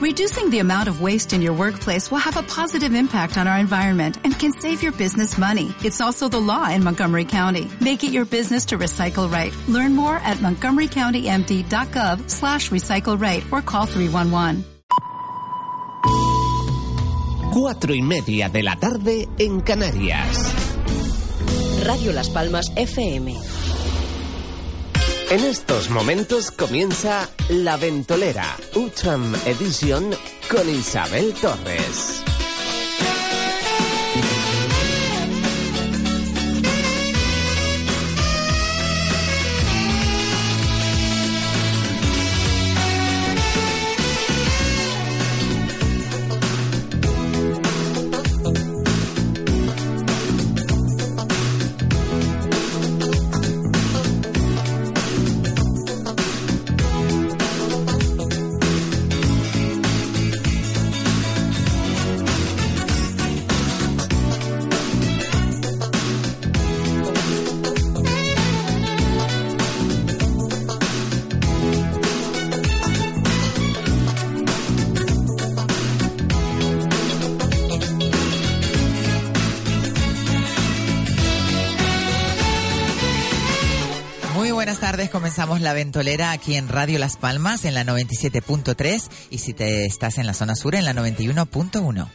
[0.00, 3.58] Reducing the amount of waste in your workplace will have a positive impact on our
[3.58, 5.74] environment and can save your business money.
[5.84, 7.70] It's also the law in Montgomery County.
[7.82, 9.52] Make it your business to recycle right.
[9.68, 14.64] Learn more at montgomerycountymd.gov slash recycle right or call 311.
[17.52, 20.54] Cuatro y media de la tarde en Canarias.
[21.84, 23.59] Radio Las Palmas FM.
[25.30, 30.10] En estos momentos comienza La Ventolera, Utram Edition
[30.50, 32.29] con Isabel Torres.
[85.70, 90.26] La ventolera aquí en Radio Las Palmas en la 97.3 y si te estás en
[90.26, 92.08] la zona sur en la 91.1.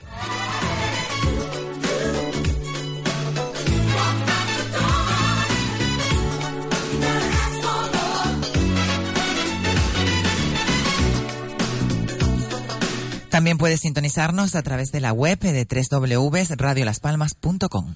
[13.30, 17.96] También puedes sintonizarnos a través de la web de www.radiolaspalmas.com.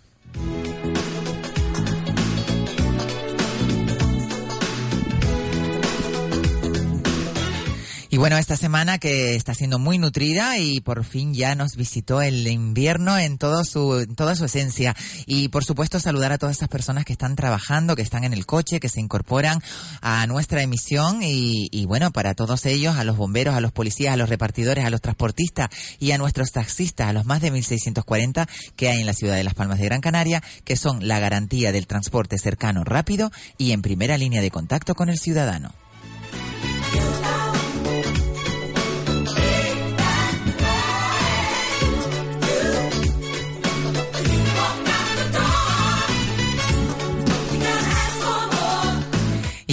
[8.19, 12.45] bueno, esta semana que está siendo muy nutrida y por fin ya nos visitó el
[12.47, 14.93] invierno en todo su, en toda su esencia.
[15.25, 18.45] Y por supuesto saludar a todas esas personas que están trabajando, que están en el
[18.45, 19.61] coche, que se incorporan
[20.01, 24.13] a nuestra emisión y, y bueno, para todos ellos, a los bomberos, a los policías,
[24.13, 28.49] a los repartidores, a los transportistas y a nuestros taxistas, a los más de 1640
[28.75, 31.71] que hay en la ciudad de Las Palmas de Gran Canaria, que son la garantía
[31.71, 35.73] del transporte cercano, rápido y en primera línea de contacto con el ciudadano.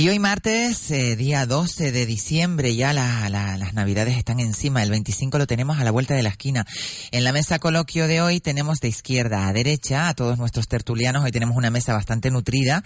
[0.09, 4.91] Hoy martes, eh, día 12 de diciembre, ya la- la- las navidades están encima, el
[4.91, 6.65] 25 lo tenemos a la vuelta de la esquina.
[7.11, 11.25] En la mesa coloquio de hoy tenemos de izquierda a derecha a todos nuestros tertulianos,
[11.25, 12.85] hoy tenemos una mesa bastante nutrida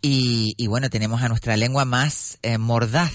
[0.00, 3.12] y, y bueno, tenemos a nuestra lengua más eh, mordaz.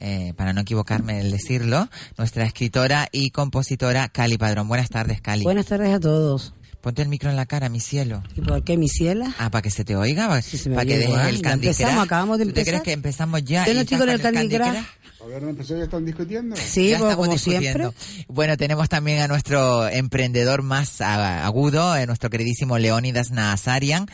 [0.00, 4.68] eh, para no equivocarme en decirlo, nuestra escritora y compositora Cali Padrón.
[4.68, 5.44] Buenas tardes, Cali.
[5.44, 6.52] Buenas tardes a todos.
[6.84, 8.22] Ponte el micro en la cara, mi cielo.
[8.36, 9.34] ¿Y por qué mi ciela?
[9.38, 12.04] Ah, para que se te oiga, para, se me para que dejes el Candy empezamos,
[12.04, 12.74] acabamos de ¿Tú te empezar.
[12.74, 13.66] crees que empezamos ya?
[13.66, 14.66] Yo no estoy con el Candy Crush.
[14.68, 16.54] A ver, ¿no empezó ya están discutiendo?
[16.56, 17.92] Sí, ya estamos como discutiendo.
[17.94, 18.24] siempre.
[18.28, 24.06] Bueno, tenemos también a nuestro emprendedor más agudo, eh, nuestro queridísimo Leónidas Nazarian,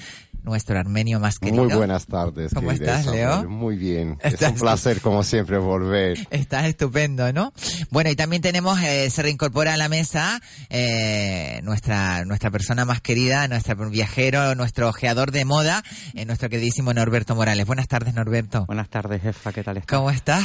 [0.42, 1.64] nuestro armenio más querido.
[1.64, 2.52] Muy buenas tardes.
[2.54, 3.14] ¿Cómo querida estás.
[3.14, 3.48] Leo?
[3.48, 4.18] Muy bien.
[4.22, 6.26] Es un placer, como siempre, volver.
[6.30, 7.52] Estás estupendo, ¿no?
[7.90, 13.00] Bueno, y también tenemos, eh, se reincorpora a la mesa eh, nuestra nuestra persona más
[13.00, 15.82] querida, nuestro viajero, nuestro ojeador de moda,
[16.14, 17.66] eh, nuestro queridísimo Norberto Morales.
[17.66, 18.66] Buenas tardes, Norberto.
[18.66, 19.98] Buenas tardes, jefa, ¿qué tal estás?
[19.98, 20.44] ¿Cómo estás?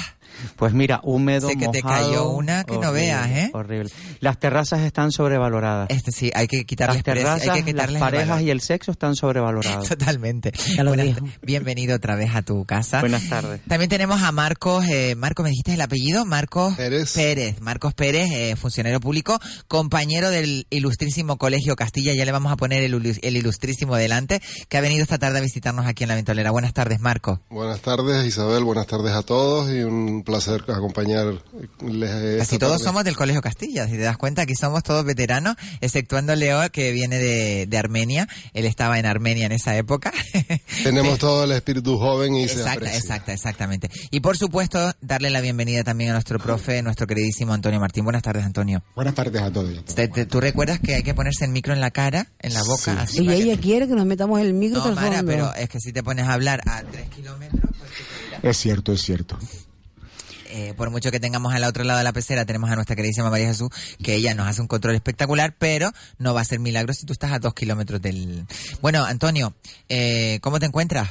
[0.55, 3.51] Pues mira, húmedo, Sé que te mojado, cayó una que no veas, ¿eh?
[3.53, 3.89] Horrible.
[4.19, 5.89] Las terrazas están sobrevaloradas.
[5.89, 8.91] Este sí, hay que quitarles Las terrazas, hay que quitarles las parejas y el sexo
[8.91, 9.84] están sobrevalorados.
[9.97, 10.51] Totalmente.
[10.75, 11.25] Ya lo Buenas- dijo.
[11.41, 12.99] bienvenido otra vez a tu casa.
[13.01, 13.61] Buenas tardes.
[13.67, 16.25] También tenemos a Marcos, eh, Marcos, ¿me dijiste el apellido?
[16.25, 17.13] Marcos Pérez.
[17.13, 17.61] Pérez.
[17.61, 22.83] Marcos Pérez, eh, funcionario público, compañero del ilustrísimo Colegio Castilla, ya le vamos a poner
[22.83, 26.15] el, ilu- el ilustrísimo delante, que ha venido esta tarde a visitarnos aquí en la
[26.15, 26.51] Ventolera.
[26.51, 27.39] Buenas tardes, Marcos.
[27.49, 31.41] Buenas tardes Isabel, buenas tardes a todos y un placer acompañarles.
[31.81, 32.83] esta Casi todos tarde.
[32.85, 36.91] somos del Colegio Castilla, si te das cuenta, aquí somos todos veteranos, exceptuando Leo, que
[36.91, 38.27] viene de, de Armenia.
[38.53, 40.11] Él estaba en Armenia en esa época.
[40.83, 42.97] Tenemos todo el espíritu joven y se Exacta, aprecia.
[42.97, 43.89] exacta, exactamente.
[44.11, 48.03] Y por supuesto, darle la bienvenida también a nuestro profe, nuestro queridísimo Antonio Martín.
[48.03, 48.83] Buenas tardes, Antonio.
[48.95, 49.69] Buenas tardes a todos.
[49.73, 49.95] y a todas.
[49.95, 52.63] Te- te- ¿Tú recuerdas que hay que ponerse el micro en la cara, en la
[52.63, 53.01] boca?
[53.01, 55.31] Así Y que- ella quiere que nos metamos el micro No, Mara, fondo.
[55.31, 58.49] pero es que si te pones a hablar a tres kilómetros, pues, te.
[58.49, 59.37] Es cierto, es cierto.
[60.57, 63.29] Eh, por mucho que tengamos al otro lado de la pecera, tenemos a nuestra queridísima
[63.29, 63.67] María Jesús,
[64.01, 67.11] que ella nos hace un control espectacular, pero no va a ser milagro si tú
[67.11, 68.45] estás a dos kilómetros del...
[68.81, 69.53] Bueno, Antonio,
[69.89, 71.09] eh, ¿cómo te encuentras?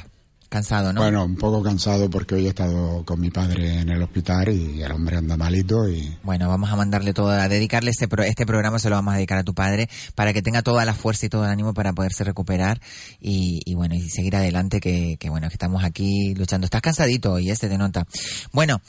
[0.49, 1.01] Cansado, ¿no?
[1.01, 4.81] Bueno, un poco cansado porque hoy he estado con mi padre en el hospital y
[4.81, 8.45] el hombre anda malito y Bueno, vamos a mandarle todo, a dedicarle este, pro- este
[8.45, 11.25] programa, se lo vamos a dedicar a tu padre, para que tenga toda la fuerza
[11.25, 12.79] y todo el ánimo para poderse recuperar
[13.19, 16.65] y, y bueno, y seguir adelante, que, que bueno, que estamos aquí luchando.
[16.65, 18.05] Estás cansadito hoy, este te nota.
[18.53, 18.81] Bueno,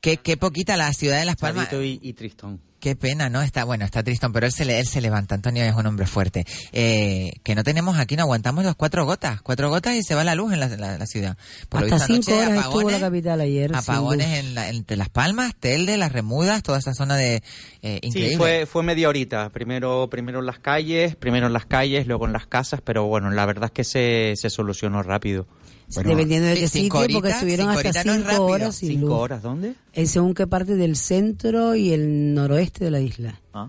[0.00, 1.68] qué, qué poquita la ciudad de Las Palmas.
[1.72, 2.60] Y, y tristón.
[2.80, 3.42] Qué pena, ¿no?
[3.42, 5.34] Está, bueno, está Tristón, pero él se, le- él se levanta.
[5.34, 6.46] Antonio es un hombre fuerte.
[6.70, 9.42] Eh, que no tenemos aquí, no aguantamos las cuatro gotas.
[9.42, 11.36] Cuatro gotas y se va la luz en la, la- la ciudad.
[11.68, 13.74] Por Hasta cinco horas estuvo la apagones, capital ayer.
[13.74, 17.42] apagones en la- entre Las Palmas, Telde, Las Remudas, toda esa zona de...
[17.82, 18.30] Eh, increíble.
[18.30, 19.50] Sí, fue, fue media horita.
[19.50, 23.32] Primero, primero en las calles, primero en las calles, luego en las casas, pero bueno,
[23.32, 25.48] la verdad es que se, se solucionó rápido.
[25.94, 28.44] Bueno, Dependiendo de qué cinco sitio, porque horitas, estuvieron cinco hasta no cinco rápido.
[28.44, 29.18] horas sin ¿Cinco luz.
[29.20, 29.42] horas?
[29.42, 29.72] ¿Dónde?
[29.98, 33.40] En según qué parte del centro y el noroeste de la isla.
[33.52, 33.68] Ah.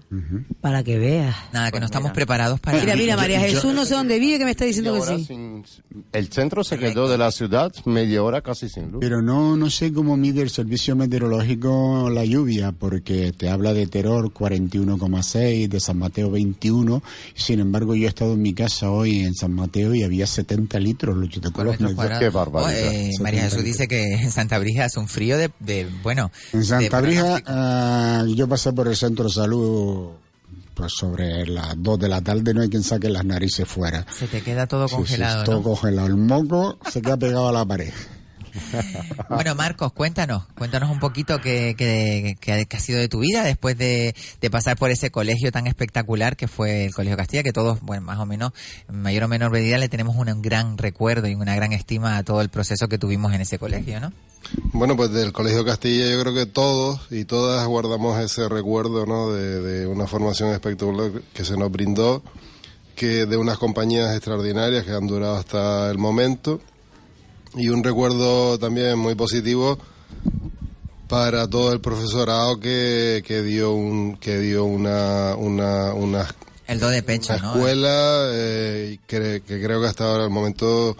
[0.62, 1.36] Para que veas.
[1.52, 2.14] Nada, que no Pues estamos mira.
[2.14, 2.80] preparados para...
[2.80, 5.18] Mira, mira, María yo- yo- Jesús no sé dónde vive que me está diciendo que
[5.18, 5.26] sí.
[5.26, 5.64] sin-
[6.12, 9.00] el centro se quedó de la ciudad media hora casi sin luz.
[9.02, 13.88] Pero no, no sé cómo mide el servicio meteorológico la lluvia, porque te habla de
[13.88, 17.02] Teror 41,6, de San Mateo 21.
[17.34, 20.80] Sin embargo, yo he estado en mi casa hoy en San Mateo y había 70
[20.80, 21.18] litros.
[21.18, 21.78] Lo yo te por los.
[22.20, 22.80] Qué barbaridad.
[22.88, 26.19] Oh, eh, María Jesús dice que en Santa Brija hace un frío de, de bueno...
[26.54, 30.10] En Santa Brija, ah, yo pasé por el centro de salud
[30.74, 34.06] pues sobre las 2 de la tarde, no hay quien saque las narices fuera.
[34.18, 35.63] Se te queda todo Sí, sí, congelado, todo ¿no?
[35.63, 36.07] congelado.
[36.07, 37.92] El moco se queda pegado a la pared.
[39.30, 43.44] Bueno, Marcos, cuéntanos, cuéntanos un poquito qué, qué, qué- qué ha sido de tu vida
[43.44, 47.54] después de, de pasar por ese colegio tan espectacular que fue el Colegio Castilla, que
[47.54, 48.51] todos, bueno, más o menos,
[48.89, 52.24] en mayor o menor medida, le tenemos un gran recuerdo y una gran estima a
[52.24, 54.12] todo el proceso que tuvimos en ese colegio, ¿no?
[54.74, 59.31] Bueno, pues del Colegio Castilla yo creo que todos y todas guardamos ese recuerdo, ¿no?
[59.31, 62.24] De, de una formación espectacular que se nos brindó,
[62.95, 66.59] que de unas compañías extraordinarias que han durado hasta el momento
[67.56, 69.80] y un recuerdo también muy positivo
[71.07, 76.27] para todo el profesorado que, que dio un que dio una una una,
[76.68, 77.53] El do de pecho, una ¿no?
[77.56, 80.95] escuela eh, que, que creo que hasta ahora el momento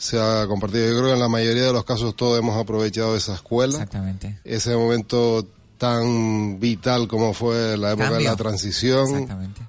[0.00, 0.88] se ha compartido.
[0.88, 4.40] Yo creo que en la mayoría de los casos todos hemos aprovechado esa escuela Exactamente.
[4.44, 9.28] ese momento tan vital como fue la época de la transición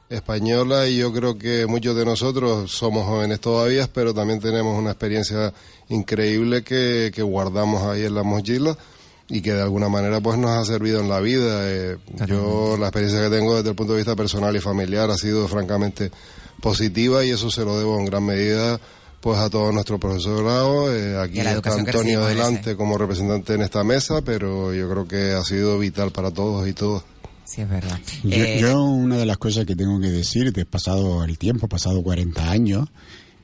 [0.09, 4.91] española y yo creo que muchos de nosotros somos jóvenes todavía, pero también tenemos una
[4.91, 5.53] experiencia
[5.89, 8.77] increíble que, que guardamos ahí en la mochila
[9.27, 11.69] y que de alguna manera pues nos ha servido en la vida.
[11.69, 15.17] Eh, yo la experiencia que tengo desde el punto de vista personal y familiar ha
[15.17, 16.09] sido francamente
[16.61, 18.79] positiva y eso se lo debo en gran medida
[19.21, 20.93] pues a todo nuestro profesorado.
[20.93, 22.75] Eh, aquí está Antonio delante ese.
[22.75, 26.73] como representante en esta mesa, pero yo creo que ha sido vital para todos y
[26.73, 27.03] todas.
[27.45, 27.99] Sí, es verdad.
[28.23, 31.67] Yo, Eh, yo una de las cosas que tengo que decir, de pasado el tiempo,
[31.67, 32.89] pasado 40 años,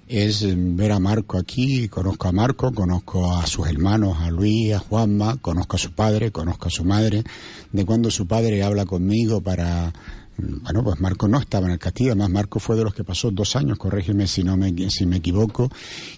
[0.08, 4.74] es eh, ver a Marco aquí, conozco a Marco, conozco a sus hermanos, a Luis,
[4.74, 7.24] a Juanma, conozco a su padre, conozco a su madre,
[7.72, 9.94] de cuando su padre habla conmigo para...
[10.38, 13.04] mm, Bueno, pues Marco no estaba en el castillo, además Marco fue de los que
[13.04, 15.70] pasó dos años, corrígeme si no me, si me equivoco,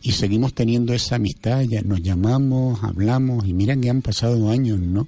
[0.02, 4.80] y seguimos teniendo esa amistad, ya nos llamamos, hablamos, y miran que han pasado años,
[4.80, 5.08] ¿no?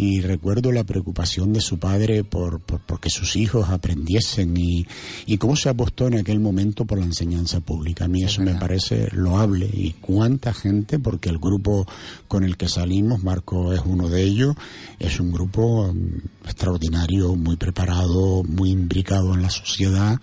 [0.00, 4.86] Y recuerdo la preocupación de su padre por, por, por que sus hijos aprendiesen y,
[5.26, 8.06] y cómo se apostó en aquel momento por la enseñanza pública.
[8.06, 11.86] A mí eso me parece loable y cuánta gente, porque el grupo
[12.28, 14.56] con el que salimos, Marco es uno de ellos,
[14.98, 20.18] es un grupo mm, extraordinario, muy preparado, muy imbricado en la sociedad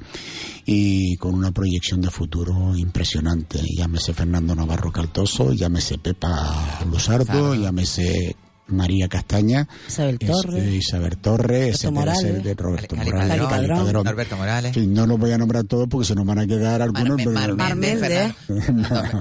[0.65, 3.61] y con una proyección de futuro impresionante.
[3.77, 7.53] Llámese Fernando Navarro Caltoso, llámese Pepa Luzardo.
[7.53, 8.35] llámese
[8.69, 10.63] María Castaña, Isabel es- Torres.
[10.63, 12.57] eh, Isabel Torres, Roberto etcétera, Morales.
[12.57, 14.03] Roberto Cali Morales, Padrón, Cali Padrón.
[14.05, 14.71] Norberto Morales.
[14.73, 17.07] Sí, no los voy a nombrar todos porque se nos van a quedar algunos.
[17.09, 19.15] Mar, pero- Mar Mar Méndez, Mar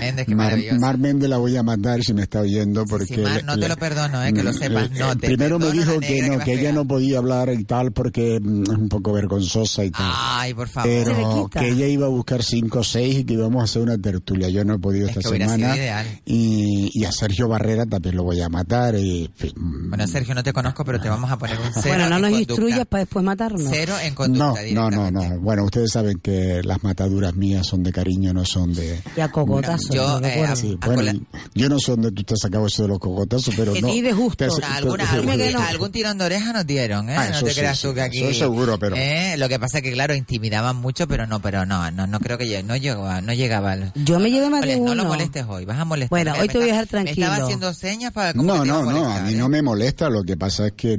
[0.00, 0.80] Méndez, qué Mar, maravilloso.
[0.80, 3.14] Mar Méndez la voy a matar si me está oyendo porque...
[3.14, 5.98] sí, Mar, no te lo perdono, eh, que lo sepas, no te Primero me dijo
[6.00, 9.84] que no, que ella no podía hablar y tal porque mm, es un poco vergonzosa
[9.84, 10.10] y tal.
[10.14, 10.90] Ay, por favor.
[10.90, 13.96] Pero que ella iba a buscar cinco o seis y que íbamos a hacer una
[13.98, 14.48] tertulia.
[14.48, 15.76] Yo no he podido Es esta semana.
[15.76, 16.06] ideal.
[16.26, 18.81] Y, y a Sergio Barrera también lo voy a matar.
[18.94, 19.52] Y, en fin,
[19.88, 22.22] Bueno, Sergio, no te conozco, pero te vamos a poner un cero Bueno, no en
[22.22, 22.52] nos conducta.
[22.52, 23.62] instruyas para después matarnos.
[23.70, 25.40] Cero en no, conducta no, no, no.
[25.40, 29.00] Bueno, ustedes saben que las mataduras mías son de cariño, no son de...
[29.16, 30.58] Y a Yo, ¿no eh, recuerdas?
[30.58, 31.14] Sí, a bueno, cola-
[31.54, 33.86] yo no sé dónde tú te has sacado eso de los cogotazos, pero no.
[33.86, 34.36] ni de justo.
[34.46, 35.10] Te- Alguna, te-
[35.56, 35.90] algún, no.
[35.90, 37.16] tirón de oreja nos dieron, ¿eh?
[37.16, 38.22] Ah, no te sí, creas sí, tú que aquí...
[38.24, 39.36] eso seguro, pero- ¿eh?
[39.38, 42.38] Lo que pasa es que, claro, intimidaban mucho, pero no, pero no, no, no creo
[42.38, 43.76] que no llegaba, no llegaba.
[43.94, 45.12] Yo me llevé más de Molest- No lo uno.
[45.12, 46.10] molestes hoy, vas a molestar.
[46.10, 47.16] Bueno, hoy te voy a dejar tranquilo.
[47.16, 48.32] Me estaba haciendo señas para...
[48.34, 49.36] No, te iba no, no, a mí ¿eh?
[49.36, 50.98] no me molesta, lo que pasa es que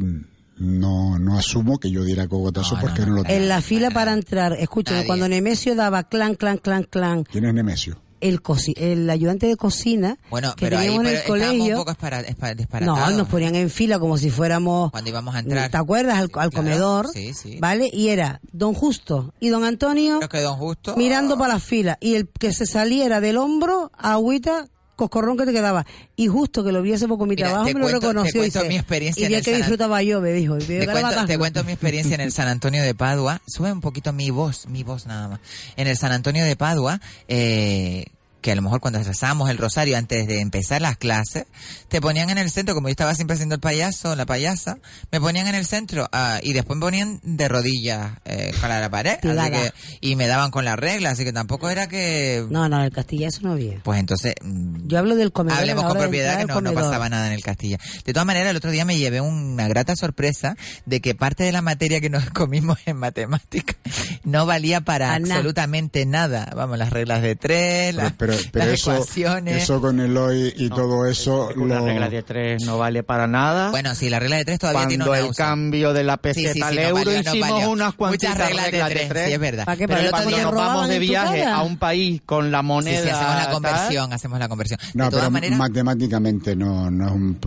[0.58, 3.18] no, no asumo que yo diera cogotazo No, porque no, no, no.
[3.18, 3.36] lo tengo.
[3.42, 5.08] En la fila para entrar, escúchame, Nadie.
[5.08, 8.00] cuando Nemesio daba clan, clan, clan, clan, ¿Quién es Nemesio?
[8.22, 11.58] el, coci- el ayudante de cocina Bueno, que pero ahí teníamos en pero el estábamos
[11.58, 11.80] colegio.
[11.80, 14.92] un poco No, nos ponían en fila como si fuéramos.
[14.92, 15.70] Cuando íbamos a entrar.
[15.70, 16.16] ¿Te acuerdas?
[16.16, 17.10] Al, al Claro, comedor.
[17.12, 17.58] sí, sí.
[17.60, 17.90] ¿Vale?
[17.92, 20.96] Y era don Justo y don Antonio Creo que Don Justo...
[20.96, 21.98] mirando para la fila.
[22.00, 25.86] Y el que se saliera del hombro, agüita, coscorrón que te quedaba.
[26.16, 28.08] Y justo que lo vi hace poco mi Mira, trabajo, te me lo cuento- te
[28.08, 28.30] reconoció.
[28.40, 30.58] y cuento dice, mi experiencia y el que San- disfrutaba yo, me dijo.
[30.58, 33.42] y Te cuento, te cuento mi experiencia en el San Antonio de Padua.
[33.48, 35.40] Sube un poquito mi voz, mi voz nada más.
[35.78, 38.06] En el San Antonio de Padua, eh,
[38.44, 41.46] que a lo mejor cuando rezábamos el rosario antes de empezar las clases,
[41.88, 44.78] te ponían en el centro, como yo estaba siempre haciendo el payaso, la payasa,
[45.12, 48.90] me ponían en el centro ah, y después me ponían de rodillas eh, para la
[48.90, 49.18] pared.
[49.24, 49.72] Así que,
[50.02, 52.46] y me daban con la regla, así que tampoco era que...
[52.50, 53.80] No, no, en el Castilla eso no había.
[53.82, 54.36] Pues entonces...
[54.42, 55.60] mm, Yo hablo del comedor.
[55.60, 57.80] Hablemos con propiedad que no, no pasaba nada en el Castilla.
[58.06, 61.54] De todas maneras, el otro día me llevé una grata sorpresa de que parte de
[61.54, 63.78] la materia que nos comimos en matemáticas
[64.26, 66.52] no valía para absolutamente nada.
[66.56, 69.64] Vamos, las reglas de tres, Pero, las, pero, pero las eso, ecuaciones.
[69.64, 73.28] eso con el hoy y todo eso, Una lo- regla de tres no vale para
[73.28, 73.70] nada.
[73.72, 75.38] Bueno, sí, la regla de tres todavía tiene Cuando una el uso.
[75.44, 77.70] cambio de la Sí, peseta sí, sí, al no euro valió, no hicimos valió.
[77.72, 79.66] unas cuantas Muchas reglas de tres, sí, es verdad.
[79.66, 79.88] ¿Para qué?
[79.88, 82.60] Pero ¿Para el que otro Cuando nos vamos de viaje a un país con la
[82.60, 83.04] Sí, moneda...
[83.04, 84.80] sí, hacemos la tal, conversión, hacemos la conversión.
[84.94, 87.40] No, de todas pero maneras, matemáticamente no, no, es un,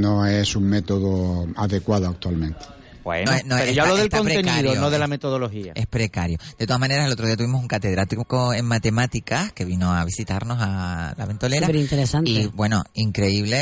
[0.00, 2.60] no es un método adecuado actualmente.
[3.04, 4.80] Bueno, No es- no, pero está- yo hablo del contenido, precario.
[4.80, 5.72] no de la metodología.
[5.74, 6.38] es precario.
[6.58, 10.58] De todas maneras, el otro día tuvimos un catedrático en matemáticas que vino a visitarnos
[10.60, 11.66] a la ventolera.
[11.66, 12.30] Superinteresante.
[12.30, 13.56] Y bueno, increíble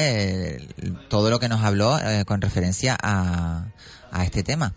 [0.56, 0.68] eh,
[1.08, 3.64] todo lo que nos habló eh, con referencia a,
[4.12, 4.74] a este tema.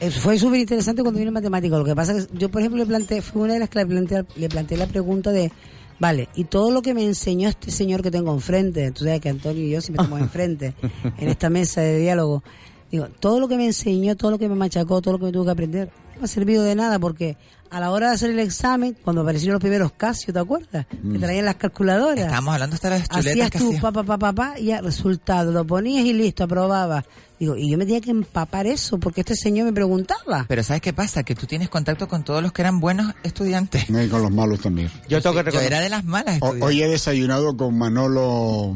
[0.00, 1.78] Eh, Fue súper interesante cuando vino el matemático.
[1.78, 3.78] Lo que pasa es que yo, por ejemplo, le planteé, fue una de las que
[3.78, 5.50] le planteé, le planteé la pregunta de,
[5.98, 9.28] vale, y todo lo que me enseñó este señor que tengo enfrente, tú sabes que
[9.28, 10.74] Antonio y yo siempre estamos enfrente,
[11.18, 12.42] en esta mesa de diálogo,
[12.90, 15.32] digo, todo lo que me enseñó, todo lo que me machacó, todo lo que me
[15.32, 17.36] tuve que aprender, no me ha servido de nada porque
[17.68, 20.86] a la hora de hacer el examen, cuando aparecieron los primeros Casio, ¿te acuerdas?
[21.12, 22.24] Que traían las calculadoras.
[22.24, 23.82] Estábamos hablando hasta de las chuletas Hacías que tú, hacían.
[23.82, 27.04] pa, pa, pa, pa, pa, y ya, resultado, lo ponías y listo, aprobabas.
[27.40, 30.46] Digo, y yo me tenía que empapar eso, porque este señor me preguntaba.
[30.48, 31.22] Pero ¿sabes qué pasa?
[31.24, 33.90] Que tú tienes contacto con todos los que eran buenos estudiantes.
[33.90, 34.90] Y con los malos también.
[35.08, 38.74] Yo tengo que Yo era de las malas O- hoy he desayunado con Manolo,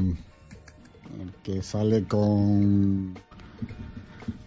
[1.20, 3.18] el que sale con...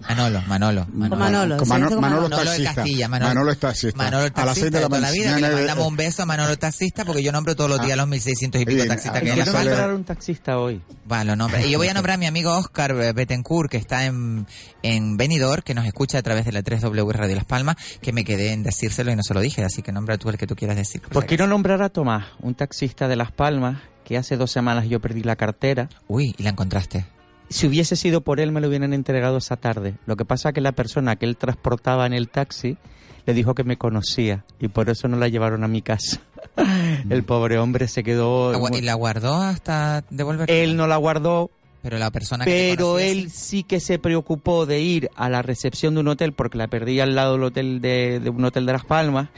[0.07, 0.87] Manolo, Manolo.
[0.93, 2.73] Manolo, con sí, Mano- con Manolo, Manolo de taxista.
[2.75, 3.97] Castilla, Manolo, Manolo, es taxista.
[3.97, 5.49] Manolo el a las taxista seis de la toda la vida, que mañana.
[5.49, 8.61] le mandamos un beso a Manolo taxista, porque yo nombro todos los días los 1600
[8.61, 9.71] y pico Bien, taxistas que hay en la falda.
[9.71, 10.81] nombrar un taxista hoy.
[11.11, 11.61] Va, lo nombra.
[11.65, 14.45] Y yo voy a nombrar a mi amigo Oscar Betancourt, que está en,
[14.81, 18.23] en Benidorm, que nos escucha a través de la 3W Radio Las Palmas, que me
[18.23, 20.55] quedé en decírselo y no se lo dije, así que nombra tú el que tú
[20.55, 21.01] quieras decir.
[21.01, 24.51] por Pues si quiero nombrar a Tomás, un taxista de Las Palmas, que hace dos
[24.51, 25.87] semanas yo perdí la cartera.
[26.07, 27.05] Uy, y la encontraste.
[27.49, 29.95] Si hubiese sido por él, me lo hubieran entregado esa tarde.
[30.05, 32.77] Lo que pasa es que la persona que él transportaba en el taxi
[33.25, 36.19] le dijo que me conocía y por eso no la llevaron a mi casa.
[37.09, 38.53] el pobre hombre se quedó...
[38.73, 40.49] Y la guardó hasta devolver.
[40.49, 43.37] Él no la guardó, Pero la persona que pero conocía, él sí.
[43.37, 46.99] sí que se preocupó de ir a la recepción de un hotel porque la perdí
[46.99, 49.29] al lado del hotel de, de un hotel de Las Palmas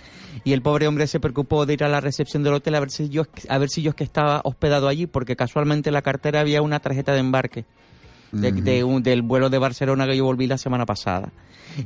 [0.44, 2.92] y el pobre hombre se preocupó de ir a la recepción del hotel a ver
[2.92, 6.02] si yo a ver si yo es que estaba hospedado allí porque casualmente en la
[6.02, 7.66] cartera había una tarjeta de embarque
[8.42, 11.32] de- de un- del vuelo de Barcelona que yo volví la semana pasada.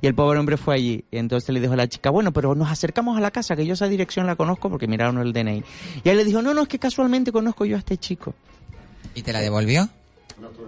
[0.01, 1.03] Y el pobre hombre fue allí.
[1.12, 3.65] Y entonces le dijo a la chica, bueno, pero nos acercamos a la casa, que
[3.65, 5.63] yo esa dirección la conozco porque miraron el DNI.
[6.03, 8.36] Y él le dijo, no, no, es que casualmente conozco yo a este chico.
[9.15, 9.89] ¿Y te la devolvió?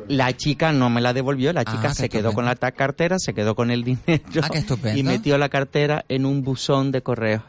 [0.09, 2.33] La chica no me la devolvió, la Ah, chica qué se quedó estupendo.
[2.35, 4.01] con la ta- cartera, se quedó con el dinero
[4.41, 4.99] Ah, qué estupendo.
[4.99, 7.43] y metió la cartera en un buzón de correo.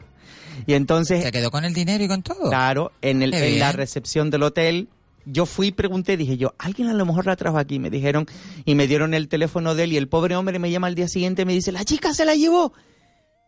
[0.67, 2.49] Y entonces, Se quedó con el dinero y con todo.
[2.49, 4.87] claro, en, el, en la recepción del hotel,
[5.25, 8.25] yo fui y pregunté, dije yo, alguien a lo mejor la trajo aquí, me dijeron,
[8.65, 11.07] y me dieron el teléfono de él, y el pobre hombre me llama al día
[11.07, 12.73] siguiente y me dice, la chica se la llevó.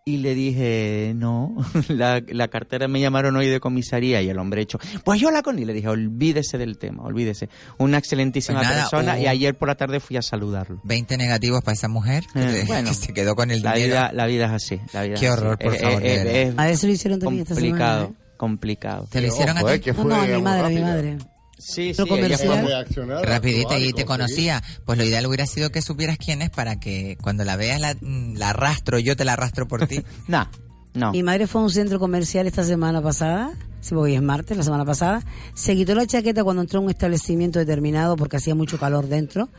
[0.07, 1.55] Y le dije, no,
[1.89, 5.41] la, la cartera me llamaron hoy de comisaría y el hombre hecho, pues yo la
[5.41, 5.57] con...
[5.57, 7.49] Y le dije, olvídese del tema, olvídese.
[7.79, 10.79] Una excelentísima Pues nada, persona y ayer por la tarde fui a saludarlo.
[10.83, 13.73] 20 negativos para esa mujer que, Eh, te- bueno, que se quedó con el La
[13.73, 13.93] dinero.
[13.95, 14.79] vida, la vida es así.
[14.93, 15.63] La vida Qué es horror, así.
[15.63, 18.19] por Eh, favor, eh, eh, es A eso lo hicieron también esta complicado, semana.
[18.19, 18.33] ¿eh?
[18.37, 19.07] complicado.
[19.09, 19.85] ¿Te lo hicieron Ojo, a eh, ti?
[19.85, 21.17] que No, no, a mi madre, a mi madre.
[21.57, 22.85] Sí, Lo sí, ella comercial.
[23.23, 24.05] Rapidita actuar y te conseguir.
[24.05, 24.63] conocía.
[24.85, 27.95] Pues lo ideal hubiera sido que supieras quién es para que cuando la veas la,
[27.99, 30.01] mm, la arrastro, yo te la arrastro por ti.
[30.27, 30.45] Nah,
[30.93, 31.11] no.
[31.11, 34.57] Mi madre fue a un centro comercial esta semana pasada, sí, porque hoy es martes,
[34.57, 35.23] la semana pasada.
[35.53, 39.49] Se quitó la chaqueta cuando entró a un establecimiento determinado porque hacía mucho calor dentro.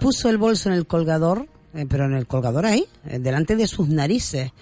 [0.00, 3.66] Puso el bolso en el colgador, eh, pero en el colgador ahí, eh, delante de
[3.66, 4.52] sus narices.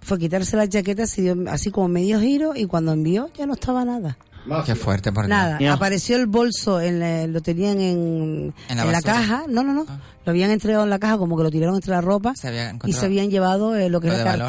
[0.00, 3.46] Fue a quitarse la chaqueta, se dio así como medio giro y cuando envió ya
[3.46, 4.16] no estaba nada.
[4.64, 5.36] Qué fuerte, por Dios.
[5.36, 9.12] Nada, apareció el bolso, en la- lo tenían en, En la en la basura.
[9.12, 9.98] caja, no, no, no, Ah.
[10.24, 12.48] lo habían entregado en la caja como que lo tiraron entre la ropa Se
[12.84, 14.48] y se habían llevado eh, lo que Lo es la valor.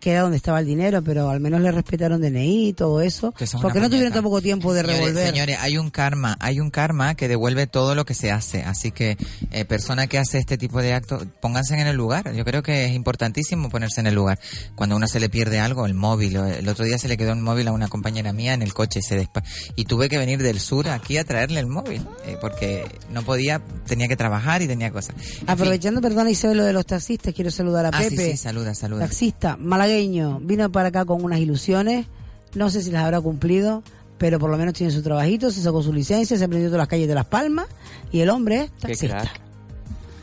[0.00, 3.32] Que era donde estaba el dinero, pero al menos le respetaron DNI y todo eso,
[3.60, 5.26] porque no tuvieron tampoco tiempo de Señores, revolver.
[5.26, 8.62] Señores, hay un karma, hay un karma que devuelve todo lo que se hace.
[8.62, 9.16] Así que,
[9.50, 12.32] eh, persona que hace este tipo de actos, pónganse en el lugar.
[12.34, 14.38] Yo creo que es importantísimo ponerse en el lugar.
[14.74, 16.36] Cuando a uno se le pierde algo, el móvil.
[16.36, 19.00] El otro día se le quedó el móvil a una compañera mía en el coche
[19.00, 19.42] y se despa
[19.76, 23.60] y tuve que venir del sur aquí a traerle el móvil eh, porque no podía,
[23.86, 25.14] tenía que trabajar y tenía cosas.
[25.16, 25.44] En fin.
[25.48, 28.30] Aprovechando, perdona Isabel, lo de los taxistas, quiero saludar a Ah, sí, Pepe.
[28.32, 29.00] sí, saluda, saluda.
[29.04, 29.56] Taxista
[29.88, 32.06] malagueño, vino para acá con unas ilusiones,
[32.54, 33.82] no sé si las habrá cumplido,
[34.18, 36.88] pero por lo menos tiene su trabajito, se sacó su licencia, se aprendió todas las
[36.88, 37.66] calles de Las Palmas
[38.12, 39.20] y el hombre es Qué taxista.
[39.20, 39.40] crack.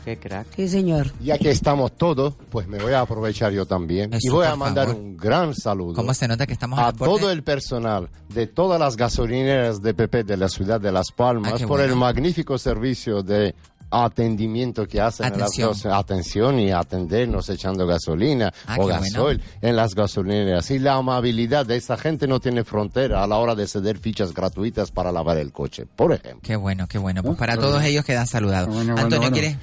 [0.04, 0.46] Qué crack.
[0.54, 1.10] Sí, señor.
[1.20, 4.12] Ya que estamos todos, pues me voy a aprovechar yo también.
[4.14, 5.02] Eso, y voy a mandar favor.
[5.02, 8.96] un gran saludo ¿Cómo se nota que estamos a todo el personal de todas las
[8.96, 13.22] gasolineras de PP de la ciudad de Las Palmas Ah, qué por el magnífico servicio
[13.24, 13.56] de
[13.90, 15.50] atendimiento que hacen en las
[15.84, 16.58] Atención.
[16.58, 21.96] y atendernos echando gasolina Ah, o gasoil en las gasolineras y la amabilidad de esta
[21.96, 25.86] gente no tiene frontera a la hora de ceder fichas gratuitas para lavar el coche,
[25.86, 26.40] por ejemplo.
[26.42, 27.22] Qué bueno, qué bueno.
[27.22, 28.74] Pues para todos ellos quedan saludados.
[28.74, 29.32] Bueno, Antonio, bueno.
[29.32, 29.56] ¿quieres?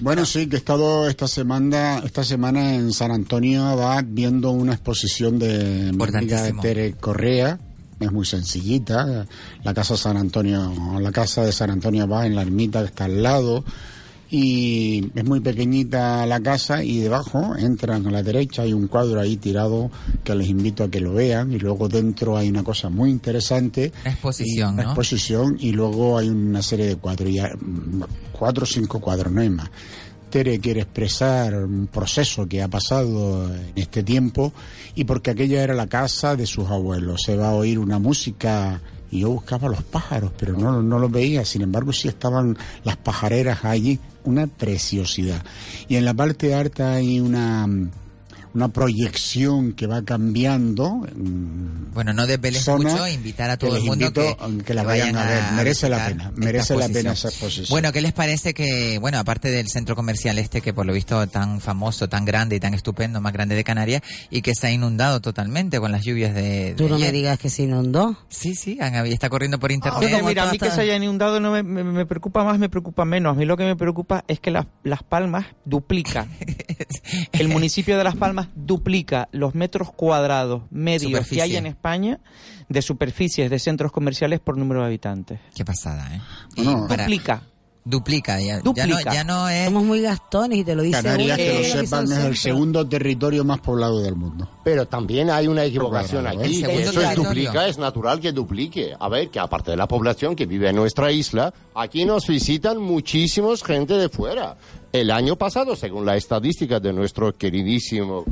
[0.00, 4.74] Bueno, sí, que he estado esta semana, esta semana en San Antonio va viendo una
[4.74, 6.62] exposición de mi amiga Importantísimo.
[6.62, 7.58] Tere Correa.
[8.00, 9.26] Es muy sencillita.
[9.64, 13.04] La casa San Antonio, la casa de San Antonio va en la ermita que está
[13.06, 13.64] al lado.
[14.30, 19.20] Y es muy pequeñita la casa y debajo entran a la derecha hay un cuadro
[19.20, 19.90] ahí tirado
[20.22, 23.90] que les invito a que lo vean y luego dentro hay una cosa muy interesante
[24.04, 24.82] exposición, y- ¿no?
[24.82, 27.50] exposición y luego hay una serie de cuadros, ya,
[28.32, 29.70] cuatro o cinco cuadros, no hay más.
[30.30, 34.52] Quiere expresar un proceso que ha pasado en este tiempo
[34.94, 37.22] y porque aquella era la casa de sus abuelos.
[37.24, 38.80] Se va a oír una música
[39.10, 41.44] y yo buscaba los pájaros, pero no, no los veía.
[41.44, 45.42] Sin embargo, sí estaban las pajareras allí, una preciosidad.
[45.88, 47.66] Y en la parte alta hay una,
[48.54, 50.96] una proyección que va cambiando.
[51.14, 55.24] mm, Bueno, no desveles zona mucho, invitar a todo el mundo que, la vayan a
[55.26, 55.42] ver.
[55.54, 57.66] Merece la pena, merece la pena esa exposición.
[57.70, 61.26] Bueno, ¿qué les parece que, bueno, aparte del centro comercial este, que por lo visto
[61.28, 64.70] tan famoso, tan grande y tan estupendo, más grande de Canarias, y que se ha
[64.70, 66.74] inundado totalmente con las lluvias de...
[66.76, 68.16] Tú no me digas que se inundó.
[68.28, 70.10] Sí, sí, está corriendo por internet.
[70.12, 72.68] Como mira, a mí que se hayan inundado no me, me- me preocupa más, me
[72.68, 73.32] preocupa menos.
[73.36, 76.26] A mí lo que me preocupa es que las, las Palmas duplica.
[77.32, 82.20] El municipio de Las Palmas duplica los metros cuadrados medios que hay en España
[82.68, 85.40] de superficies de centros comerciales por número de habitantes.
[85.54, 86.20] Qué pasada, ¿eh?
[86.56, 87.42] Y Bueno, para- Duplica.
[87.88, 88.98] Duplica, ya, Duplica.
[88.98, 89.64] Ya, no, ya no es...
[89.64, 93.44] Somos muy gastones y te lo dice Canarias, que lo sepan, es el segundo territorio
[93.44, 94.46] más poblado del mundo.
[94.62, 96.30] Pero también hay una equivocación ¿eh?
[96.30, 96.62] aquí.
[96.62, 98.94] Que eso es duplica, es natural que duplique.
[99.00, 102.76] A ver, que aparte de la población que vive en nuestra isla, aquí nos visitan
[102.76, 104.58] muchísimos gente de fuera.
[104.92, 108.26] El año pasado, según la estadística de nuestro queridísimo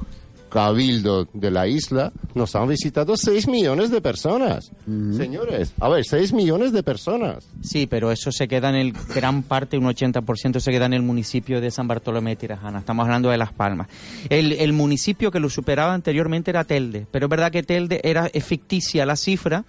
[0.57, 4.73] cabildo de la isla, nos han visitado 6 millones de personas.
[5.15, 7.47] Señores, a ver, 6 millones de personas.
[7.61, 11.03] Sí, pero eso se queda en el gran parte, un 80% se queda en el
[11.03, 12.79] municipio de San Bartolomé de Tirajana.
[12.79, 13.89] Estamos hablando de Las Palmas.
[14.31, 18.31] El, el municipio que lo superaba anteriormente era Telde, pero es verdad que Telde era
[18.33, 19.67] es ficticia la cifra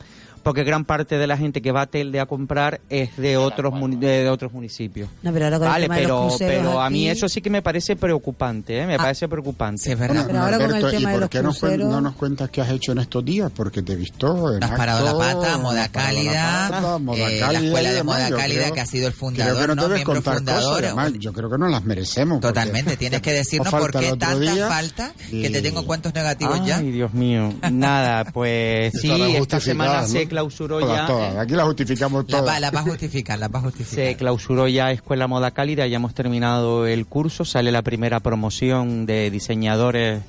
[0.48, 3.74] porque gran parte de la gente que va a Telde a comprar es de otros
[4.00, 5.10] de, de otros municipios.
[5.22, 7.42] No, pero ahora con el Vale, tema de los pero, pero a mí eso sí
[7.42, 8.88] que me parece preocupante, ¿eh?
[8.88, 9.82] me parece preocupante.
[9.84, 10.24] Sí, es verdad.
[10.26, 12.94] Pero ahora con el tema ¿y de por qué no, nos cuentas qué has hecho
[12.94, 13.52] en estos días?
[13.54, 16.68] Porque te he visto en Has parado la acto, pata, moda has parado la cálida,
[16.70, 19.14] pata, moda eh, la cálida escuela de moda Yo cálida creo- que ha sido el
[19.14, 19.82] creo fundador, que no, ¿no?
[19.84, 20.64] debes Miembro contar fundador.
[20.64, 22.40] cosas, además, yo creo que no las merecemos.
[22.40, 25.86] porque Totalmente, tienes que decirnos os por qué el tanta día falta que te tengo
[25.86, 26.78] cuentos negativos ya.
[26.78, 27.54] Ay, Dios mío.
[27.70, 30.08] Nada, pues sí, esta semana ¿no?
[30.38, 31.08] Se clausuró Todas, ya.
[31.08, 31.36] todas.
[31.38, 32.62] Aquí las justificamos La todas.
[32.62, 33.96] la va a justificar, la va a justificar.
[34.06, 39.06] Se clausuró ya Escuela Moda Cálida, ya hemos terminado el curso, sale la primera promoción
[39.06, 40.22] de diseñadores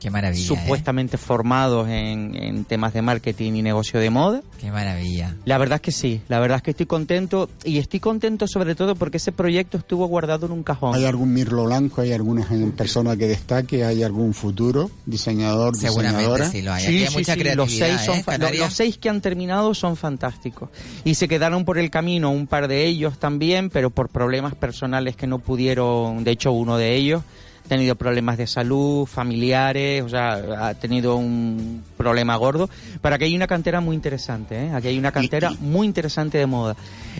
[0.00, 0.42] Qué maravilla.
[0.42, 0.46] ¿eh?
[0.46, 4.38] supuestamente formados en, en temas de marketing y negocio de moda.
[4.38, 4.42] ¿eh?
[4.58, 5.36] Qué maravilla.
[5.44, 8.74] La verdad es que sí, la verdad es que estoy contento y estoy contento sobre
[8.74, 10.94] todo porque ese proyecto estuvo guardado en un cajón.
[10.94, 12.00] ¿Hay algún mirlo blanco?
[12.00, 13.84] ¿Hay alguna persona que destaque?
[13.84, 16.50] ¿Hay algún futuro diseñador, Seguramente diseñadora?
[16.50, 16.82] sí lo hay.
[16.82, 17.88] Sí, hay sí, mucha sí, creatividad.
[17.88, 18.58] Los seis, son ¿eh?
[18.58, 20.70] los seis que han terminado son fantásticos.
[21.04, 25.14] Y se quedaron por el camino un par de ellos también, pero por problemas personales
[25.14, 27.22] que no pudieron, de hecho uno de ellos
[27.70, 32.68] tenido problemas de salud, familiares, o sea, ha tenido un problema gordo.
[33.00, 34.70] Pero aquí hay una cantera muy interesante, ¿eh?
[34.74, 36.74] Aquí hay una cantera muy interesante de moda.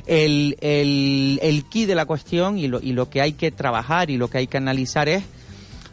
[0.06, 4.10] El, el, el key de la cuestión y lo, y lo que hay que trabajar
[4.10, 5.22] y lo que hay que analizar es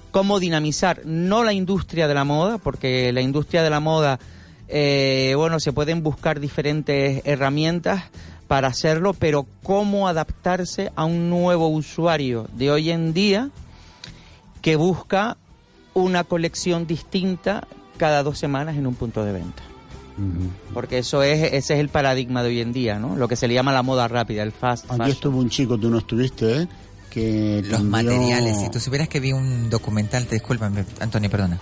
[0.09, 4.17] cómo dinamizar no la industria de la moda, porque la industria de la moda,
[4.69, 8.05] eh, bueno, se pueden buscar diferentes herramientas
[8.47, 13.51] para hacerlo, pero cómo adaptarse a un nuevo usuario de hoy en día
[14.61, 15.37] que busca
[15.93, 17.67] una colección distinta
[17.97, 19.63] cada dos semanas en un punto de venta.
[20.73, 23.15] Porque eso es, ese es el paradigma de hoy en día, ¿no?
[23.15, 25.11] Lo que se le llama la moda rápida, el fast Aquí fashion.
[25.11, 26.67] estuvo un chico, tú no estuviste, ¿eh?
[27.11, 28.57] Que Los cambió- materiales.
[28.59, 31.59] Si tú supieras que vi un documental, te discúlpame, Antonio, perdona.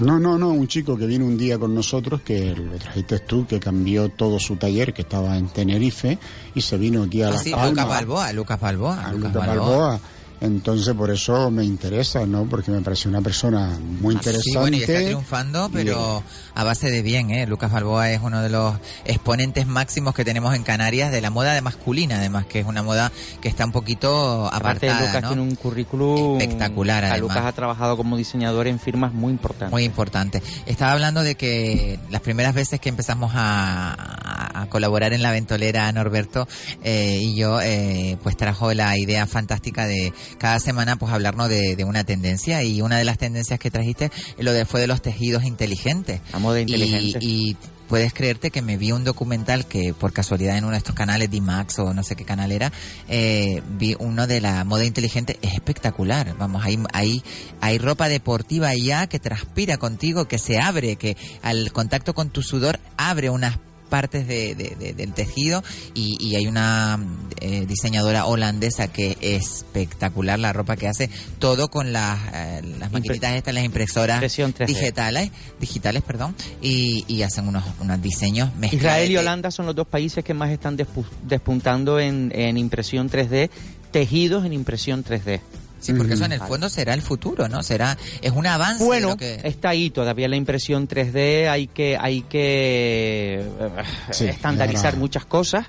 [0.00, 3.46] No, no, no, un chico que vino un día con nosotros, que lo trajiste tú,
[3.46, 6.18] que cambió todo su taller, que estaba en Tenerife,
[6.54, 7.68] y se vino aquí a Ah, La sí, Palma.
[7.70, 9.04] Lucas Balboa, Lucas Balboa.
[9.04, 10.00] a Lucas Lucas Balboa.
[10.40, 12.44] Entonces, por eso me interesa, ¿no?
[12.44, 14.50] Porque me parece una persona muy interesante.
[14.50, 16.22] Ah, Sí, bueno, y está triunfando, pero
[16.54, 17.46] a base de bien, ¿eh?
[17.46, 18.74] Lucas Balboa es uno de los
[19.04, 22.82] exponentes máximos que tenemos en Canarias de la moda de masculina, además, que es una
[22.82, 25.28] moda que está un poquito Aparte, apartada, Lucas ¿no?
[25.28, 27.20] tiene un currículum Espectacular, además.
[27.20, 29.72] Lucas ha trabajado como diseñador en firmas muy importantes.
[29.72, 30.42] Muy importante.
[30.66, 35.30] Estaba hablando de que las primeras veces que empezamos a, a- a colaborar en la
[35.30, 36.46] ventolera, Norberto
[36.82, 41.76] eh, y yo, eh, pues trajo la idea fantástica de cada semana pues hablarnos de,
[41.76, 45.00] de una tendencia y una de las tendencias que trajiste lo de, fue de los
[45.02, 46.20] tejidos inteligentes.
[46.32, 47.18] La moda Y- inteligente.
[47.22, 47.56] Y,
[47.88, 51.30] puedes creerte que me vi un documental que por casualidad en uno de estos canales,
[51.30, 52.70] D-Max o no sé qué canal era,
[53.08, 56.36] eh, vi uno de la moda inteligente, es espectacular.
[56.38, 57.22] Vamos, hay, hay,
[57.62, 62.42] hay ropa deportiva ya que transpira contigo, que se abre, que al contacto con tu
[62.42, 63.56] sudor abre unas
[63.88, 65.62] partes de, de- de- del tejido
[65.94, 66.98] y, y hay una
[67.40, 72.92] eh, diseñadora holandesa que es espectacular la ropa que hace todo con las, eh, las
[72.92, 74.66] maquinitas estas, las impresoras Impresión 3D.
[74.66, 79.74] digitales, digitales, perdón, y, y hacen unos, unos diseños mezcla Israel y Holanda son los
[79.74, 83.50] dos países que más están despu- despuntando en, en impresión 3D,
[83.90, 85.40] tejidos en impresión 3D.
[85.80, 87.62] Sí, porque eso en el fondo será el futuro, ¿no?
[87.62, 88.82] Será, es un avance.
[88.82, 89.40] de Bueno, lo que...
[89.44, 93.70] está ahí todavía la impresión 3D, hay que, hay que eh,
[94.10, 95.66] Sí, estandarizar muchas cosas.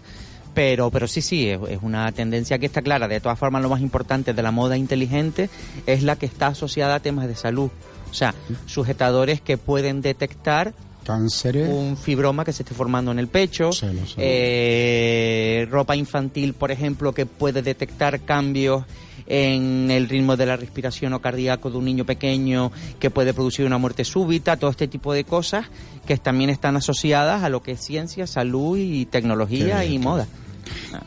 [0.55, 3.07] Pero, pero sí, sí, es, es una tendencia que está clara.
[3.07, 5.49] De todas formas, lo más importante de la moda inteligente
[5.85, 7.69] es la que está asociada a temas de salud.
[8.09, 8.33] O sea,
[8.65, 10.73] sujetadores que pueden detectar
[11.05, 11.69] Cánceres.
[11.69, 14.15] un fibroma que se esté formando en el pecho, Sí, lo sé.
[14.17, 18.83] eh, ropa infantil, por ejemplo, que puede detectar cambios
[19.29, 23.65] en el ritmo de la respiración o cardíaco de un niño pequeño que puede producir
[23.65, 25.67] una muerte súbita, todo este tipo de cosas
[26.05, 30.27] que también están asociadas a lo que es ciencia, salud y tecnología y moda.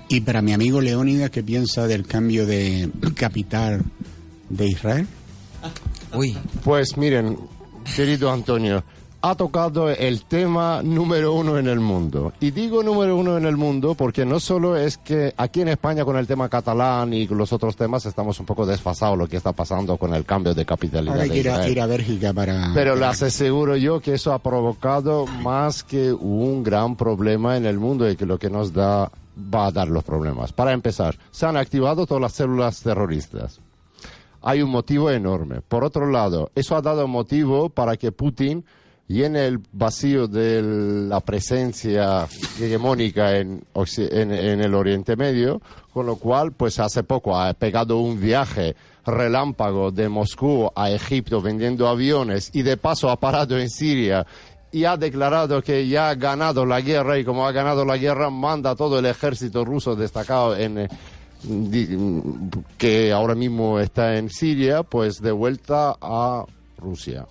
[0.08, 3.82] Y para mi amigo Leónidas, ¿qué piensa del cambio de capital
[4.48, 5.06] de Israel?
[6.14, 7.38] Uy, Pues miren,
[7.96, 8.84] querido Antonio,
[9.22, 12.32] ha tocado el tema número uno en el mundo.
[12.40, 16.04] Y digo número uno en el mundo porque no solo es que aquí en España
[16.04, 19.52] con el tema catalán y los otros temas estamos un poco desfasados lo que está
[19.52, 22.72] pasando con el cambio de capitalidad Ahora hay que ir a, ir a Bélgica para...
[22.74, 27.78] Pero les aseguro yo que eso ha provocado más que un gran problema en el
[27.78, 29.10] mundo y que lo que nos da
[29.54, 30.52] va a dar los problemas.
[30.52, 33.60] Para empezar, se han activado todas las células terroristas.
[34.40, 35.60] Hay un motivo enorme.
[35.60, 38.64] Por otro lado, eso ha dado motivo para que Putin
[39.08, 42.26] llene el vacío de la presencia
[42.60, 45.60] hegemónica en, en, en el Oriente Medio,
[45.92, 51.40] con lo cual, pues hace poco ha pegado un viaje relámpago de Moscú a Egipto
[51.40, 54.26] vendiendo aviones y de paso ha parado en Siria
[54.70, 58.30] y ha declarado que ya ha ganado la guerra y como ha ganado la guerra
[58.30, 60.88] manda todo el ejército ruso destacado en eh,
[62.78, 66.44] que ahora mismo está en Siria pues de vuelta a
[66.78, 67.26] Rusia.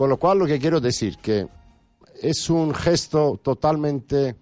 [0.00, 1.46] Con lo cual lo que quiero decir que
[2.22, 4.34] es un gesto totalmente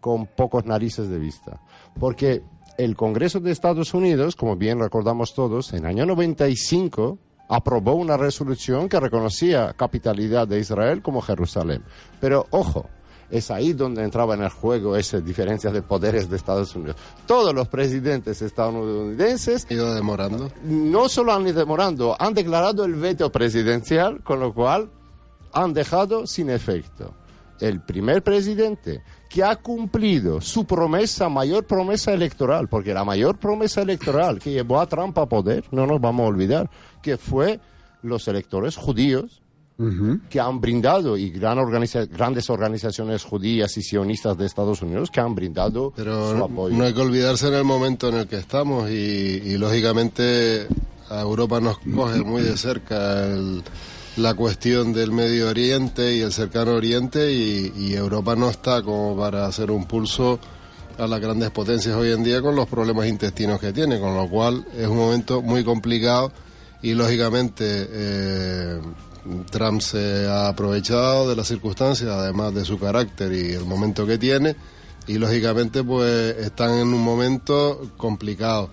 [0.00, 1.60] con pocos narices de vista.
[2.00, 2.42] Porque
[2.78, 8.16] el Congreso de Estados Unidos, como bien recordamos todos, en el año 95 aprobó una
[8.16, 11.82] resolución que reconocía capitalidad de Israel como Jerusalén.
[12.18, 12.88] Pero ojo,
[13.30, 16.96] es ahí donde entraba en el juego esa diferencia de poderes de Estados Unidos.
[17.26, 20.50] Todos los presidentes estadounidenses Ha ido demorando.
[20.64, 24.88] no solo han ido demorando, han declarado el veto presidencial, con lo cual
[25.52, 27.14] han dejado sin efecto.
[27.58, 33.80] El primer presidente que ha cumplido su promesa, mayor promesa electoral, porque la mayor promesa
[33.80, 36.70] electoral que llevó a Trump a poder, no nos vamos a olvidar,
[37.02, 37.58] que fue
[38.02, 39.42] los electores judíos
[40.30, 45.20] Que han brindado y gran organiza- grandes organizaciones judías y sionistas de Estados Unidos que
[45.20, 46.74] han brindado Pero su apoyo.
[46.76, 50.66] no hay que olvidarse en el momento en el que estamos y, y, lógicamente
[51.10, 53.62] a Europa nos coge muy de cerca el-
[54.16, 59.14] la cuestión del Medio Oriente y el cercano Oriente y, y Europa no está como
[59.14, 60.38] para hacer un pulso
[60.96, 64.26] a las grandes potencias hoy en día con los problemas intestinos que tiene, con lo
[64.30, 66.32] cual es un momento muy complicado
[66.80, 68.80] y lógicamente eh,
[69.50, 74.18] Trump se ha aprovechado de las circunstancias, además de su carácter y el momento que
[74.18, 74.56] tiene,
[75.06, 78.70] y lógicamente pues están en un momento complicado.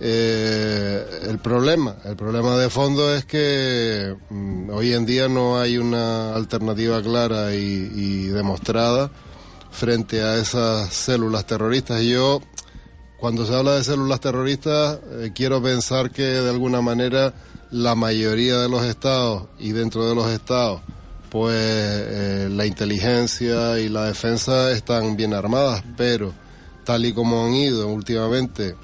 [0.00, 5.76] Eh, el problema, el problema de fondo es que mm, hoy en día no hay
[5.76, 9.10] una alternativa clara y, demostrada
[9.70, 12.00] frente a esas células terroristas.
[12.02, 12.40] Y yo,
[13.18, 17.34] cuando se habla de células terroristas, eh, quiero pensar que de alguna manera
[17.70, 20.80] la mayoría de los estados y dentro de los estados,
[21.30, 26.32] pues eh, la inteligencia y la defensa están bien armadas, pero
[26.84, 28.74] tal y como han ido últimamente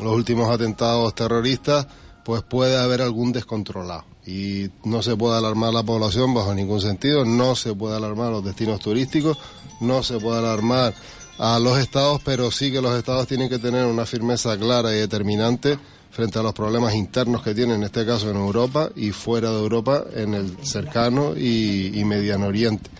[0.00, 1.86] los últimos atentados terroristas,
[2.24, 4.04] pues puede haber algún descontrolado.
[4.26, 8.44] Y no se puede alarmar la población bajo ningún sentido, no se puede alarmar los
[8.44, 9.36] destinos turísticos,
[9.80, 10.94] no se puede alarmar
[11.38, 14.98] a los estados, pero sí que los estados tienen que tener una firmeza clara y
[14.98, 15.78] determinante
[16.10, 19.58] frente a los problemas internos que tienen, en este caso en Europa y fuera de
[19.58, 22.90] Europa, en el cercano y, y mediano oriente.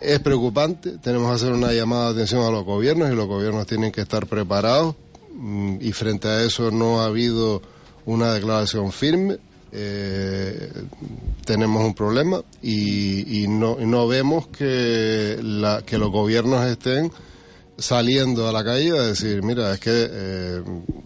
[0.00, 3.66] Es preocupante, tenemos que hacer una llamada de atención a los gobiernos y los gobiernos
[3.66, 4.94] tienen que estar preparados
[5.34, 7.60] mm, y frente a eso no ha habido
[8.06, 9.38] una declaración firme.
[9.72, 10.72] Eh,
[11.44, 17.12] tenemos un problema y, no, vemos que los gobiernos estén
[17.78, 20.62] saliendo a la calle a decir, mira, es que eh,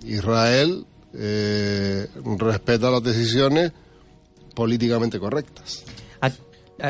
[0.07, 3.72] Israel eh, respeta las decisiones
[4.55, 5.85] políticamente correctas.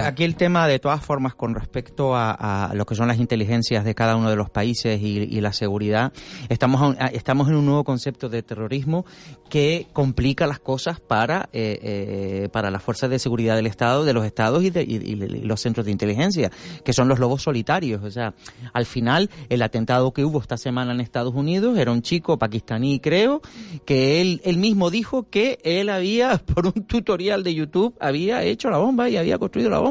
[0.02, 2.33] Aquí el tema, de todas formas, con respecto a,
[2.70, 5.52] a lo que son las inteligencias de cada uno de los países y, y la
[5.52, 6.12] seguridad,
[6.48, 9.04] estamos, a- estamos en un nuevo concepto de terrorismo
[9.48, 14.12] que complica las cosas para, eh, eh, para las fuerzas de seguridad del Estado, de
[14.12, 16.50] los Estados y, de, y- y los centros de inteligencia,
[16.85, 18.02] que son los lobos solitarios.
[18.02, 18.35] O sea,
[18.72, 23.00] al final, el atentado que hubo esta semana en Estados Unidos era un chico pakistaní,
[23.00, 23.40] creo,
[23.85, 28.70] que él, él mismo dijo que él había, por un tutorial de YouTube, había hecho
[28.70, 29.84] la bomba y había construido la bomba.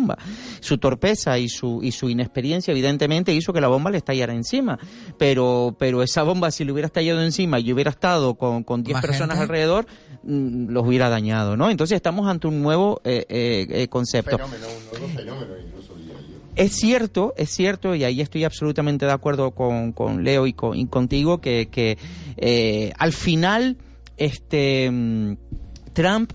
[0.60, 4.78] Su torpeza y su, y su inexperiencia, evidentemente, hizo que la bomba le estallara encima.
[5.18, 8.94] Pero, pero esa bomba, si le hubiera estallado encima y hubiera estado con, con 10
[8.96, 9.44] Más personas gente.
[9.44, 9.86] alrededor,
[10.24, 11.70] mm, los hubiera dañado, ¿no?
[11.70, 14.38] Entonces estamos ante un nuevo eh, eh, eh, concepto.
[16.56, 20.78] Es cierto, es cierto, y ahí estoy absolutamente de acuerdo con, con Leo y, con-
[20.78, 21.98] y contigo, que, que
[22.38, 23.78] eh, al final
[24.18, 25.34] este mm,
[25.94, 26.32] Trump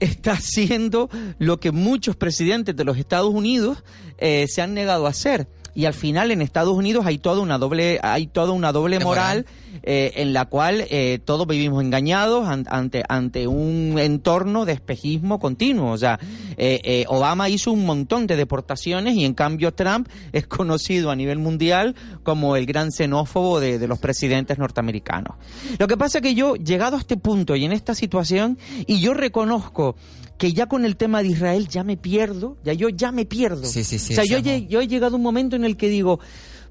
[0.00, 3.82] está haciendo lo que muchos presidentes de los Estados Unidos
[4.18, 5.48] eh, se han negado a hacer.
[5.76, 9.44] Y al final en Estados Unidos hay toda una doble, hay toda una doble moral,
[9.82, 15.38] eh, en la cual eh, todos vivimos engañados an- ante, ante un entorno de espejismo
[15.38, 15.92] continuo.
[15.92, 16.18] O sea,
[16.56, 21.14] eh, eh, Obama hizo un montón de deportaciones y en cambio Trump es conocido a
[21.16, 25.36] nivel mundial como el gran xenófobo de, de los presidentes norteamericanos.
[25.78, 29.12] Lo que pasa que yo, llegado a este punto y en esta situación, y yo
[29.12, 29.94] reconozco
[30.38, 33.64] que ya con el tema de Israel ya me pierdo, ya yo ya me pierdo.
[33.66, 36.20] Sí, sí, sí, O sea, yo, he llegado a un momento en el que digo,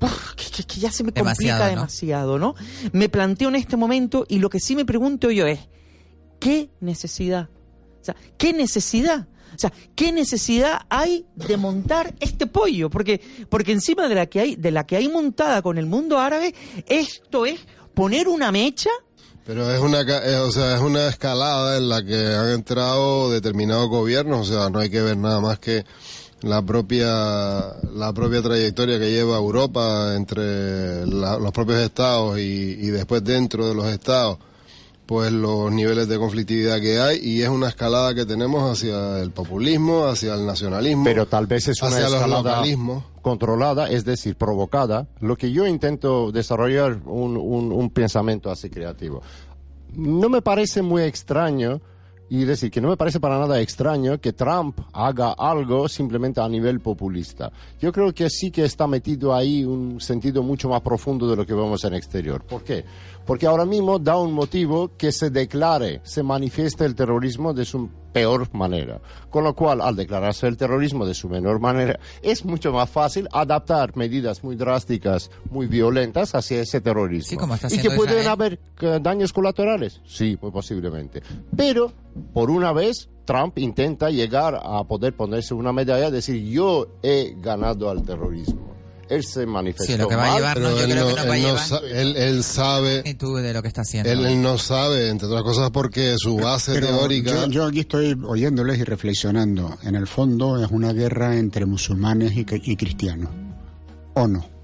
[0.02, 1.70] "Uf, que, que- que ya se me complica Demasiado, ¿no?
[1.70, 2.56] demasiado, ¿no?
[2.92, 5.60] Me planteo en este momento y lo que sí me pregunto yo es,
[6.40, 7.50] ¿qué necesidad?
[8.02, 9.28] O sea, ¿qué necesidad?
[9.56, 12.90] O sea, ¿qué necesidad hay de montar este pollo?
[12.90, 16.20] Porque, porque encima de la que hay, de la que hay montada con el mundo
[16.20, 16.54] árabe,
[16.88, 17.62] esto es
[17.94, 18.90] poner una mecha
[19.46, 23.88] Pero es una, eh, o sea, es una escalada en la que han entrado determinados
[23.90, 25.86] gobiernos, o sea, no hay que ver nada más que
[26.42, 32.88] la propia, la propia trayectoria que lleva Europa entre la- los propios estados y, y
[32.88, 34.40] después dentro de los estados,
[35.06, 39.32] pues los niveles de conflictividad que hay y es una escalada que tenemos hacia el
[39.32, 42.64] populismo, hacia el nacionalismo, Pero tal vez es una hacia escalada
[43.22, 45.08] controlada, es decir, provocada.
[45.20, 49.22] Lo que yo intento desarrollar un, un, un pensamiento así creativo.
[49.94, 51.82] No me parece muy extraño,
[52.30, 56.50] y decir que no me parece para nada extraño que Trump haga algo simplemente a
[56.50, 57.52] nivel populista.
[57.80, 61.46] Yo creo que sí que está metido ahí un sentido mucho más profundo de lo
[61.46, 62.44] que vemos en exterior.
[62.44, 62.84] ¿Por qué?
[63.26, 67.90] Porque ahora mismo da un motivo que se declare, se manifieste el terrorismo de su
[68.16, 69.02] peor manera.
[69.30, 73.28] Con lo cual, al declararse el terrorismo de su menor manera, es mucho más fácil
[73.34, 77.32] adaptar medidas muy drásticas, muy violentas hacia ese terrorismo.
[77.32, 78.28] Sí, como está y que pueden Israel.
[78.28, 80.00] haber eh, daños colaterales.
[80.06, 81.24] Sí, pues posiblemente.
[81.58, 81.92] Pero,
[82.34, 87.90] por una vez, Trump intenta llegar a poder ponerse una medalla, decir, yo he ganado
[87.90, 88.75] al terrorismo.
[89.08, 91.22] Él se manifestó Sí, lo que va a llevar, no, yo él, creo no, que
[91.22, 93.04] no va a él, llevar sa- él- él sabe,
[93.42, 94.10] de lo que está haciendo.
[94.12, 97.46] él, él no sabe, entre otras cosas, porque su base Pero teórica...
[97.46, 99.78] Yo, yo aquí estoy oyéndoles y reflexionando.
[99.84, 103.30] En el fondo es una guerra entre musulmanes y cristianos.
[104.16, 104.55] ¿O no?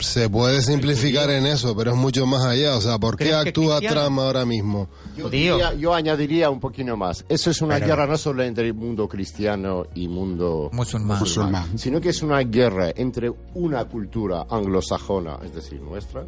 [0.00, 2.76] Se puede simplificar en eso, pero es mucho más allá.
[2.76, 3.80] O sea, ¿por qué ¿Crees que actúa?
[3.80, 4.88] Trump ahora mismo?
[5.16, 7.24] Yo, diría- yo añadiría un poquito más.
[7.28, 11.18] Eso es una Pero- guerra no solo entre el mundo cristiano y mundo Musulmán.
[11.18, 11.78] Musulmán.
[11.78, 16.24] sino que es una guerra entre una cultura anglosajona, es decir, nuestra,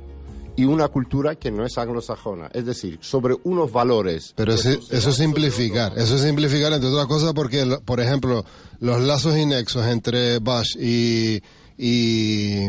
[0.56, 4.32] y una cultura que no es anglosajona, es decir, sobre unos valores.
[4.36, 8.44] Pero sociedad eso es simplificar, eso es simplificar entre otras cosas porque, por ejemplo,
[8.80, 11.40] los lazos y nexos entre Bush y,
[11.82, 12.66] y,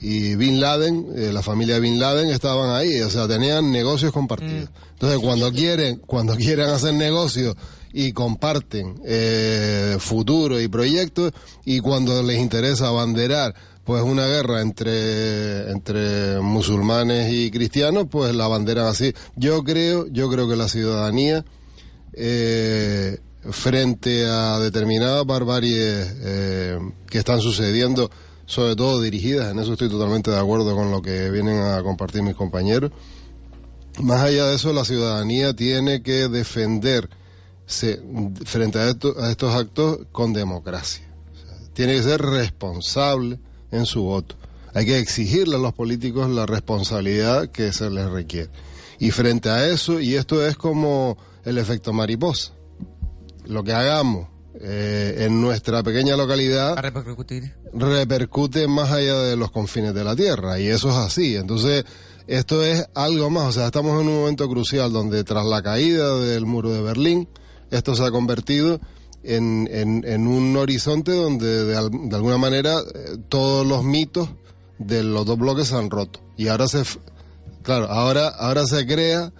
[0.00, 4.70] y Bin Laden, eh, la familia Bin Laden estaban ahí, o sea, tenían negocios compartidos.
[4.92, 7.56] Entonces, cuando quieren, cuando quieren hacer negocios
[7.92, 11.32] y comparten eh, futuro y proyectos,
[11.66, 18.46] y cuando les interesa abanderar pues una guerra entre entre musulmanes y cristianos, pues la
[18.46, 19.12] abanderan así.
[19.36, 21.44] Yo creo, yo creo que la ciudadanía
[22.14, 23.18] eh,
[23.50, 26.78] frente a determinadas barbaries eh,
[27.10, 28.10] que están sucediendo,
[28.46, 32.22] sobre todo dirigidas, en eso estoy totalmente de acuerdo con lo que vienen a compartir
[32.22, 32.90] mis compañeros.
[34.00, 37.08] Más allá de eso, la ciudadanía tiene que defenderse
[38.44, 41.04] frente a, esto- a estos actos con democracia.
[41.72, 43.38] Tiene que ser responsable
[43.70, 44.36] en su voto.
[44.74, 48.50] Hay que exigirle a los políticos la responsabilidad que se les requiere.
[48.98, 52.52] Y frente a eso, y esto es como el efecto mariposa,
[53.46, 54.28] lo que hagamos
[54.60, 57.52] eh, en nuestra pequeña localidad repercutir.
[57.72, 61.36] repercute más allá de los confines de la Tierra y eso es así.
[61.36, 61.84] Entonces,
[62.26, 66.18] esto es algo más, o sea, estamos en un momento crucial donde tras la caída
[66.18, 67.28] del muro de Berlín,
[67.70, 68.80] esto se ha convertido
[69.22, 74.28] en, en, en un horizonte donde de, al- de alguna manera eh, todos los mitos
[74.78, 76.20] de los dos bloques se han roto.
[76.36, 76.82] Y ahora se,
[77.62, 79.32] claro, ahora, ahora se crea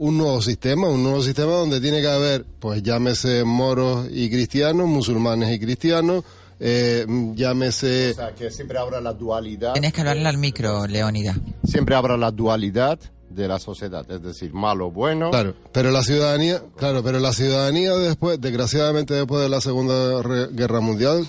[0.00, 4.88] un nuevo sistema, un nuevo sistema donde tiene que haber, pues llámese moros y cristianos,
[4.88, 6.24] musulmanes y cristianos,
[6.58, 8.12] eh, llámese...
[8.12, 9.72] O sea, que siempre habrá la dualidad.
[9.74, 11.36] Tienes que hablarle al micro, Leónida.
[11.64, 15.30] Siempre habrá la dualidad de la sociedad, es decir, malo, bueno.
[15.30, 20.48] Claro, pero la ciudadanía, claro, pero la ciudadanía después, desgraciadamente después de la Segunda Re-
[20.52, 21.26] Guerra Mundial,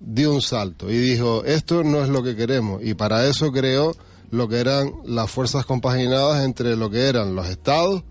[0.00, 2.82] dio un salto y dijo, esto no es lo que queremos.
[2.82, 3.94] Y para eso creó
[4.30, 8.02] lo que eran las fuerzas compaginadas entre lo que eran los estados,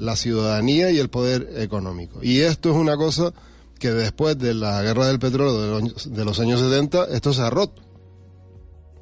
[0.00, 2.20] la ciudadanía y el poder económico.
[2.22, 3.32] Y esto es una cosa
[3.78, 7.42] que después de la guerra del petróleo de los, de los años 70, esto se
[7.42, 7.82] ha roto.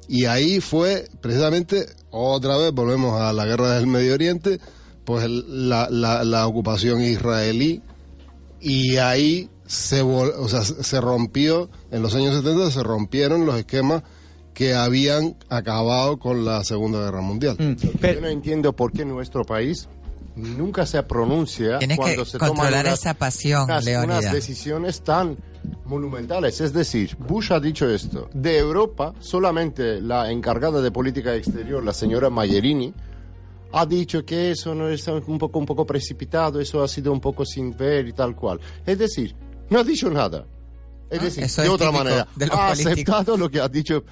[0.07, 4.59] Y ahí fue precisamente, otra vez volvemos a la guerra del Medio Oriente,
[5.05, 7.81] pues el- la, la, la ocupación israelí
[8.59, 13.45] y ahí se, vol- o sea, se se rompió, en los años 70 se rompieron
[13.45, 14.03] los esquemas
[14.55, 17.55] que habían acabado con la Segunda Guerra Mundial.
[18.15, 19.87] Yo no entiendo por qué nuestro país
[20.41, 25.01] nunca se pronuncia Tienes que cuando se toman controlar unas- esa pasión, unas, unas decisiones
[25.01, 25.37] tan
[25.85, 26.61] monumentales.
[26.61, 28.29] Es decir, Bush ha dicho esto.
[28.33, 32.93] De Europa, solamente la encargada de política exterior, la señora Mayerini,
[33.71, 37.19] ha dicho que eso no es un poco, un poco precipitado, eso ha sido un
[37.21, 38.59] poco sin ver y tal cual.
[38.85, 39.35] Es decir,
[39.69, 40.45] no ha dicho nada.
[41.09, 44.03] Es Ah, decir, de otra manera, de ha aceptado lo que ha dicho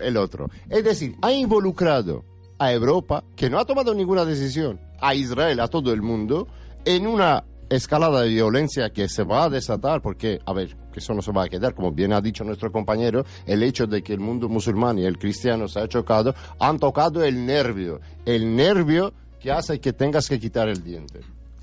[0.00, 0.50] el otro.
[0.68, 2.24] Es decir, ha involucrado
[2.62, 6.46] a Europa, que no ha tomado ninguna decisión, a Israel, a todo el mundo,
[6.84, 11.12] en una escalada de violencia que se va a desatar, porque, a ver, que eso
[11.12, 14.12] no se va a quedar, como bien ha dicho nuestro compañero, el hecho de que
[14.12, 19.12] el mundo musulmán y el cristiano se ha chocado, han tocado el nervio, el nervio
[19.40, 21.20] que hace que tengas que quitar el diente.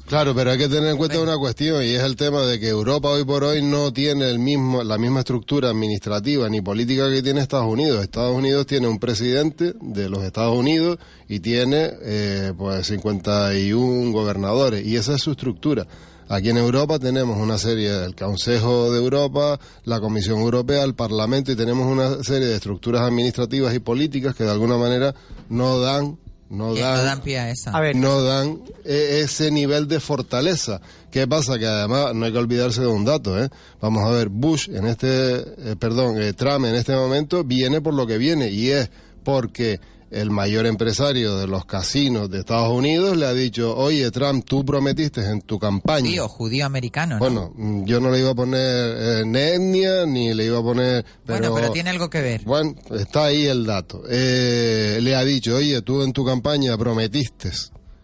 [0.09, 2.67] Claro, pero hay que tener en cuenta una cuestión y es el tema de que
[2.67, 7.21] Europa hoy por hoy no tiene el mismo, la misma estructura administrativa ni política que
[7.21, 8.01] tiene Estados Unidos.
[8.01, 14.83] Estados Unidos tiene un presidente de los Estados Unidos y tiene eh, pues 51 gobernadores
[14.83, 15.85] y esa es su estructura.
[16.27, 21.51] Aquí en Europa tenemos una serie del Consejo de Europa, la Comisión Europea, el Parlamento
[21.51, 25.13] y tenemos una serie de estructuras administrativas y políticas que de alguna manera
[25.49, 26.17] no dan
[26.49, 27.69] no dan, no dan pie a eso.
[27.73, 30.81] A ver, no dan eh, ese nivel de fortaleza.
[31.11, 31.57] ¿Qué pasa?
[31.57, 33.49] Que además no hay que olvidarse de un dato, ¿eh?
[33.81, 37.93] Vamos a ver, Bush en este, eh, perdón, eh, Trump en este momento viene por
[37.93, 38.89] lo que viene y es
[39.23, 39.79] porque
[40.11, 44.65] el mayor empresario de los casinos de Estados Unidos le ha dicho, oye Trump, tú
[44.65, 46.07] prometiste en tu campaña.
[46.07, 47.19] Judío, judío americano, ¿no?
[47.19, 48.59] Bueno, mm, yo no le iba a poner
[48.97, 51.05] eh, ni etnia, ni le iba a poner...
[51.25, 52.41] Bueno, pero tiene algo que ver.
[52.43, 54.03] Bueno, está ahí el dato.
[54.09, 57.51] Eh, le ha dicho, oye, tú en tu campaña prometiste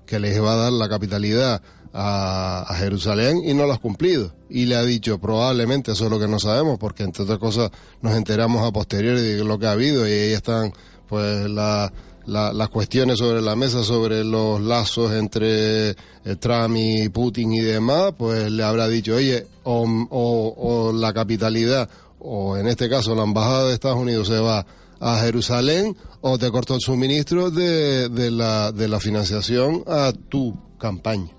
[0.05, 4.35] que les iba a dar la capitalidad a, a Jerusalén y no lo has cumplido.
[4.49, 7.71] Y le ha dicho, probablemente, eso es lo que no sabemos, porque entre otras cosas
[8.01, 10.71] nos enteramos a posteriori de lo que ha habido y ahí están
[11.07, 11.91] pues la-
[12.25, 15.95] la- las cuestiones sobre la mesa sobre los lazos entre eh,
[16.39, 20.55] Trump y Putin y demás, pues le habrá dicho, oye, o, o-
[20.89, 21.87] o la capitalidad,
[22.19, 24.65] o en este caso la embajada de Estados Unidos se va
[24.99, 30.57] a Jerusalén, o te cortó el suministro de, de la, de la financiación a tu
[30.79, 31.29] campaña.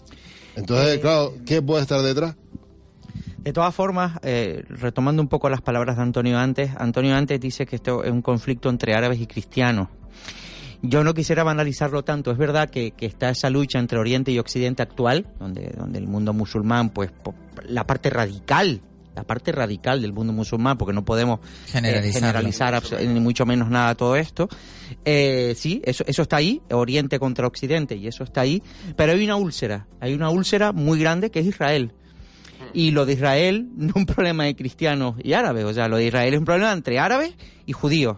[0.55, 2.37] Entonces, claro, ¿qué puede estar detrás?
[3.47, 7.65] De todas formas, eh, retomando un poco las palabras de Antonio antes, Antonio antes dice
[7.65, 9.89] que esto es un conflicto entre árabes y cristianos.
[10.83, 12.31] yo no quisiera banalizarlo tanto.
[12.31, 16.07] Es verdad que, que está esa lucha entre Oriente y Occidente actual, donde, donde el
[16.07, 17.11] mundo musulmán, pues
[17.69, 18.81] la parte radical,
[19.15, 23.71] la parte radical del mundo musulmán, porque no podemos eh, generalizar abso- ni mucho menos
[23.71, 24.49] nada todo esto.
[25.05, 28.63] Eh, sí, eso, eso está ahí, Oriente contra Occidente, y eso está ahí.
[28.97, 31.93] Pero hay una úlcera, hay una úlcera muy grande que es Israel.
[32.75, 35.97] Y lo de Israel no es un problema de cristianos y árabes, o sea, lo
[35.97, 37.35] de Israel es un problema entre árabes
[37.67, 38.17] y judíos.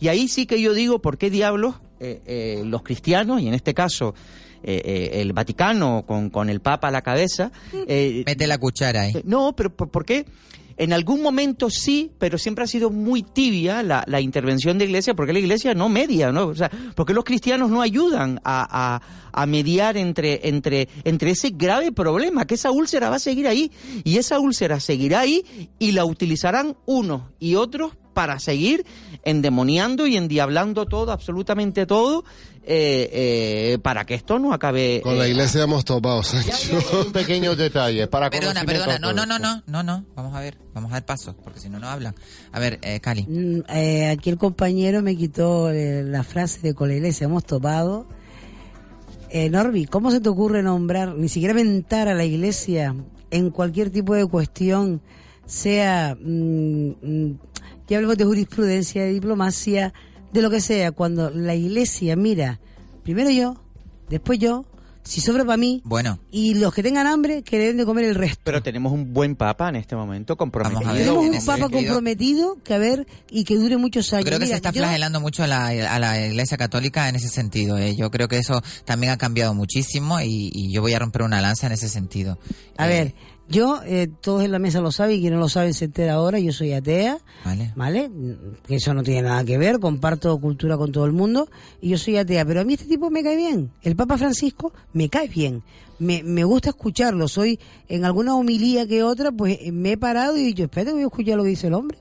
[0.00, 3.54] Y ahí sí que yo digo, ¿por qué diablos eh, eh, los cristianos, y en
[3.54, 4.14] este caso
[4.62, 7.50] eh, eh, el Vaticano con, con el Papa a la cabeza...
[7.86, 9.12] eh, Mete la cuchara ahí.
[9.24, 10.24] No, pero ¿por, por qué?
[10.78, 15.14] En algún momento sí, pero siempre ha sido muy tibia la, la intervención de Iglesia,
[15.14, 16.46] porque la Iglesia no media, ¿no?
[16.46, 19.00] O sea, porque los cristianos no ayudan a,
[19.46, 23.70] mediar entre, entre, entre ese grave problema, que esa úlcera va a seguir ahí,
[24.04, 25.44] y esa úlcera seguirá ahí,
[25.78, 28.84] y la utilizarán unos y otros para seguir
[29.22, 32.24] endemoniando y endiablando todo, absolutamente todo,
[32.64, 35.00] eh, eh, para que esto no acabe...
[35.04, 36.80] Con la eh, iglesia hemos topado, Sancho.
[37.06, 40.58] Un pequeño detalle para Perdona, perdona, no, no, no, no, no, no, vamos a ver,
[40.74, 42.12] vamos a dar paso, porque si no, no hablan.
[42.50, 43.22] A ver, eh, Cali.
[43.22, 47.44] Mm, eh, aquí el compañero me quitó eh, la frase de con la iglesia hemos
[47.44, 48.08] topado.
[49.30, 52.96] Eh, Norby, ¿cómo se te ocurre nombrar, ni siquiera mentar a la iglesia
[53.30, 55.02] en cualquier tipo de cuestión,
[55.48, 57.38] sea, mm, mm,
[57.88, 59.92] ya hablamos de jurisprudencia, de diplomacia,
[60.32, 62.60] de lo que sea, cuando la iglesia mira,
[63.02, 63.60] primero yo,
[64.10, 64.64] después yo,
[65.04, 68.14] si sobra para mí, Bueno, y los que tengan hambre, que deben de comer el
[68.14, 68.42] resto.
[68.44, 70.80] Pero tenemos un buen papa en este momento, comprometido.
[70.80, 71.02] Vamos a ver.
[71.06, 74.26] Tenemos en un papa sentido- comprometido que a ver y que dure muchos años.
[74.26, 77.16] creo que Mira, se está yo- flagelando mucho a la, a la Iglesia Católica en
[77.16, 77.78] ese sentido.
[77.78, 77.96] eh.
[77.96, 81.40] Yo creo que eso también ha cambiado muchísimo y, y yo voy a romper una
[81.40, 82.38] lanza en ese sentido.
[82.76, 83.14] A Eh, ver,
[83.48, 86.14] yo, eh, todos en la mesa lo saben y quien no lo sabe se entera
[86.14, 87.72] ahora, yo soy atea, Vale.
[87.76, 88.10] ¿vale?
[88.66, 91.48] Que eso no tiene nada que ver, comparto cultura con todo el mundo
[91.80, 93.70] y yo soy atea, pero a mí este tipo me cae bien.
[93.82, 95.62] El Papa Francisco me cae bien.
[95.98, 100.36] Me, me gusta escucharlo, soy en alguna homilía que otra, pues eh, me he parado
[100.36, 101.98] y he dicho, espérate, voy a escuchar lo que dice el hombre.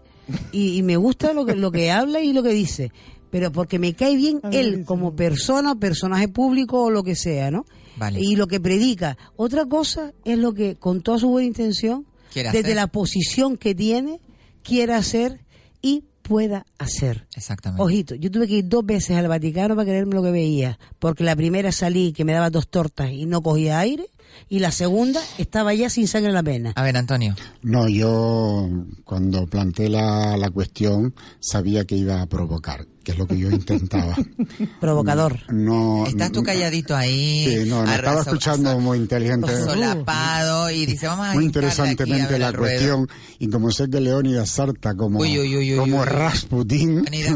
[0.51, 2.91] Y, y me gusta lo que, lo que habla y lo que dice.
[3.31, 7.65] Pero porque me cae bien él como persona, personaje público o lo que sea, ¿no?
[7.97, 8.19] Vale.
[8.21, 9.17] Y lo que predica.
[9.35, 12.75] Otra cosa es lo que, con toda su buena intención, Quiere desde hacer.
[12.75, 14.19] la posición que tiene,
[14.63, 15.41] quiere hacer
[15.81, 17.25] y pueda hacer.
[17.35, 17.81] Exactamente.
[17.81, 21.23] Ojito, yo tuve que ir dos veces al Vaticano para creerme lo que veía, porque
[21.23, 24.07] la primera salí que me daba dos tortas y no cogía aire,
[24.49, 26.73] y la segunda estaba ya sin sangre en la pena.
[26.75, 27.33] A ver, Antonio.
[27.63, 28.69] No, yo
[29.05, 33.49] cuando planteé la, la cuestión sabía que iba a provocar, que es lo que yo
[33.49, 34.13] intentaba.
[34.81, 35.39] Provocador.
[35.53, 37.45] No, Estás tú calladito ahí.
[37.63, 39.63] Sí, no, me arra- estaba escuchando so- muy inteligente.
[39.63, 43.07] Solapado y dice, vamos a muy hincarle aquí a interesantemente la cuestión
[43.39, 46.03] y como sé que Leónidas salta como, Uy, uy, uy, como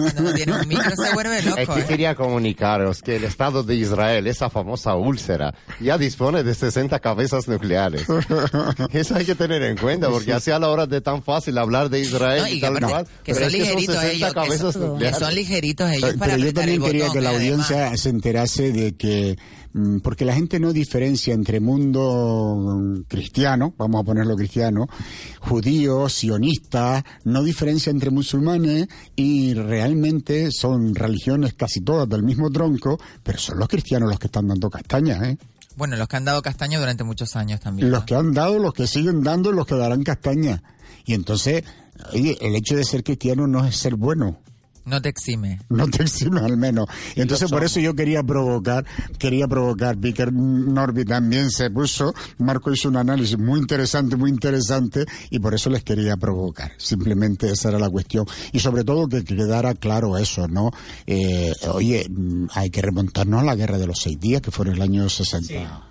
[0.01, 1.73] cuando no tiene un micro se vuelve Es loco.
[1.75, 1.85] que ¿eh?
[1.87, 7.47] quería comunicaros que el Estado de Israel, esa famosa úlcera, ya dispone de 60 cabezas
[7.47, 8.03] nucleares.
[8.91, 11.89] Eso hay que tener en cuenta, porque así a la hora de tan fácil hablar
[11.89, 13.95] de Israel No, y, y que, tal cual, que pero son es que son ligeritos
[13.95, 15.19] 60 ellos, que son, que nucleares.
[15.19, 18.01] son ellos Pero yo el también quería que la audiencia Además.
[18.01, 19.37] se enterase de que,
[19.73, 24.87] mm, porque la gente no diferencia entre mundo mm, cristiano, vamos a ponerlo cristiano,
[25.39, 32.99] judío, sionista, no diferencia entre musulmanes y realmente son religiones casi todas del mismo tronco,
[33.23, 35.37] pero son los cristianos los que están dando castañas, ¿eh?
[35.75, 37.89] Bueno, los que han dado castaño durante muchos años también.
[37.89, 40.61] Los que han dado, los que siguen dando, los que darán castaña.
[41.05, 41.63] Y entonces,
[42.13, 44.37] oye, el hecho de ser cristiano no es ser bueno.
[44.85, 45.59] No te exime.
[45.69, 46.87] No te exime al menos.
[47.15, 48.85] Y entonces por eso yo quería provocar,
[49.19, 49.97] quería provocar.
[49.97, 55.53] Vicker Norby también se puso, Marco hizo un análisis muy interesante, muy interesante, y por
[55.53, 56.71] eso les quería provocar.
[56.77, 58.25] Simplemente esa era la cuestión.
[58.51, 60.71] Y sobre todo que quedara claro eso, ¿no?
[61.05, 64.65] Eh, oye, mm, hay que remontarnos a la guerra de los seis días, que fue
[64.67, 65.90] en el año 60.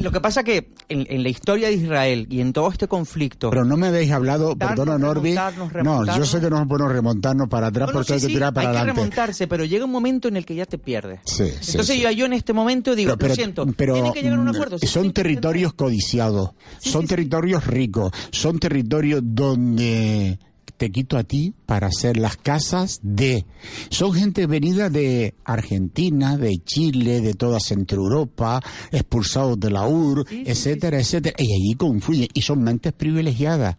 [0.00, 3.50] Lo que pasa que en, en la historia de Israel y en todo este conflicto...
[3.50, 5.34] Pero no me habéis hablado, Remontarnos, perdona Norby.
[5.34, 6.28] remontarnos, No, yo remontarnos.
[6.30, 8.52] sé que no es bueno remontarnos para atrás No, no, porque sí, hay que tirar
[8.54, 9.00] para hay que adelante.
[9.00, 11.20] remontarse, pero llega un momento en el que ya te pierdes.
[11.24, 14.22] Sí, sí, Entonces yo, yo en este momento digo, pero, lo siento, pero, tiene que
[14.22, 14.78] llegar a un mm, acuerdo.
[14.78, 20.38] Son tienen que territorios codiciados, son territorios ricos, son territorios donde
[20.76, 23.46] te quito a ti para hacer las casas de.
[23.90, 28.60] Son gente venida de Argentina, de Chile, de toda Centro Europa,
[28.90, 31.36] expulsados de la UR, etcétera, etcétera.
[31.38, 33.76] Y allí confluyen, y son mentes privilegiadas.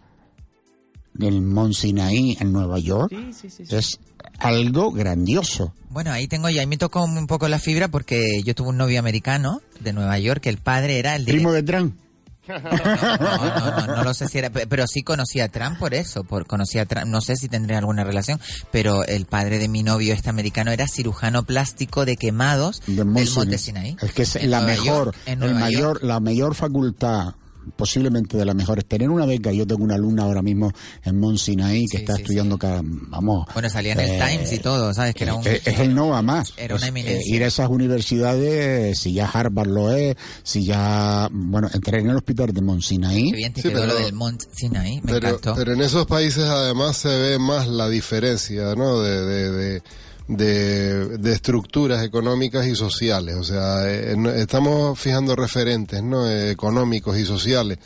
[1.20, 3.76] El Mont Sinaí en Nueva York Sí, sí, sí, sí.
[3.76, 4.00] es
[4.39, 5.74] algo grandioso.
[5.89, 8.78] Bueno, ahí tengo ya, ahí me tocó un poco la fibra porque yo tuve un
[8.78, 11.96] novio americano de Nueva York que el padre era el Primo de Trump.
[12.48, 15.93] No, no, no, no lo sé si era, pe- pero sí conocía a Trump por
[15.93, 18.39] eso, por conocía a Trump, no sé si tendría alguna relación,
[18.72, 23.06] pero el padre de mi novio este americano era cirujano plástico de quemados de del
[23.06, 23.58] Mont Monte.
[23.58, 23.98] Sinaí.
[24.02, 26.00] Es que es En la Nueva mejor, York, en el mayor, York.
[26.04, 27.34] la mayor facultad
[27.76, 28.86] posiblemente de las mejores.
[28.86, 30.72] Tener una beca, yo tengo una alumna ahora mismo
[31.03, 33.45] en Mont Sinai que Sí, está sí, estudiando cada, vamos.
[33.53, 35.13] Bueno, salía en el eh, Times y todo, ¿sabes?
[35.16, 35.45] Que era un...
[35.47, 36.53] es, es el no a más.
[36.57, 37.20] Era una eminencia.
[37.34, 42.09] eh, ir a esas universidades, si ya Harvard lo es, si ya, bueno, entré en
[42.09, 43.32] el hospital de Mont Sinai.
[43.32, 45.53] Qué bien te Sí, quedó pero- lo del Mont Sinai, me pero, encantó.
[45.55, 49.01] pero en esos países además se ve más la diferencia, ¿no?
[49.01, 49.82] De, de, de,
[50.28, 53.36] de- de estructuras económicas y sociales.
[53.36, 56.30] O sea, eh, estamos fijando referentes, ¿no?
[56.30, 57.78] Eh, económicos y sociales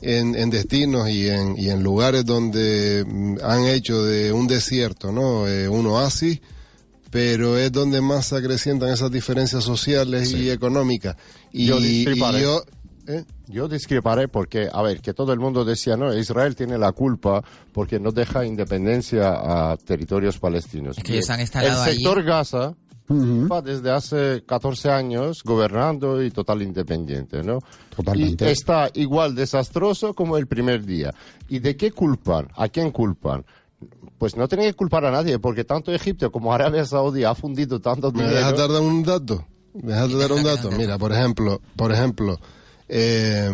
[0.00, 5.12] en, en destinos y en, y en lugares donde mm, han hecho de un desierto,
[5.12, 5.46] ¿no?
[5.48, 6.40] Eh, un oasis
[7.10, 11.14] pero es donde más se acrecientan esas diferencias sociales y económicas.
[11.52, 12.40] Y, Yo y discreparé.
[12.42, 12.64] yo,
[13.06, 13.24] ¿eh?
[13.48, 17.42] Yo discreparé porque, a ver, que todo el mundo decía, no, Israel tiene la culpa
[17.72, 20.98] porque no deja independencia a territorios palestinos.
[20.98, 22.74] Es que ellos han instalado El allí- sector Gaza
[23.10, 27.58] va desde hace 14 años gobernando y total independiente, ¿no?
[27.94, 28.46] Totalmente.
[28.46, 31.12] Y está igual desastroso como el primer día.
[31.48, 32.48] ¿Y de qué culpan?
[32.56, 33.44] ¿A quién culpan?
[34.16, 37.78] Pues no tienen que culpar a nadie, porque tanto Egipto como Arabia Saudí ha fundido
[37.80, 38.36] tanto ¿Me dinero.
[38.36, 39.46] dejas dar un dato?
[39.74, 40.70] ¿Me dejas dar un dato?
[40.70, 42.40] Mira, por ejemplo, por ejemplo,
[42.88, 43.50] eh,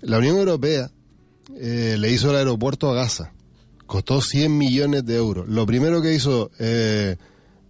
[0.00, 0.90] la Unión Europea
[1.56, 3.32] eh, le hizo el aeropuerto a Gaza.
[3.86, 5.48] Costó 100 millones de euros.
[5.48, 7.16] Lo primero que hizo eh,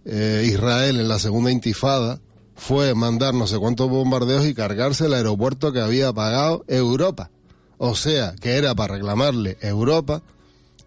[0.05, 2.21] eh, Israel en la segunda intifada
[2.55, 7.31] fue mandar no sé cuántos bombardeos y cargarse el aeropuerto que había pagado Europa.
[7.77, 10.21] O sea, que era para reclamarle Europa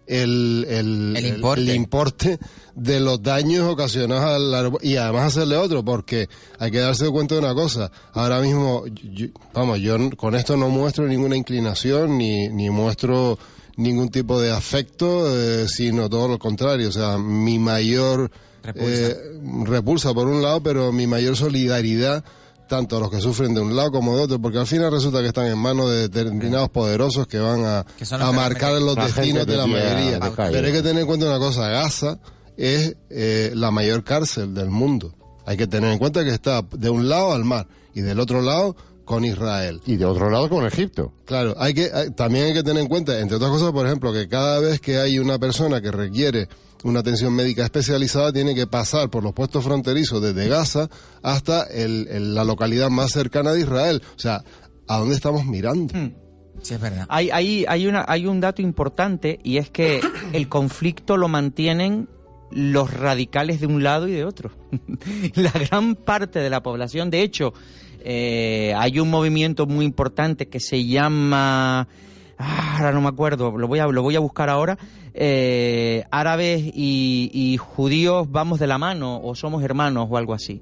[0.07, 1.61] el, el, El importe.
[1.61, 2.39] el importe
[2.75, 6.27] de los daños ocasionados al aeropuerto y además hacerle otro porque
[6.59, 10.69] hay que darse cuenta de una cosa ahora mismo yo- vamos yo con esto no
[10.69, 13.39] muestro ninguna inclinación ni, ni muestro
[13.77, 18.29] ningún tipo de afecto eh, sino todo lo contrario o sea mi mayor
[18.63, 19.07] Repulsa.
[19.07, 19.15] eh,
[19.63, 22.23] repulsa por un lado pero mi mayor solidaridad
[22.67, 25.21] tanto a los que sufren de un lado como de otro, porque al final resulta
[25.21, 29.45] que están en manos de determinados poderosos que van a, Que a marcar los destinos
[29.47, 30.19] de la mayoría.
[30.19, 30.31] de.
[30.53, 32.19] Pero hay que tener en cuenta una cosa, Gaza
[32.57, 35.13] es eh, la mayor cárcel del mundo.
[35.45, 38.41] Hay que tener en cuenta que está de un lado al mar y del otro
[38.41, 39.81] lado con Israel.
[39.85, 41.13] Y de otro lado con Egipto.
[41.25, 44.11] Claro, hay que hay- también hay que tener en cuenta, entre otras cosas, por ejemplo,
[44.11, 46.47] que cada vez que hay una persona que requiere
[46.85, 50.87] una atención médica especializada, tiene que pasar por los puestos fronterizos desde Gaza
[51.23, 54.01] hasta el- el- la localidad más cercana de Israel.
[54.15, 54.43] O sea,
[54.87, 55.93] ¿a dónde estamos mirando?
[56.61, 57.05] Sí, es verdad.
[57.09, 59.99] Hay, hay, hay, una, hay un dato importante y es que
[60.33, 62.07] el conflicto lo mantienen
[62.51, 64.51] los radicales de un lado y de otro.
[65.35, 67.53] la gran parte de la población, de hecho,
[68.01, 71.87] eh, hay un movimiento muy importante que se llama...
[72.37, 74.77] ah, ahora no me acuerdo, lo voy a, lo voy a buscar ahora.
[75.17, 80.61] eh, árabes y, y judíos vamos de la mano o somos hermanos o algo así.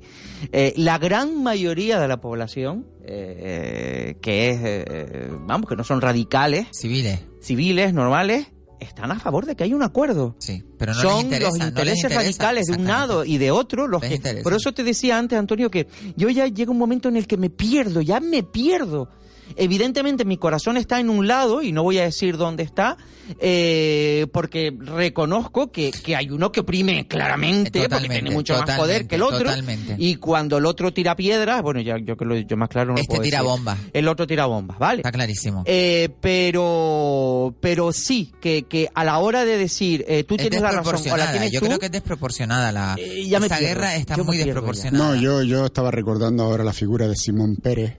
[0.52, 6.68] Eh, la gran mayoría de la población, eh, que es, vamos, que no son radicales,
[6.72, 8.48] Civiles, civiles, normales,
[8.80, 10.36] están a favor de que haya un acuerdo.
[10.40, 10.62] sí.
[10.78, 11.48] Pero no les Son interesa.
[11.50, 14.20] los no les intereses interesa, radicales de un lado y de otro los que...
[14.44, 17.38] Por eso te decía antes, Antonio, que yo ya llega un momento en el que
[17.38, 19.08] me pierdo, ya me pierdo.
[19.56, 22.98] Evidentemente mi corazón está en un lado y no voy a decir dónde está,
[23.40, 29.08] eh, porque reconozco que, que hay uno que oprime claramente, porque tiene mucho más poder
[29.08, 29.50] que el otro.
[29.50, 29.96] totalmente.
[29.98, 32.94] Y cuando el otro tira piedras, bueno, ya yo que lo yo más claro no
[32.96, 33.50] lo Este puedo tira decir.
[33.52, 33.80] bombas.
[33.94, 34.98] El otro tira bombas, ¿vale?
[35.00, 35.64] Está clarísimo.
[35.66, 40.62] Eh, pero pero sí, que, que a la hora de decir eh, tú es tienes
[40.62, 41.32] la razón o la desproporcionada.
[41.32, 42.96] tienes Yo tú, creo que es desproporcionada la.
[42.98, 43.60] Eh, esa pierdo.
[43.60, 44.46] guerra está muy ya.
[44.46, 45.06] desproporcionada.
[45.16, 47.98] No, yo, yo estaba recordando ahora la figura de Simón Pérez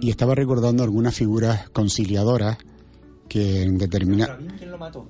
[0.00, 2.58] y estaba recordando algunas figuras conciliadoras
[3.28, 4.38] que en determinada...
[4.58, 5.08] ¿Quién lo mató?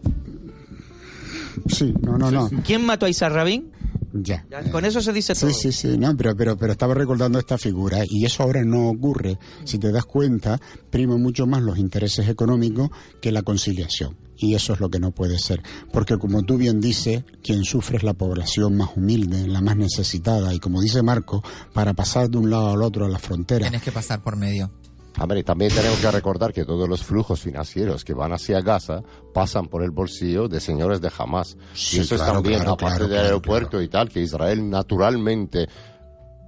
[1.69, 2.51] Sí, no, no, no.
[2.65, 3.71] ¿Quién mató a Isaac Rabin?
[4.13, 4.45] Ya.
[4.51, 5.51] Ya, Con eso se dice todo.
[5.51, 8.89] Sí, sí, sí, no, pero, pero, pero estaba recordando esta figura y eso ahora no
[8.89, 9.39] ocurre.
[9.65, 10.61] Si te das cuenta,
[10.91, 14.17] prima mucho más los intereses económicos que la conciliación.
[14.37, 15.63] Y eso es lo que no puede ser.
[15.93, 20.55] Porque como tú bien dices, quien sufre es la población más humilde, la más necesitada.
[20.55, 23.83] Y como dice Marco, para pasar de un lado al otro a la frontera, Tienes
[23.83, 24.71] que pasar por medio.
[25.19, 29.03] Hombre, también tenemos que recordar que todos los flujos financieros que van hacia Gaza
[29.35, 31.57] pasan por el bolsillo de señores de Hamas.
[31.75, 34.71] Sí, y eso claro, es también, claro, aparte claro, del aeropuerto y tal, que Israel
[34.71, 35.69] naturalmente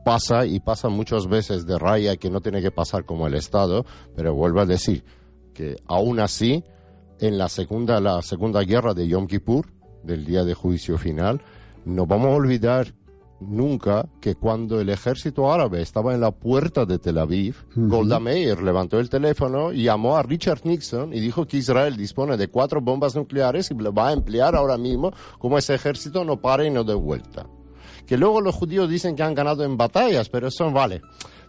[0.04, 3.84] pasa y pasa muchas veces de raya que no tiene que pasar como el Estado,
[4.16, 5.04] pero vuelvo a decir
[5.54, 6.64] que aún así,
[7.20, 9.66] en la segunda, la segunda guerra de Yom Kippur,
[10.02, 11.42] del día de juicio final,
[11.84, 12.94] no vamos a olvidar
[13.48, 18.62] nunca que cuando el ejército árabe estaba en la puerta de Tel Aviv, Golda Meir
[18.62, 22.80] levantó el teléfono y llamó a Richard Nixon y dijo que Israel dispone de cuatro
[22.80, 26.70] bombas nucleares y lo va a emplear ahora mismo como ese ejército no pare y
[26.70, 27.46] no dé vuelta.
[28.06, 31.02] Que luego los judíos dicen que han ganado en batallas, pero eso vale.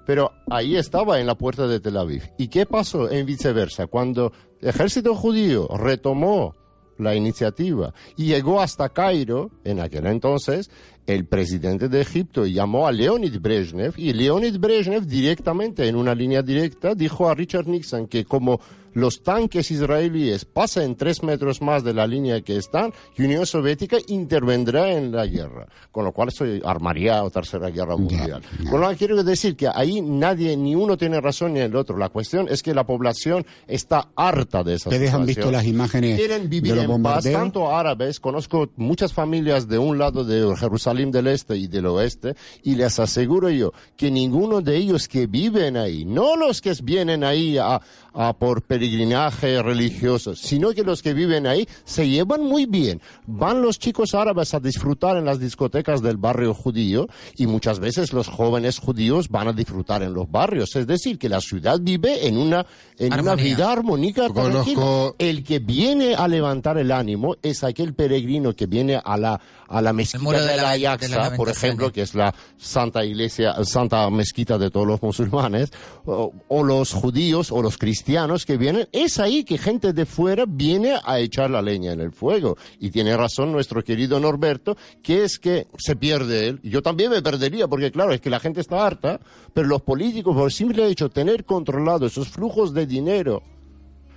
[0.05, 2.23] Pero ahí estaba en la puerta de Tel Aviv.
[2.37, 3.87] ¿Y qué pasó en viceversa?
[3.87, 6.55] Cuando el ejército judío retomó
[6.97, 10.69] la iniciativa y llegó hasta Cairo, en aquel entonces,
[11.05, 16.41] el presidente de Egipto llamó a Leonid Brezhnev y Leonid Brezhnev directamente, en una línea
[16.41, 18.59] directa, dijo a Richard Nixon que como
[18.93, 23.97] los tanques israelíes pasan tres metros más de la línea que están, y Unión Soviética
[24.07, 28.41] intervendrá en la guerra, con lo cual eso armaría o tercera guerra mundial.
[28.69, 31.97] Con lo cual quiero decir que ahí nadie, ni uno tiene razón ni el otro.
[31.97, 35.53] La cuestión es que la población está harta de esa ¿Ustedes han visto situación.
[35.53, 39.97] las imágenes Quieren vivir de los en paz, tanto árabes, conozco muchas familias de un
[39.97, 44.75] lado de Jerusalén del Este y del Oeste, y les aseguro yo que ninguno de
[44.75, 47.81] ellos que viven ahí, no los que vienen ahí a,
[48.13, 53.01] a por peregrinaje religioso, sino que los que viven ahí se llevan muy bien.
[53.25, 58.13] Van los chicos árabes a disfrutar en las discotecas del barrio judío y muchas veces
[58.13, 60.75] los jóvenes judíos van a disfrutar en los barrios.
[60.75, 62.65] Es decir, que la ciudad vive en una,
[62.99, 64.27] en una vida armónica.
[64.75, 65.15] Conozco-.
[65.17, 69.81] El que viene a levantar el ánimo es aquel peregrino que viene a la, a
[69.81, 73.03] la mezquita de, de la la- de la Ayaxa, por ejemplo, que es la santa
[73.03, 75.71] iglesia, santa mezquita de todos los musulmanes,
[76.05, 78.02] o, o los judíos o los cristianos
[78.45, 82.11] que vienen, es ahí que gente de fuera viene a echar la leña en el
[82.11, 82.57] fuego.
[82.79, 86.59] Y tiene razón nuestro querido Norberto, que es que se pierde él.
[86.63, 89.19] Yo también me perdería, porque claro, es que la gente está harta,
[89.53, 93.41] pero los políticos, por simple hecho de tener controlado esos flujos de dinero,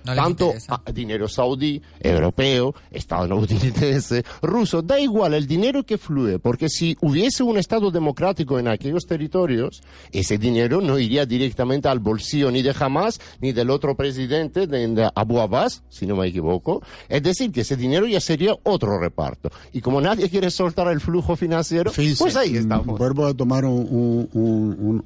[0.07, 6.69] No tanto a- dinero saudí, europeo, estadounidense, ruso, da igual el dinero que fluye, porque
[6.69, 9.81] si hubiese un Estado democrático en aquellos territorios,
[10.11, 14.87] ese dinero no iría directamente al bolsillo ni de Hamas ni del otro presidente de,
[14.87, 16.81] de Abu Abbas, si no me equivoco.
[17.09, 19.49] Es decir, que ese dinero ya sería otro reparto.
[19.73, 22.97] Y como nadie quiere soltar el flujo financiero, Fíjense, pues ahí mm, estamos.
[22.97, 25.05] Vuelvo a tomar un, un- un- un-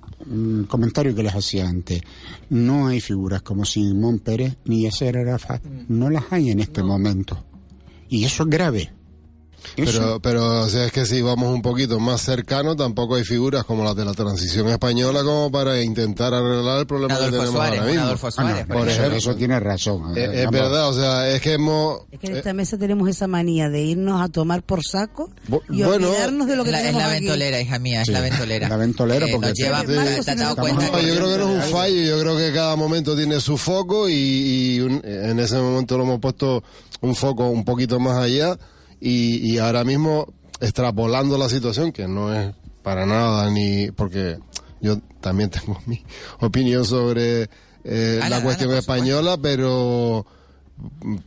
[0.60, 2.02] un comentario que les hacía antes.
[2.50, 5.64] No hay figuras como Simón Pérez ni Yasser Arafat.
[5.88, 7.42] No las hay en este momento.
[8.10, 8.92] Y eso es grave.
[9.76, 13.64] Pero, pero o sea, es que si vamos un poquito más cercano, tampoco hay figuras
[13.64, 17.54] como las de la transición española como para intentar arreglar el problema que Adolfo tenemos
[17.56, 18.06] Suárez, ahora mismo.
[18.06, 19.18] Adolfo Ah, no, Suárez, por eso, ejemplo.
[19.18, 20.18] eso tiene razón.
[20.18, 22.02] Eh, es Ambos- verdad, o sea, es que hemos...
[22.12, 25.30] Es que en esta mesa tenemos esa manía de irnos a tomar por saco
[25.70, 27.20] y bueno, olvidarnos de lo que La- es tenemos la aquí.
[27.26, 28.70] ventolera, hija mía, es Sí, la ventolera.
[28.70, 30.88] la ventolera, Eh, porque nos lleva, ¿te- Marcos, ¿te dado cuenta?
[30.88, 33.58] No, yo creo que no es un fallo, yo creo que cada momento tiene su
[33.58, 36.64] foco y, y un- en ese momento lo hemos puesto
[37.02, 38.58] un foco un poquito más allá
[39.02, 40.32] y, y ahora mismo
[40.62, 44.38] extrapolando la situación, que no es para nada ni porque
[44.80, 46.02] yo también tengo mi
[46.40, 47.50] opinión sobre
[47.84, 50.26] eh, la cuestión española, pero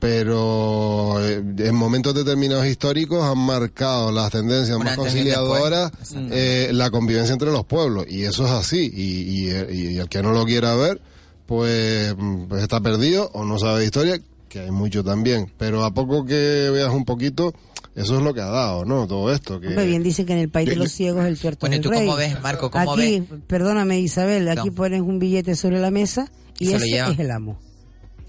[0.00, 5.08] pero eh, en momentos determinados históricos han marcado las tendencias más después.
[5.12, 5.92] conciliadoras
[6.32, 10.22] eh, la convivencia entre los pueblos y eso es así y, y- y el que
[10.22, 11.00] no lo quiera ver
[11.46, 12.14] pues,
[12.48, 14.20] pues está perdido o no sabe de historia
[14.54, 17.52] que hay mucho también pero a poco que veas un poquito
[17.94, 20.38] eso es lo que ha dado no todo esto que Hombre, bien dicen que en
[20.38, 22.00] el país de los ciegos el tuerto Bueno, es ¿y tú rey.
[22.06, 22.70] cómo ves, Marco?
[22.70, 23.40] ¿Cómo aquí, ves?
[23.46, 24.74] perdóname Isabel, aquí No.
[24.74, 27.58] pones un billete sobre la mesa y Y ese es el amo.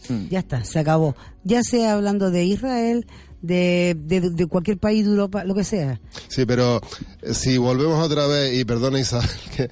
[0.09, 0.27] Mm.
[0.29, 1.15] Ya está, se acabó.
[1.43, 3.05] Ya sea hablando de Israel,
[3.41, 5.99] de, de, de cualquier país de Europa, lo que sea.
[6.27, 6.81] Sí, pero
[7.21, 9.69] eh, si volvemos otra vez, y perdona Isabel, que,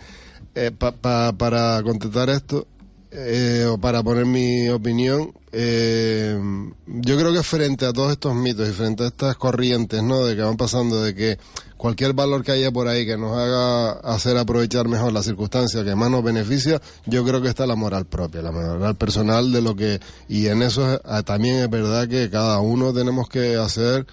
[0.55, 2.67] eh, pa- pa- para contestar esto,
[3.15, 6.35] eh, o para poner mi opinión, eh,
[6.87, 10.25] yo creo que frente a todos estos mitos y frente a estas corrientes, ¿no?
[10.25, 11.37] De que van pasando, de que
[11.77, 15.93] cualquier valor que haya por ahí que nos haga hacer aprovechar mejor la circunstancia que
[15.95, 19.75] más nos beneficia, yo creo que está la moral propia, la moral personal de lo
[19.75, 24.05] que, y en eso ah, también es verdad que cada uno tenemos que hacer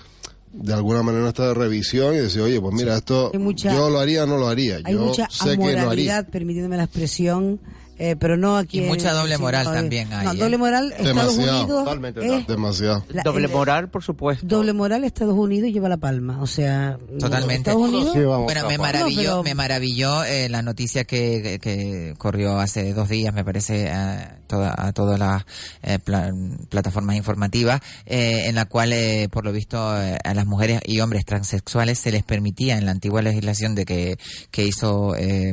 [0.53, 4.24] de alguna manera nuestra revisión y decir, oye, pues mira, esto mucha- yo lo haría
[4.24, 4.78] o no lo haría.
[4.84, 5.80] Hay yo mucha sé que no haría.
[5.82, 7.61] amoralidad, permitiéndome la expresión,
[8.01, 8.78] eh, pero no aquí.
[8.78, 10.36] Y mucha doble en- moral también hay, No, ¿eh?
[10.36, 11.84] doble moral, Estados Demasiado, Unidos.
[11.84, 13.05] totalmente, es- Demasiado.
[13.11, 14.46] la- Doble el- moral, por supuesto.
[14.46, 16.40] Doble moral, Estados Unidos lleva la palma.
[16.40, 17.70] O sea, Totalmente.
[17.70, 18.12] Estados Unidos.
[18.14, 22.92] Sí, Bueno, me maravilló, No, pero- me maravilló eh, la noticia que, que, corrió hace
[22.94, 25.44] dos días, me parece, a, toda, a todas las
[25.82, 26.32] eh, pla-
[26.70, 31.01] plataformas informativas, eh, en la cual, eh, por lo visto, eh, a las mujeres y
[31.01, 34.16] hombres transexuales se les permitía en la antigua legislación de que,
[34.51, 35.53] que hizo eh,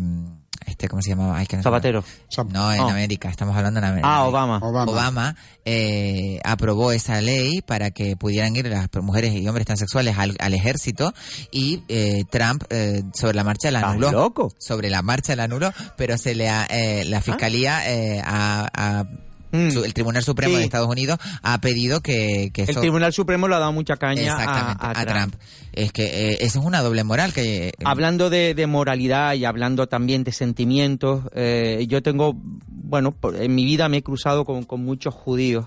[0.68, 1.38] este, ¿cómo se llamaba?
[1.38, 2.03] Ay, que no se Zapatero.
[2.30, 2.49] llama.
[2.53, 2.89] No, en Oh.
[2.89, 4.07] América, estamos hablando en América.
[4.07, 4.59] Ah, Obama.
[4.61, 5.36] Obama.
[5.65, 10.53] eh, aprobó esa ley para que pudieran ir las mujeres y hombres transexuales al, al
[10.53, 11.13] ejército
[11.51, 14.11] y eh, Trump eh, sobre la marcha la ¿Estás anuló.
[14.11, 14.53] loco?
[14.59, 19.05] Sobre la marcha la anuló, pero se le ha, eh, la fiscalía eh, ha- ha-
[19.52, 19.70] Mm.
[19.86, 20.60] el Tribunal Supremo Sí.
[20.60, 24.36] de Estados Unidos ha pedido que, que El Tribunal Supremo le ha dado mucha caña
[24.36, 25.10] a- a, a, Trump.
[25.10, 25.36] Trump.
[25.74, 29.45] Es que eh, eso es una doble moral que eh, Hablando de, de moralidad y
[29.45, 32.36] hablando también de sentimientos, eh, yo tengo,
[32.68, 35.66] bueno, por- en mi vida me he cruzado con, con muchos judíos.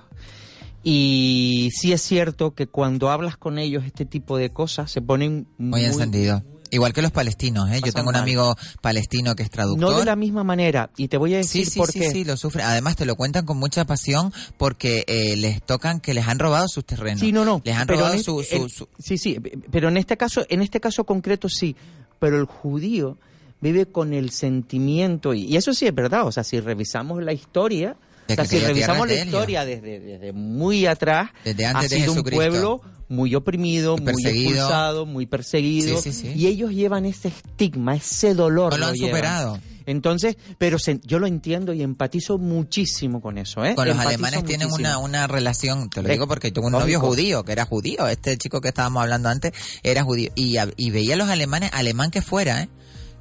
[0.82, 5.46] Y sí es cierto que cuando hablas con ellos este tipo de cosas se ponen
[5.58, 6.42] muy, encendido.
[6.70, 7.80] Igual que los palestinos, ¿eh?
[7.84, 8.22] Yo tengo un mal.
[8.22, 9.90] amigo palestino que es traductor.
[9.92, 10.90] No de la misma manera.
[10.96, 12.10] Y te voy a decir sí, por sí, qué.
[12.10, 12.64] sí, lo sufren.
[12.66, 16.66] Además te lo cuentan con mucha pasión porque eh, les tocan que les han robado
[16.68, 17.20] sus terrenos.
[17.20, 17.60] Sí, no, no.
[17.64, 19.38] Les han pero robado su, este- su, Sí, sí,
[19.70, 21.76] pero en este caso, en este caso concreto sí.
[22.18, 23.16] Pero el judío
[23.60, 26.26] vive con el sentimiento y, y eso sí es verdad.
[26.26, 27.96] O sea, si revisamos la historia,
[28.32, 32.22] o sea, si revisamos la historia desde, desde muy atrás, Desde ha de sido un
[32.22, 36.32] pueblo muy oprimido, muy expulsado, muy perseguido, Sí, sí, sí.
[36.36, 38.72] y ellos llevan ese estigma, ese dolor.
[38.72, 39.10] No lo han llevan.
[39.10, 39.60] superado.
[39.86, 43.74] Entonces, pero se- yo lo entiendo y empatizo muchísimo con eso, ¿eh?
[43.74, 46.86] Con los Empatizo alemanes tienen una, una relación, te lo digo porque tuve un lógico.
[46.86, 49.52] novio judío, que era judío, este chico que estábamos hablando antes
[49.82, 52.68] era judío, y, y veía a los alemanes, alemán que fuera, ¿eh?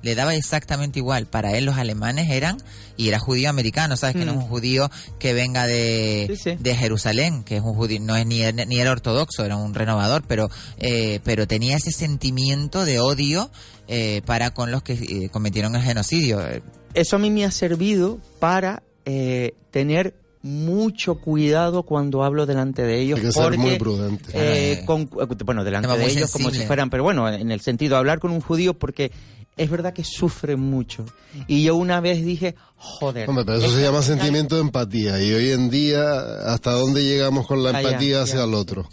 [0.02, 1.26] Le daba exactamente igual.
[1.28, 2.58] Para él los alemanes eran,
[2.98, 4.16] y era judío americano, ¿sabes?
[4.16, 4.42] Que no es Mm.
[4.42, 4.90] un judío
[5.20, 6.58] que venga de, Sí, sí.
[6.60, 10.24] de Jerusalén, que es un judío, no es ni, ni era ortodoxo, era un renovador,
[10.28, 13.52] pero, eh, pero tenía ese sentimiento de odio
[13.88, 16.46] eh, para con los que eh, cometieron el genocidio.
[16.48, 16.62] Eh,
[16.94, 23.02] eso a mí me ha servido para eh, tener mucho cuidado cuando hablo delante de
[23.02, 24.32] ellos Hay que ser porque muy prudente.
[24.34, 25.10] eh, con-
[25.46, 28.32] bueno delante de ellos como si fueran pero bueno en el sentido de hablar con
[28.32, 29.12] un judío porque
[29.60, 31.06] es verdad que sufren mucho
[31.48, 35.22] y yo una vez dije joder Hombre, pero eso se llama sentimiento de empatía.
[35.22, 36.02] Y hoy en día,
[36.46, 38.88] ¿hasta dónde llegamos con la empatía hacia el otro?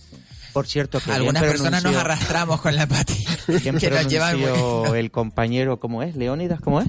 [0.53, 3.29] por cierto que Algunas personas nos arrastramos con la empatía.
[3.63, 6.89] que nos pronunció el compañero cómo es Leónidas cómo es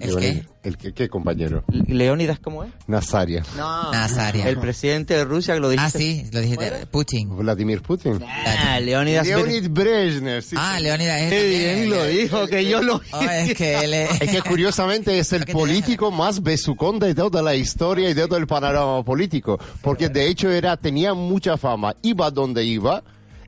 [0.00, 0.46] ¿El qué?
[0.62, 1.64] ¿El qué, qué, compañero?
[1.68, 3.44] Leónidas cómo es Nazaria.
[3.56, 4.48] no Nazaria.
[4.48, 6.86] el presidente de Rusia que lo dijiste Ah, sí, lo dijiste.
[6.86, 7.36] Putin.
[7.36, 8.20] Vladimir Putin.
[8.26, 10.56] Ah, Leónidas Leonid Brezhnev, sí.
[10.58, 13.94] Ah, Leónidas es Qué bien lo eh, dijo, que yo lo Oh, es que él
[13.94, 14.20] es...
[14.20, 18.38] Es que curiosamente es el político más besucón de toda la historia y de todo
[18.38, 23.02] el panorama político, porque de hecho era tenía mucha fama, iba donde iba,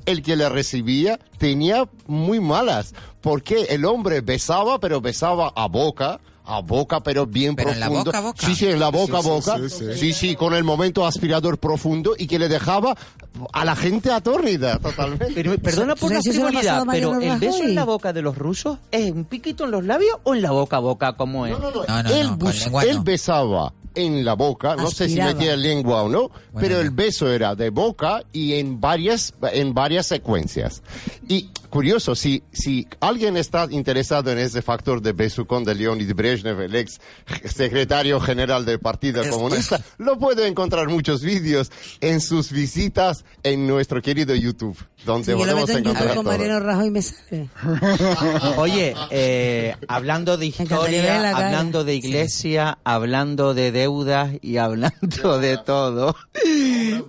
[0.06, 6.20] el que le recibía tenía muy malas, porque el hombre besaba, pero besaba a boca,
[6.50, 8.10] a boca, pero bien Pero en la profundo.
[8.10, 8.46] boca a boca.
[8.46, 9.56] Sí, sí, en la boca a Sí, sí, boca.
[9.58, 10.12] sí, Sí sí.
[10.12, 10.34] sí.
[10.36, 12.96] con el momento aspirador profundo y que le dejaba
[13.52, 15.32] a la gente atórnida totalmente.
[15.34, 17.84] Pero, perdona por la ¿Sabes si eso le ha frivolidad, pero ¿el beso en la
[17.84, 20.80] boca de los rusos es un piquito en los labios o en la boca a
[20.80, 21.52] boca como es?
[21.52, 21.84] No, no, no.
[21.86, 22.10] No, no,
[22.80, 26.90] él, no, besaba en la boca, no sé si metía lengua o no, pero el
[26.90, 30.82] beso era de boca y en varias, en varias secuencias.
[31.28, 36.60] Y curioso, si, si alguien está interesado en ese factor de besucón de Leonid Brezhnev,
[36.62, 37.00] el ex
[37.44, 41.70] secretario general del Partido Es- Comunista, lo puede encontrar muchos vídeos
[42.00, 45.96] en sus visitas en nuestro querido YouTube, donde Si yo lo podemos meto en YouTube
[45.96, 46.32] encontrar con todo.
[46.38, 47.48] Mariano Rajoy y me sale.
[48.56, 56.16] Oye, eh, hablando de historia, hablando de iglesia, hablando de deudas y hablando de todo,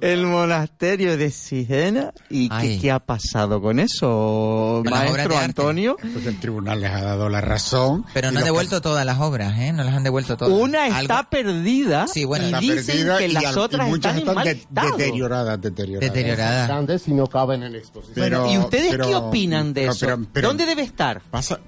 [0.01, 5.37] el monasterio de Sigena, ¿y qué, qué ha pasado con eso, Con maestro.
[5.37, 5.97] Antonio?
[6.13, 8.05] Pues el tribunal les ha dado la razón.
[8.13, 9.73] Pero y no han devuelto todas las obras, ¿eh?
[9.73, 10.53] No las han devuelto todas.
[10.53, 13.57] Una está Algo- perdida Sí, bueno, y está dicen perdida que y las al- y
[13.59, 16.13] otras muchas están en mal de- deterioradas, deterioradas.
[16.13, 16.67] deteriorada.
[16.67, 18.15] Grandes y no caben en exposición.
[18.15, 20.05] Pero- ¿Y ustedes pero- qué opinan de pero- eso?
[20.05, 21.21] pero- pero- ¿Dónde debe estar?
[21.31, 21.59] Pasa,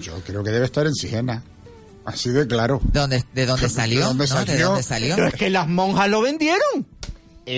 [0.00, 1.42] yo creo que debe estar en Sigena.
[2.04, 2.80] Así de claro.
[2.92, 4.06] ¿Dónde, ¿De dónde salió?
[4.06, 4.40] dónde ¿no?
[4.40, 4.66] ¿De salió?
[4.68, 5.14] dónde salió?
[5.16, 6.86] Pero es que las monjas lo vendieron.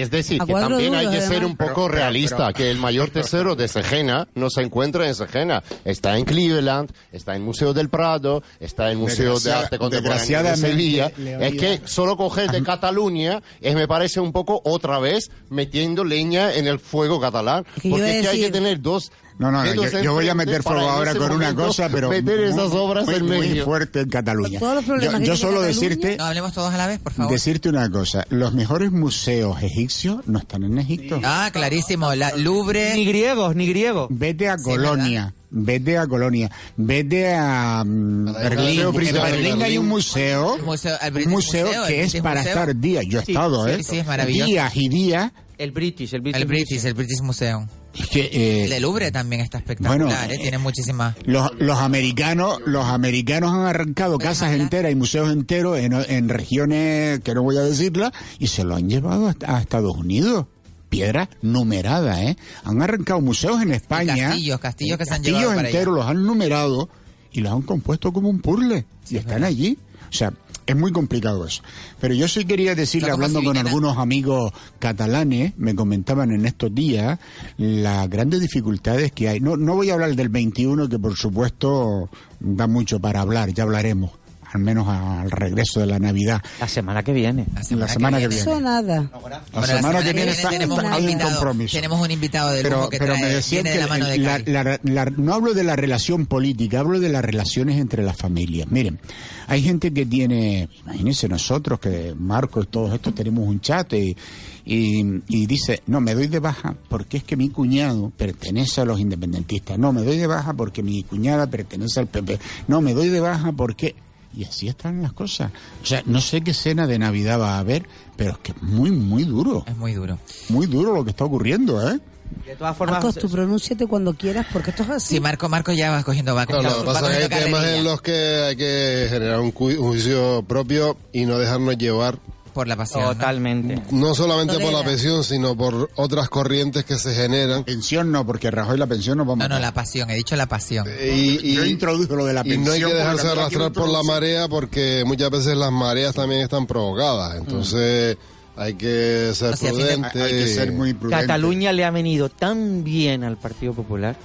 [0.01, 3.55] Es decir, que también hay que ser un poco realista, pero- que el mayor tesoro
[3.57, 5.62] de Segena no se encuentra en Segena.
[5.84, 10.57] Está en Cleveland, está en Museo del Prado, está en Museo de Arte Contemporáneo de
[10.57, 11.12] Sevilla.
[11.16, 16.55] Es que solo coger de Cataluña es, me parece un poco otra vez metiendo leña
[16.55, 17.64] en el fuego catalán.
[17.74, 19.12] Porque es que hay que tener dos...
[19.39, 22.49] No, no, yo, yo voy a meter fuego ahora con una cosa, pero Meter muy-
[22.51, 24.61] esas obras muy, en muy fuerte en Cataluña.
[24.61, 27.12] Todos los problemas yo yo solo Cataluña- decirte, No, hablemos todos a la vez, por
[27.12, 27.33] favor.
[27.33, 28.24] decirte una cosa.
[28.30, 31.20] Los mejores museos egipcios no están en Egipto.
[31.24, 32.14] Ah, clarísimo.
[32.14, 32.95] La Louvre...
[32.95, 34.09] Ni griegos, ni griegos.
[34.11, 38.80] Vete a Sí, Colonia, vete a Colonia, vete a mm, Berlín.
[38.80, 42.41] En Berlín hay un museo, El museo- el un British museo que es British para
[42.41, 42.53] Museo.
[42.53, 43.05] estar días.
[43.09, 43.83] Yo he Sí, estado, sí, ¿eh?
[43.83, 44.47] sí, es maravilloso.
[44.51, 45.33] Días y días.
[45.59, 46.41] El British, el British.
[46.43, 47.66] El British, el British Museum.
[47.95, 50.38] Es que, eh, El de Louvre también está espectacular, Bueno, ¿eh?
[50.38, 51.14] tiene muchísimas...
[51.24, 57.20] Los, los americanos, los americanos han arrancado casas enteras y museos enteros en, en regiones
[57.20, 60.47] que no voy a decirlas y se lo han llevado a Estados Unidos.
[60.88, 62.36] Piedras numeradas, ¿eh?
[62.64, 64.28] Han arrancado museos en España.
[64.28, 66.90] castillos, castillos que se han castillos llevado para enteros los han numerado
[67.32, 69.78] y los han compuesto como un puzzle y están allí.
[70.11, 70.34] O sea,
[70.67, 71.63] es muy complicado eso.
[72.01, 76.75] Pero yo sí quería decirle, No, hablando con algunos amigos catalanes, me comentaban en estos
[76.75, 77.19] días
[77.57, 79.41] las grandes dificultades que hay.
[79.41, 82.09] No, no voy a hablar del 21, que por supuesto
[82.41, 84.11] da mucho para hablar, ya hablaremos,
[84.53, 86.42] al menos al regreso de la Navidad.
[86.61, 87.46] La semana que viene.
[87.70, 88.42] La semana que viene.
[88.42, 89.03] Eso nada.
[89.12, 91.76] La Bueno, la semana que viene está- tenemos un, hay un invitado, compromiso.
[91.76, 94.18] tenemos un invitado de lujo Pero, que pero trae, me decían de la mano de
[94.18, 94.53] la- Cari.
[94.53, 98.68] la- la- no hablo de la relación política, hablo de las relaciones entre las familias.
[98.70, 98.98] Miren,
[99.46, 104.16] hay gente que tiene, imagínense nosotros que Marco y todos estos tenemos un chat y,
[104.64, 108.84] y, y dice, no, me doy de baja porque es que mi cuñado pertenece a
[108.84, 112.38] los independentistas, no, me doy de baja porque mi cuñada pertenece al PP,
[112.68, 113.94] no, me doy de baja porque...
[114.35, 115.53] Y así están las cosas.
[115.83, 118.62] O sea, no sé qué cena de Navidad va a haber, pero es que es
[118.62, 119.64] muy, muy duro.
[119.66, 120.18] Es muy duro.
[120.49, 122.01] Muy duro lo que está ocurriendo, ¿eh?
[122.47, 125.14] De todas formas, Marcos, tú pronúnciate cuando quieras porque esto es así.
[125.16, 127.66] Sí, Marco, Marco ya va cogiendo va, No, lo que pasa es que hay temas
[127.66, 132.18] en los que hay que generar un juicio propio y no dejarnos llevar
[132.53, 133.03] por la pasión.
[133.03, 133.09] ¿no?
[133.14, 133.82] totalmente.
[133.90, 137.64] no solamente por la pensión, sino por otras corrientes que se generan.
[137.64, 139.62] Pensión no, porque Rajoy la pensión no vamos No, a no, dar.
[139.62, 140.86] la pasión, he dicho la pasión.
[141.03, 142.64] Y, y- Yo introdujo lo de la y pensión.
[142.64, 146.66] no hay que dejarse arrastrar por la marea porque muchas veces las mareas también están
[146.66, 147.36] provocadas.
[147.38, 148.16] Entonces
[148.57, 150.22] hay que ser O sea, prudente.
[150.22, 151.26] Hay que ser muy prudente.
[151.26, 154.16] Cataluña le ha venido tan bien al Partido Popular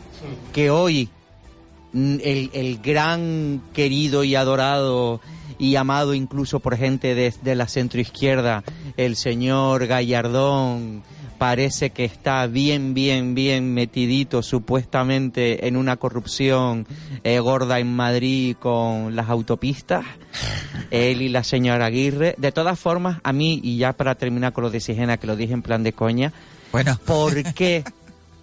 [0.54, 1.10] que hoy
[1.94, 5.22] el, el gran querido y adorado
[5.60, 8.64] y amado incluso por gente de, de la centroizquierda,
[8.96, 11.04] el señor Gallardón,
[11.38, 16.88] parece que está bien, bien, bien metidito supuestamente en una corrupción
[17.24, 20.06] eh, gorda en Madrid con las autopistas,
[20.92, 22.36] él y la señora Aguirre.
[22.38, 25.36] De todas formas, a mí, y ya para terminar con lo de Sigena, que lo
[25.36, 26.34] dije en plan de coña,
[26.72, 27.84] Bueno, ¿Por qué?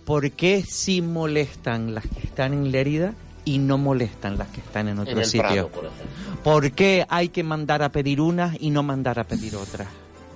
[0.05, 3.15] ¿Por qué sí molestan las que están en Lérida
[3.45, 5.41] y no molestan las que están en otro En el sitio?
[5.43, 6.43] Prado, por ejemplo.
[6.43, 9.89] ¿Por qué hay que mandar a pedir unas y no mandar a pedir otras?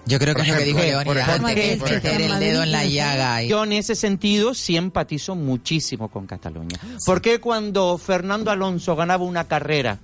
[0.06, 2.10] yo creo que es lo que dijo ejemplo, Leónidas por antes, que es ejemplo.
[2.10, 3.42] meter el dedo en la llaga.
[3.42, 6.78] y- Yo en ese sentido sí empatizo muchísimo con Cataluña.
[7.04, 9.98] ¿Por qué cuando Fernando Alonso ganaba una carrera,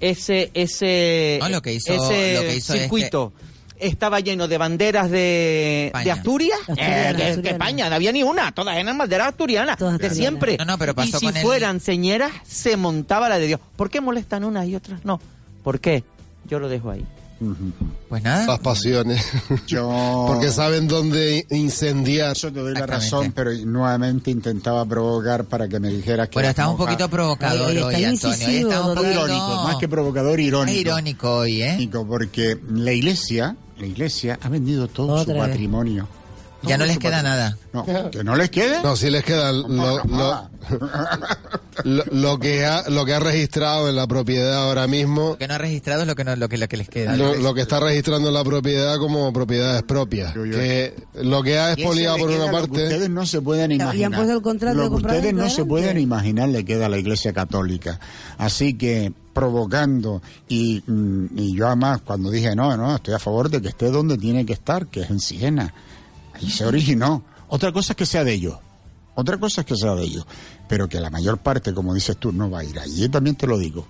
[0.00, 3.32] ese ese No, lo que hizo- ese lo que hizo circuito
[3.78, 6.58] estaba lleno de banderas de, de Asturias?
[6.60, 7.52] Asturianas, Eh, que- que, asturianas.
[7.52, 10.40] España, no había ni una, todas eran banderas asturianas, Todas de asturianas.
[10.40, 10.56] siempre.
[10.58, 13.60] No, no, pero pasó y si con el- fueran señeras, se montaba la de Dios.
[13.76, 15.20] ¿Por qué molestan unas y otras no?
[15.62, 16.04] ¿Por qué?
[16.48, 17.04] Yo lo dejo ahí.
[18.08, 18.46] Pues nada.
[18.46, 19.24] Las pasiones.
[19.66, 20.24] Yo...
[20.28, 22.32] Porque saben dónde incendiar.
[22.32, 26.40] Eso te doy la razón, pero nuevamente intentaba provocar para que me dijeras que...
[26.40, 28.08] Estaba un poquito provocador hoy, está Antonio.
[28.08, 29.06] Hoy incisivo, está un.
[29.06, 30.74] Irónico, más que provocador, irónico.
[30.74, 31.90] Es irónico hoy, ¿eh?
[32.08, 35.48] Porque la iglesia, la iglesia ha vendido todo Otra su vez.
[35.48, 36.08] patrimonio.
[36.66, 37.56] Ya no les queda nada.
[37.72, 38.82] No, que no les quede.
[38.82, 40.48] No, si les queda lo, lo,
[41.84, 45.48] lo, lo que ha, lo que ha registrado en la propiedad ahora mismo, Lo que
[45.48, 47.16] no ha registrado es lo que, no, lo que, lo que les queda.
[47.16, 50.34] lo, lo que está registrando en la propiedad como propiedades propias.
[50.34, 50.56] Yo, yo.
[50.56, 52.82] Que lo que ha expoliado por una lo que parte.
[52.84, 54.12] ustedes no se pueden han imaginar.
[54.12, 56.98] puesto el contrato Lo de que ustedes no se pueden imaginar le queda a la
[56.98, 58.00] Iglesia Católica.
[58.38, 63.50] Así que provocando y, mm, y yo además cuando dije no, no, estoy a favor
[63.50, 65.74] de que esté donde tiene que estar, que es en Siena.
[66.36, 67.22] Ahí se originó.
[67.48, 68.58] Otra cosa es que sea de ellos.
[69.14, 70.26] Otra cosa es que sea de ellos.
[70.68, 73.46] Pero que la mayor parte, como dices tú, no va a ir allí, también te
[73.46, 73.86] lo digo.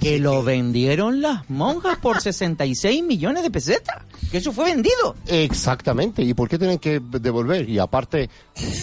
[0.00, 4.02] Que lo vendieron las monjas por 66 millones de pesetas.
[4.30, 5.16] Que eso fue vendido.
[5.26, 6.22] Exactamente.
[6.22, 7.68] ¿Y por qué tienen que devolver?
[7.68, 8.30] Y aparte,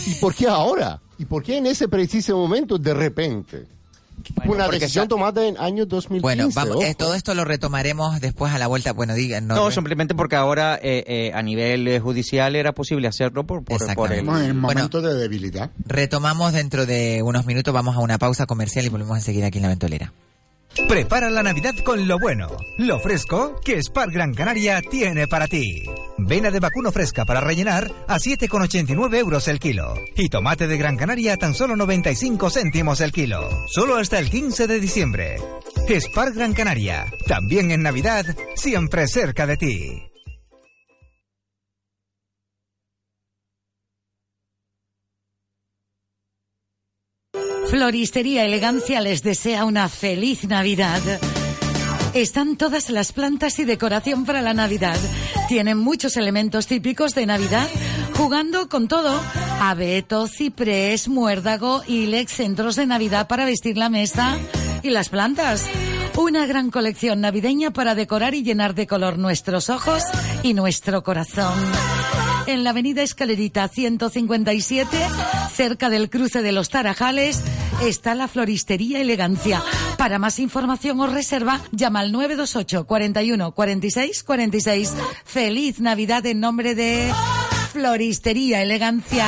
[0.08, 0.99] ¿y por qué ahora?
[1.18, 3.68] ¿Y por qué en ese preciso momento de repente?
[4.36, 6.22] Bueno, Una decisión sa- tomada en año 2015.
[6.22, 8.93] Bueno, vamos, eh, todo esto lo retomaremos después a la vuelta.
[8.93, 9.47] Bueno, digan.
[9.47, 13.78] No, simplemente porque ahora eh, eh, a nivel eh, judicial era posible hacerlo por, por,
[13.78, 14.19] por Exactamente.
[14.19, 14.49] el...
[14.51, 14.80] En Bueno.
[14.82, 15.72] momentos de debilidad.
[15.86, 19.63] Retomamos dentro de unos minutos, vamos a una pausa comercial y volvemos enseguida aquí en
[19.63, 20.13] la ventolera.
[20.88, 22.47] Prepara la Navidad con lo bueno,
[22.78, 25.84] lo fresco que Spar Gran Canaria tiene para ti.
[26.17, 29.95] Vena de vacuno fresca para rellenar a 7,89 euros el kilo.
[30.15, 33.49] Y tomate de Gran Canaria a tan solo 95 céntimos el kilo.
[33.67, 35.38] Solo hasta el 15 de diciembre.
[35.89, 37.05] Spar Gran Canaria.
[37.28, 40.11] También en Navidad, siempre cerca de ti.
[47.72, 51.01] Floristería Elegancia les desea una feliz Navidad.
[52.13, 54.97] Están todas las plantas y decoración para la Navidad.
[55.47, 57.69] Tienen muchos elementos típicos de Navidad,
[58.17, 59.22] jugando con todo
[59.61, 64.38] Abeto, ciprés, muérdago, ilex, centros de Navidad para vestir la mesa
[64.84, 65.65] y las plantas.
[66.17, 70.03] Una gran colección navideña para decorar y llenar de color nuestros ojos
[70.43, 71.57] y nuestro corazón.
[72.47, 74.97] En la avenida Escalerita 157,
[75.53, 77.41] cerca del cruce de los Tarajales,
[77.82, 79.62] está la floristería Elegancia.
[79.98, 84.94] Para más información o reserva, llama al 928 41 46 46.
[85.26, 87.12] Feliz Navidad en nombre de
[87.72, 89.28] Floristería Elegancia.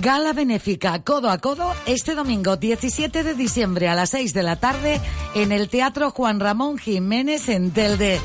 [0.00, 4.56] Gala benéfica codo a codo este domingo 17 de diciembre a las 6 de la
[4.56, 4.98] tarde
[5.34, 8.18] en el Teatro Juan Ramón Jiménez en Telde.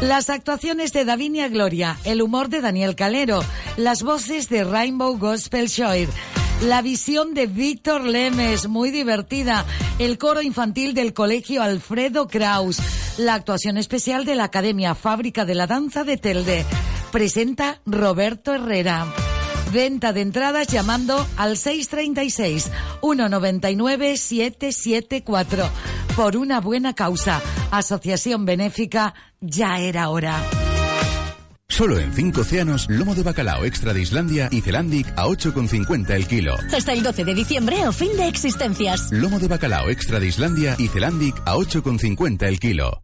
[0.00, 3.42] Las actuaciones de Davinia Gloria, el humor de Daniel Calero,
[3.76, 6.08] las voces de Rainbow Gospel Choir,
[6.62, 9.64] la visión de Víctor Lemes, muy divertida,
[9.98, 12.78] el coro infantil del Colegio Alfredo Kraus,
[13.18, 16.64] la actuación especial de la Academia Fábrica de la Danza de Telde.
[17.12, 19.06] Presenta Roberto Herrera.
[19.72, 22.70] Venta de entradas llamando al 636
[23.02, 25.68] 199 774
[26.16, 27.42] por una buena causa.
[27.70, 30.63] Asociación Benéfica Ya era hora.
[31.76, 36.28] Solo en cinco océanos, lomo de bacalao extra de Islandia y Celandic a 8,50 el
[36.28, 36.54] kilo.
[36.72, 39.10] Hasta el 12 de diciembre o fin de existencias.
[39.10, 43.03] Lomo de bacalao extra de Islandia y Celandic a 8,50 el kilo.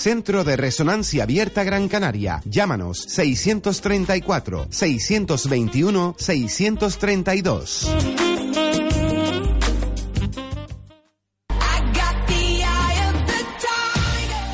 [0.00, 2.40] Centro de Resonancia Abierta Gran Canaria.
[2.46, 7.86] Llámanos 634 621 632.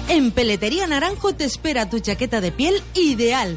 [0.09, 3.57] En Peletería Naranjo te espera tu chaqueta de piel ideal.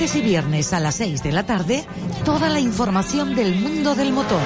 [0.00, 1.84] Martes y viernes a las 6 de la tarde,
[2.24, 4.40] toda la información del mundo del motor.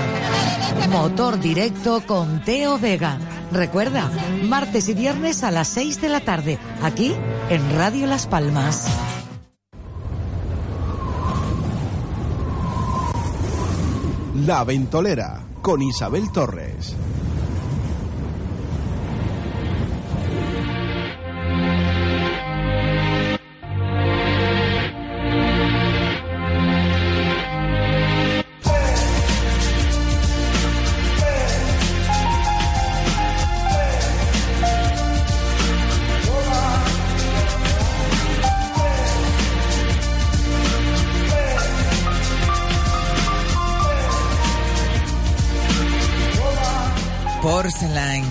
[0.90, 3.20] Motor directo con Teo Vega.
[3.52, 4.10] Recuerda,
[4.42, 7.14] martes y viernes a las 6 de la tarde, aquí
[7.50, 8.88] en Radio Las Palmas.
[14.44, 16.96] La Ventolera con Isabel Torres.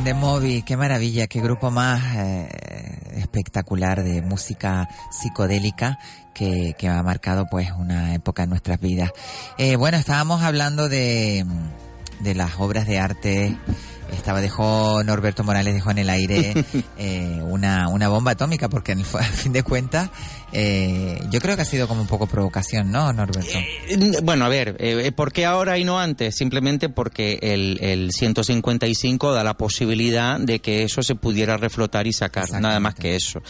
[0.04, 2.50] De Moby, qué maravilla, qué grupo más eh,
[3.16, 5.98] espectacular de música psicodélica
[6.34, 9.12] que, que ha marcado pues una época en nuestras vidas.
[9.58, 11.46] Eh, bueno, estábamos hablando de,
[12.20, 13.58] de las obras de arte.
[14.12, 16.54] Estaba, dejó Norberto Morales, dejó en el aire
[16.98, 20.10] eh, una, una bomba atómica, porque en el, a fin de cuentas,
[20.54, 23.50] eh, yo creo que ha sido como un poco provocación, ¿no, Norberto?
[23.58, 26.36] Eh, Bueno, a ver, eh, ¿por qué ahora y no antes?
[26.36, 32.14] Simplemente porque el, el 155 da la posibilidad de que eso se pudiera reflotar y
[32.14, 33.42] sacar, nada más que eso.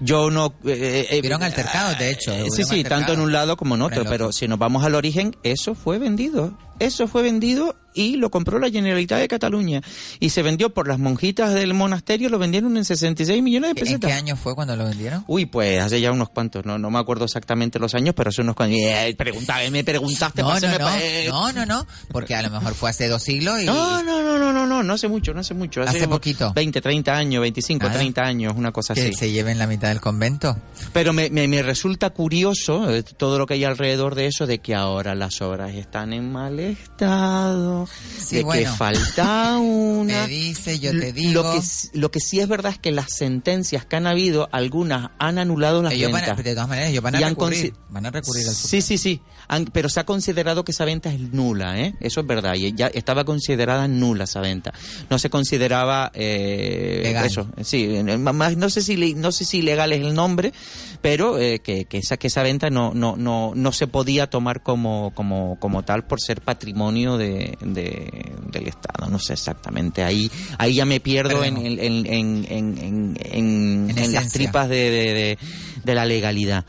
[0.00, 0.54] Yo no...
[0.66, 2.32] Eh, eh, Hubieron altercados, de hecho.
[2.32, 4.94] eh, sí, sí, tanto en un lado como en otro, pero si nos vamos al
[4.94, 6.56] origen, eso fue vendido.
[6.80, 9.80] Eso fue vendido y lo compró la Generalitat de Cataluña.
[10.18, 13.86] Y se vendió por las monjitas del monasterio, lo vendieron en 66 millones de ¿En
[13.86, 14.10] pesetas.
[14.10, 15.22] qué año fue cuando lo vendieron?
[15.28, 18.42] Uy, pues hace ya unos cuantos, no, no me acuerdo exactamente los años, pero hace
[18.42, 18.78] unos cuantos.
[18.78, 22.42] Eh, pregunta, me preguntaste, No, no, pásame no, pa- eh, no, no, no, porque a
[22.42, 23.64] lo mejor fue hace dos siglos y...
[23.66, 25.82] no, no, no, no, no, no, no hace mucho, no hace mucho.
[25.82, 26.52] Hace poquito.
[26.54, 27.98] 20, 30 años, 25, Nada.
[27.98, 29.12] 30 años, una cosa que así.
[29.14, 30.56] se lleve en la mitad del convento.
[30.92, 34.58] Pero me, me, me resulta curioso eh, todo lo que hay alrededor de eso, de
[34.58, 40.22] que ahora las obras están en mal estado, Sí, de que falta una.
[40.22, 41.52] Me dice, yo te Lo digo...
[41.52, 45.10] que, s- lo que sí es verdad es que las sentencias que han habido, algunas
[45.18, 46.44] han anulado las Ellos van a- ventas.
[46.44, 48.98] de todas maneras, ellos van a Y han recurrir, van a recurrir al Sí, sí,
[48.98, 49.20] sí.
[49.48, 51.94] Han- pero se ha considerado que esa venta es nula, ¿eh?
[52.00, 52.54] Eso es verdad.
[52.54, 54.72] Y ya estaba considerada nula esa venta.
[55.10, 57.26] No se consideraba eh, Legal.
[57.26, 57.46] eso.
[57.62, 57.86] Sí,
[58.18, 60.52] más, no sé si no sé si legal es el nombre,
[61.02, 64.62] pero eh, que, que esa que esa venta no no no no se podía tomar
[64.62, 69.10] como como como tal por ser patrimonio de, de- del Estado.
[69.10, 70.02] No sé exactamente.
[70.02, 72.06] Ahí ahí ya me pierdo en, en,
[72.48, 75.38] en, en, las tripas de, de- de-
[75.84, 76.64] de la legalidad.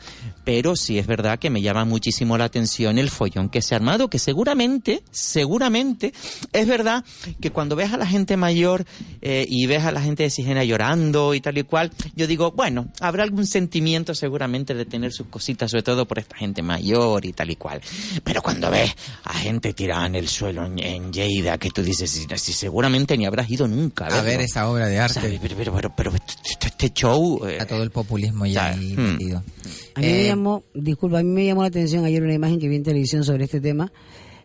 [0.46, 3.78] Pero sí es verdad que me llama muchísimo la atención el follón que se ha
[3.78, 6.14] armado, que seguramente, seguramente,
[6.52, 7.04] es verdad
[7.40, 8.84] que cuando ves a la gente mayor
[9.22, 12.52] eh, y ves a la gente de Sigena llorando y tal y cual, yo digo,
[12.52, 17.24] bueno, habrá algún sentimiento seguramente de tener sus cositas, sobre todo por esta gente mayor
[17.26, 17.80] y tal y cual.
[18.22, 18.94] Pero cuando ves
[19.24, 23.18] a gente tirada en el suelo en, en Lleida, que tú dices, si, si seguramente
[23.18, 24.06] ni habrás ido nunca.
[24.06, 24.44] A ver verlo".
[24.44, 25.40] esa obra de arte.
[25.42, 27.44] Pero, pero, pero, pero este, show...
[27.48, 29.18] eh, A todo el populismo ya ahí hmm.
[29.96, 32.60] A mí me Eh, llamó, disculpa, a mí me llamó la atención ayer una imagen
[32.60, 33.90] que vi en televisión sobre este tema,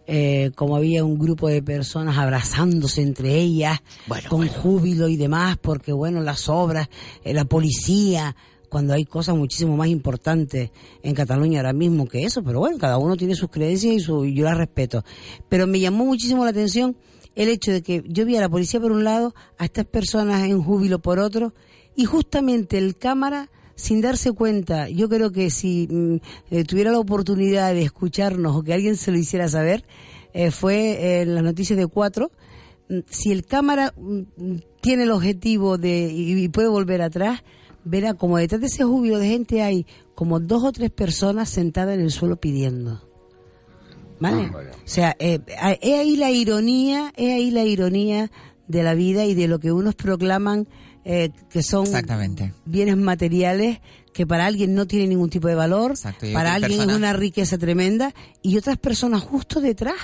[0.08, 3.82] eh, como había un grupo de personas abrazándose entre ellas,
[4.30, 6.88] con júbilo y demás, porque bueno, las obras,
[7.26, 8.34] eh, la policía,
[8.70, 10.72] cuando hay cosas muchísimo más importantes
[11.04, 14.24] en Cataluña ahora mismo que eso, pero bueno, cada uno tiene sus creencias y, su,
[14.24, 15.04] y yo las respeto.
[15.50, 16.96] Pero me llamó muchísimo la atención
[17.36, 20.44] el hecho de que yo vi a la policía por un lado, a estas personas
[20.44, 21.54] en júbilo por otro,
[21.94, 26.16] y justamente el cámara sin darse cuenta, yo creo que si mm,
[26.52, 29.86] eh, tuviera la oportunidad de escucharnos o que alguien se lo hiciera saber,
[30.34, 32.32] eh, fue eh, en las noticias de cuatro,
[32.90, 37.44] mm, si el cámara mm, tiene el objetivo de y, y puede volver atrás,
[37.84, 41.96] verá como detrás de ese júbilo de gente hay como dos o tres personas sentadas
[41.96, 43.02] en el suelo pidiendo.
[44.20, 44.52] ¿Vale?
[44.52, 45.40] O sea, eh,
[45.82, 48.32] es ahí la ironía, es ahí la ironía
[48.72, 50.68] de la vida y de lo que unos proclaman
[51.04, 52.54] eh, que son Exactamente.
[52.66, 53.80] bienes materiales
[54.14, 55.94] que para alguien no tienen ningún tipo de valor,
[56.34, 59.96] para alguien persona- es una riqueza tremenda y otras personas justo detrás,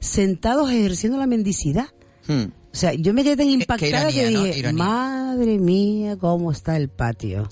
[0.00, 1.86] sentados ejerciendo la mendicidad.
[2.26, 2.42] hmm.
[2.74, 6.88] O sea, yo me quedé tan impactada ironía, que dije, madre mía, cómo está el
[6.88, 7.46] patio.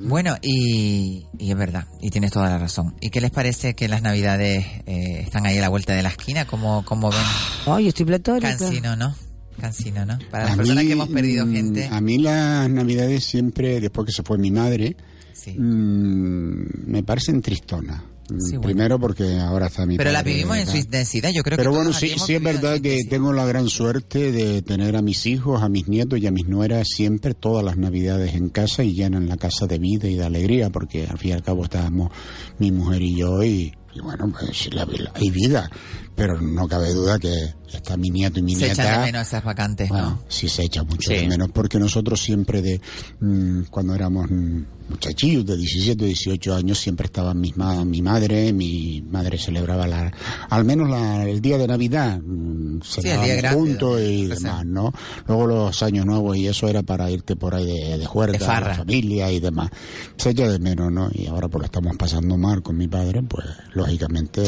[0.00, 2.96] Bueno, y, y es verdad, y tienes toda la razón.
[3.00, 6.08] ¿Y qué les parece que las navidades eh, están ahí a la vuelta de la
[6.08, 6.44] esquina?
[6.46, 7.20] ¿Cómo, cómo ven?
[7.66, 8.56] Ay, estoy pletórica.
[8.56, 9.14] Cansino, ¿no?
[9.60, 10.18] Cansino, ¿no?
[10.30, 11.86] Para las A personas mí, que hemos perdido mm, gente.
[11.90, 14.96] A mí las navidades siempre, después que se fue mi madre,
[15.34, 15.52] Sí.
[15.58, 18.00] mm, me parecen tristonas.
[18.02, 18.04] Mm,
[18.38, 18.62] Sí, bueno.
[18.62, 21.76] Primero porque ahora está mi Pero la vivimos en su intensidad, yo creo Pero que
[21.76, 25.60] bueno, sí, sí es verdad que tengo la gran suerte de tener a mis hijos,
[25.62, 29.28] a mis nietos y a mis nueras siempre todas las navidades en casa y llenan
[29.28, 32.10] la casa de vida y de alegría, porque al fin y al cabo estábamos
[32.58, 35.70] mi mujer y yo y, y bueno, pues la- la- hay vida,
[36.14, 37.32] pero no cabe duda que
[37.72, 38.82] está mi nieto y mi Se nieta.
[38.84, 40.22] echan de menos esas vacantes, Bueno, ¿no?
[40.28, 41.16] sí se echa mucho Sí.
[41.16, 42.80] de menos, porque nosotros siempre de,
[43.20, 44.62] mm, cuando éramos mm,
[44.92, 50.12] muchachillos de 17, 18 años, siempre estaban mis ma- mi madre, mi madre celebraba la,
[50.50, 54.44] al menos la- el día de Navidad, mm, día celebrábamos grande, juntos y fuese.
[54.44, 54.92] demás, ¿no?
[55.26, 58.38] Luego los años nuevos y eso era para irte por ahí de, de juerga, De
[58.38, 59.70] la familia y demás.
[60.16, 61.10] Se echa de menos, ¿no?
[61.12, 63.44] Y ahora pues lo estamos pasando mal con mi padre, pues
[63.74, 64.42] lógicamente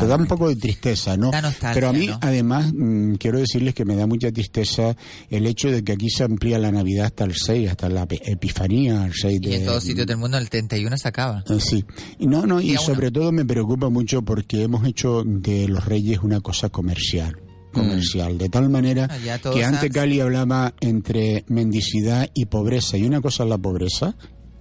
[0.00, 1.30] te da un poco de tristeza, ¿no?
[1.74, 2.18] Pero a mí, ¿no?
[2.20, 4.96] además, mm, quiero decirles que me da mucha tristeza
[5.30, 8.20] el hecho de que aquí se amplía la Navidad hasta el 6, hasta la epi-
[8.24, 9.56] Epifanía, el 6 Y de...
[9.56, 11.44] en todos sitios del mundo el 31 se acaba.
[11.48, 11.84] Eh, Sí,
[12.18, 12.80] y no, no, y uno.
[12.80, 17.36] sobre todo me preocupa mucho porque hemos hecho de los reyes una cosa comercial.
[17.72, 23.20] comercial, de tal manera Ah, que antes Cali hablaba entre mendicidad y pobreza, y una
[23.22, 24.14] cosa es la pobreza,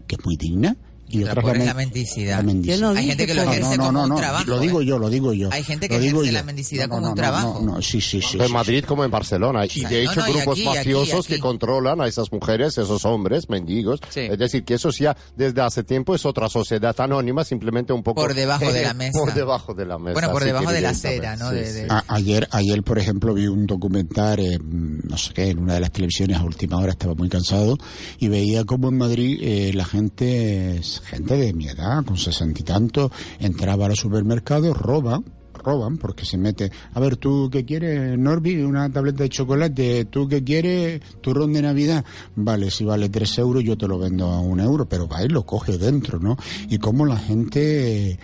[0.08, 0.78] que es muy digna,
[1.11, 2.38] y La otra pobreza es la la men- mendicidad.
[2.38, 2.95] la mendicidad.
[2.95, 4.45] Hay gente que lo No, ejerce no, como no, un no, trabajo.
[4.47, 4.85] Lo digo ¿eh?
[4.85, 5.49] yo, lo digo yo.
[5.51, 7.59] Hay gente que Lo ejerce la mendicidad No, como no, un no, trabajo.
[7.61, 8.38] No, no, sí, sí, sí.
[8.39, 9.65] En sí, Madrid como en Barcelona.
[9.65, 11.33] Y de No, hecho, no, grupos aquí, aquí, mafiosos aquí.
[11.35, 13.99] que controlan a esas mujeres, esos hombres, mendigos.
[14.15, 18.21] Es decir, que eso ya desde hace tiempo es otra sociedad anónima, simplemente un poco.
[18.21, 19.19] Por debajo de la mesa.
[19.19, 20.13] Por debajo de la mesa.
[20.13, 21.49] Bueno, por debajo de la acera, ¿no?
[21.49, 21.73] sí, De- sí.
[21.81, 25.73] de- A- ayer, ayer, por ejemplo, vi un documental, eh, no sé qué, en una
[25.75, 27.77] de las televisiones a última hora, estaba muy cansado,
[28.19, 32.64] y veía cómo en Madrid eh, la gente, gente de mi edad, con sesenta y
[32.64, 35.22] tanto, entraba a los supermercados, roba,
[35.61, 38.64] roban porque se mete, a ver, ¿tú qué quieres, Norby?
[38.64, 41.02] Una tableta de chocolate, ¿tú qué quieres?
[41.22, 42.03] ¿Turrón de Navidad?
[42.36, 45.28] Vale, si vale tres euros yo te lo vendo a un euro, pero va y
[45.28, 46.38] lo coge dentro, ¿no?
[46.69, 48.19] Y cómo la gente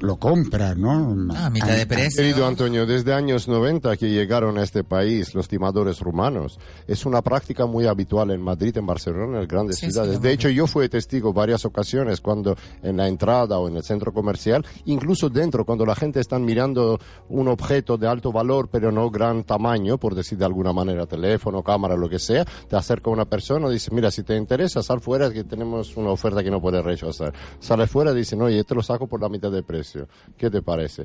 [0.00, 1.16] lo compra, ¿no?
[1.34, 2.22] Ah, a mitad de precio.
[2.22, 7.22] Querido Antonio, desde años 90 que llegaron a este país los timadores rumanos, es una
[7.22, 10.14] práctica muy habitual en Madrid, en Barcelona, en las grandes Sí, sí, ciudades.
[10.14, 13.82] lo de hecho, yo fui testigo varias ocasiones cuando en la entrada o en el
[13.82, 16.98] centro comercial, incluso dentro, cuando la gente está mirando
[17.28, 21.62] un objeto de alto valor, pero no gran tamaño, por decir de alguna manera, teléfono,
[21.62, 25.00] cámara, lo que sea, te acerca una persona y dice, mira, si te interesa, sal
[25.00, 27.32] fuera que tenemos una oferta que no puedes rechazar.
[27.58, 30.08] Sale fuera y dice, no, yo te lo saco por la mitad de precio.
[30.36, 31.04] ¿Qué te parece?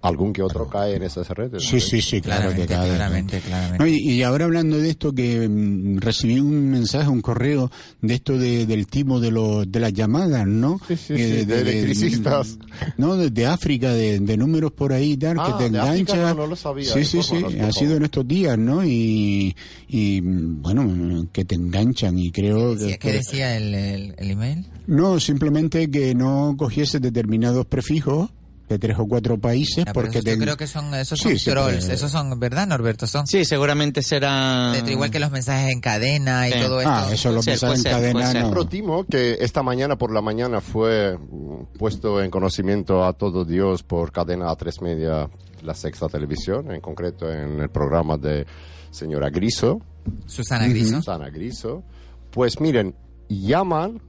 [0.00, 1.64] Algún que otro cae en esas redes.
[1.64, 1.80] Sí, ¿no?
[1.80, 2.88] sí, sí, claro que Claramente, cae.
[2.96, 3.78] claramente, claramente.
[3.78, 7.68] No, y, y ahora hablando de esto, que mm, recibí un mensaje, un correo
[8.00, 10.80] de esto de, del timo de, los de las llamadas, ¿no?
[10.86, 12.58] Sí, sí, Eh, sí, de electricistas.
[12.96, 15.78] no, de, de África, de, de números por ahí y tal, Ah, que te de
[15.80, 16.36] África enganchan.
[16.36, 16.92] no, no lo sabía.
[16.92, 18.84] Sí, sí, sí, ha sido en estos días, ¿no?
[18.84, 19.56] Y,
[19.88, 22.98] y bueno, que te enganchan y creo que...
[22.98, 24.64] ¿Qué decía el, el, el email?
[24.86, 28.30] No, simplemente que no cogiese determinados prefijos
[28.68, 31.30] de tres o cuatro países Ya, pero porque esos yo creo que son, esos Sí,
[31.30, 33.06] son sí, trolls, pero- esos son, ¿verdad, Norberto?
[33.06, 33.26] Son.
[33.26, 34.72] Sí, seguramente será...
[34.72, 36.60] De- Igual que los mensajes en cadena y Sí.
[36.60, 36.92] todo esto.
[36.92, 38.48] Ah, eso los ser, mensajes en ser, cadena no.
[38.48, 43.44] Otro timo que esta mañana por la mañana fue mm, puesto en conocimiento a todo
[43.44, 45.30] Dios por cadena A3 Media,
[45.62, 48.46] la sexta televisión, en concreto en el programa de
[48.90, 49.80] señora Griso.
[50.26, 50.96] Susana Griso.
[50.96, 51.82] Susana Griso.
[52.30, 52.94] Pues miren,
[53.28, 54.00] llaman,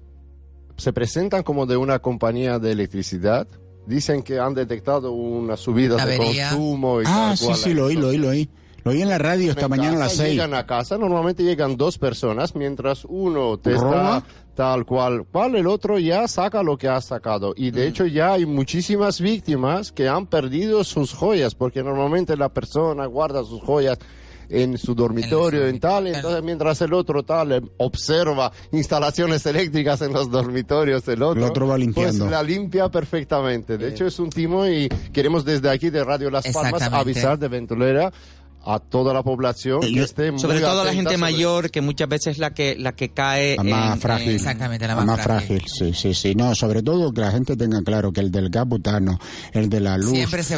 [0.78, 3.48] se presentan como de una compañía de electricidad,
[3.90, 7.58] dicen que han detectado una subida de consumo y Ah, tal sí, cual.
[7.58, 8.50] sí, lo oí, lo oí, lo oí.
[8.86, 10.32] Lo oí en la radio esta mañana a las seis.
[10.32, 14.24] Llegan a casa, normalmente llegan dos personas, mientras uno te está
[14.56, 17.54] tal cual, cual el otro ya saca lo que ha sacado.
[17.58, 17.76] Y Mm.
[17.76, 23.06] de hecho ya hay muchísimas víctimas que han perdido sus joyas, porque normalmente la persona
[23.06, 24.00] guarda sus joyas
[24.50, 30.14] en su dormitorio, en tal, entonces mientras el otro tal eh, observa instalaciones eléctricas en
[30.14, 32.20] los dormitorios del otro, El otro va limpiando.
[32.20, 33.78] pues la limpia perfectamente.
[33.78, 37.48] De hecho es un timo y queremos desde aquí de Radio Las Palmas avisar de
[37.48, 38.12] Ventolera
[38.66, 41.82] a toda la población que esté muy Sobre todo a la gente sobre- mayor, que
[41.82, 44.30] muchas veces es la que, la que cae La más en- frágil.
[44.30, 45.60] en- Exactamente, la La más más frágil.
[45.62, 46.36] frágil, sí, sí, sí.
[46.36, 49.18] No, sobre todo que la gente tenga claro que el del gas butano,
[49.54, 50.14] el de la luz,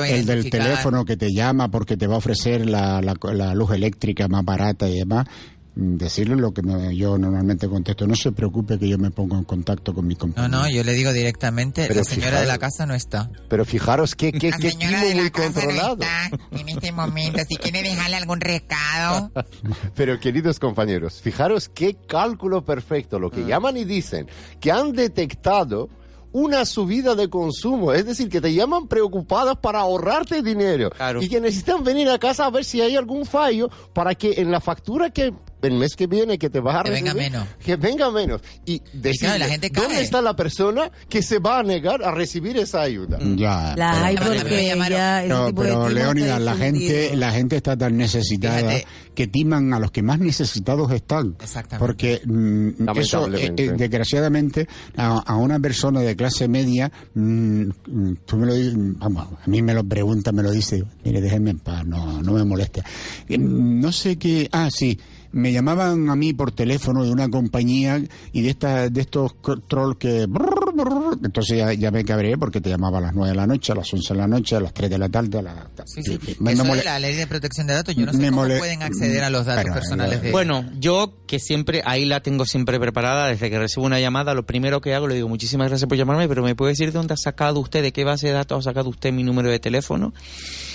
[0.10, 3.72] el del teléfono que te llama porque te va a ofrecer la, la, la luz
[3.72, 5.28] eléctrica más barata y demás,
[5.74, 8.06] decirle lo que me- yo normalmente contesto.
[8.06, 10.58] No se preocupe que yo me pongo en contacto con mi No, compañero.
[10.64, 13.30] no, yo le digo directamente, Pero la señora fijaros- de la casa no está.
[13.48, 15.98] Pero fijaros que, de la muy casa no controlado.
[16.02, 17.40] está en este momento.
[17.48, 19.32] Si quiere dejarle algún recado.
[19.96, 23.18] Pero queridos compañeros, fijaros qué cálculo perfecto.
[23.20, 23.32] Lo Ah.
[23.32, 24.28] que llaman y dicen
[24.60, 25.90] que han detectado
[26.34, 30.90] una subida de consumo, es decir, que te llaman preocupadas para ahorrarte dinero
[31.20, 34.50] y que necesitan venir a casa a ver si hay algún fallo para que en
[34.50, 37.48] la factura que el mes que viene que te vas a Que venga recibir, menos.
[37.64, 39.84] que venga menos y decirle, la gente cae.
[39.86, 43.18] ¿dónde está la persona que se va a negar a recibir esa ayuda?
[43.36, 43.76] Ya.
[43.76, 47.78] Las hay porque ya No, tipo de pero Leónidas, está la gente, la gente está
[47.78, 48.88] tan necesitada Fíjate.
[49.16, 51.36] que timan a los que más necesitados están.
[51.42, 51.78] Exactamente.
[51.80, 54.68] Porque mm, eso, eh, eh, desgraciadamente,
[54.98, 59.50] a, a una persona de clase media, mm, mm, tú me lo dices, vamos, a
[59.50, 62.82] mí me lo pregunta, me lo dice, mire, déjeme en paz, no, no me moleste.
[63.28, 65.00] Eh, No sé qué, ah, sí.
[65.34, 68.02] Me llamaban a mí por teléfono de una compañía
[68.34, 69.34] y de esta, de estos
[69.68, 73.30] trolls que brrr, brrr, entonces ya, ya me cabré porque te llamaba a las 9
[73.30, 75.40] de la noche, a las 11 de la noche, a las 3 de la tarde,
[75.40, 75.56] a las...
[75.86, 76.20] Sí, sí.
[76.40, 78.30] Me- Eso me de mole- la ley de protección de datos, yo no sé Me
[78.30, 80.32] cómo mole- pueden acceder a los datos Bueno, personales de...
[80.32, 84.46] Bueno, yo que siempre, ahí la tengo siempre preparada, desde que recibo una llamada, lo
[84.46, 87.14] primero que hago, le digo, muchísimas gracias por llamarme, pero ¿me puede decir de dónde
[87.14, 90.14] ha sacado usted, de qué base de datos ha sacado usted mi número de teléfono?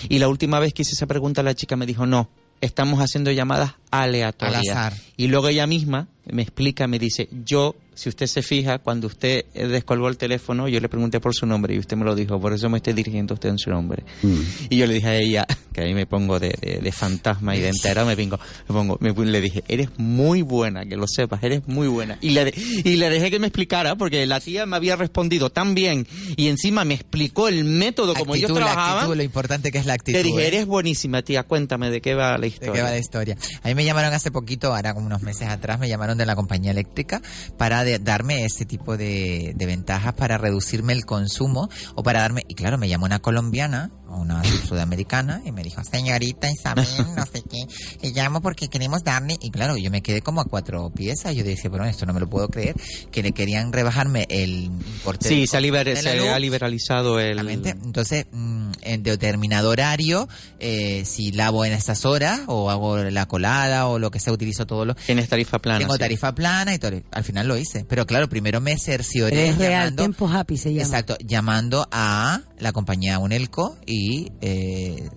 [0.08, 2.30] Y la última vez que hice esa pregunta, la chica me dijo, no,
[2.60, 4.62] estamos haciendo llamadas aleatorias.
[4.68, 4.94] Al azar.
[5.16, 9.46] Y luego ella misma me explica, me dice, yo si usted se fija, cuando usted
[9.54, 12.38] eh, descolgó el teléfono, yo le pregunté por su nombre y usted me lo dijo,
[12.38, 14.04] por eso me estoy dirigiendo a usted en su nombre.
[14.22, 14.40] Mm.
[14.70, 17.60] Y yo le dije a ella, que ahí me pongo de, de- de fantasma y
[17.60, 21.42] de entera, me pongo, me pongo, me- le dije, eres muy buena, que lo sepas,
[21.42, 22.18] eres muy buena.
[22.20, 22.54] Y le, de-
[22.84, 26.06] y le dejé que me explicara, porque la tía me había respondido tan bien
[26.36, 28.96] y encima me explicó el método como Actitud, ellos la trabajaban.
[28.98, 30.18] actitud, lo importante que es la actitud.
[30.18, 30.46] Le dije, ¿eh?
[30.48, 32.72] eres buenísima, tía, cuéntame de qué va la ¿De historia.
[32.74, 33.36] qué va la historia?
[33.62, 36.36] A mí me llamaron hace poquito, ahora como unos meses atrás, me llamaron de la
[36.36, 37.22] compañía eléctrica
[37.56, 42.42] para de- darme ese tipo de, de ventajas para reducirme el consumo o para darme,
[42.48, 46.86] y claro, me llamó una colombiana o una sudamericana y me dijo, señorita Isabel,
[47.16, 47.64] no sé qué,
[48.02, 51.42] le llamo porque queremos darle, y claro, yo me quedé como a cuatro piezas, yo
[51.44, 52.74] decía, bueno, esto no me lo puedo creer,
[53.10, 57.38] que le querían rebajarme el importe Sí, se ha, liber- de se ha liberalizado el...
[57.48, 60.28] Entonces, mm, en determinado horario,
[60.60, 64.66] eh, si lavo en estas horas o hago la colada o lo que sea, utilizo
[64.66, 64.94] todo lo...
[64.94, 65.78] Tienes tarifa plana.
[65.80, 65.98] Tengo sí.
[65.98, 66.92] tarifa plana y todo.
[67.10, 67.75] Al final lo hice.
[67.84, 70.82] Pero claro, primero me cercioré Es real, llamando, tiempo happy se llama.
[70.84, 74.32] exacto, llamando a la compañía Unelco y...
[74.40, 75.08] Eh,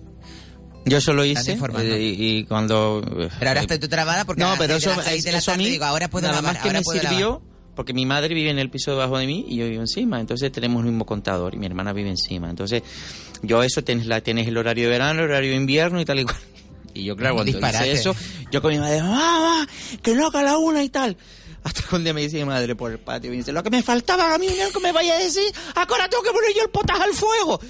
[0.84, 3.02] Yo eso lo Están hice eh, y, y cuando...
[3.38, 5.84] pero ahora estoy tú trabada porque a No, pero eso, la eso a mí, digo,
[5.84, 7.42] ahora puedo nada lavar, más que ahora me puedo sirvió, lavar.
[7.76, 10.50] porque mi madre vive en el piso debajo de mí y yo vivo encima, entonces
[10.50, 12.48] tenemos el mismo contador y mi hermana vive encima.
[12.50, 12.82] Entonces,
[13.42, 16.20] yo eso tienes, la, tienes el horario de verano, el horario de invierno y tal
[16.20, 16.36] y cual.
[16.92, 18.16] Y yo, claro, cuando hice eso,
[18.50, 19.66] yo con mi madre, mamá,
[20.02, 21.16] que no haga la una y tal.
[21.62, 23.62] Hasta que un día me dice mi madre por el patio, y me dice, lo
[23.62, 26.62] que me faltaba a mí, que me vaya a decir, ahora tengo que poner yo
[26.62, 27.60] el potaje al fuego.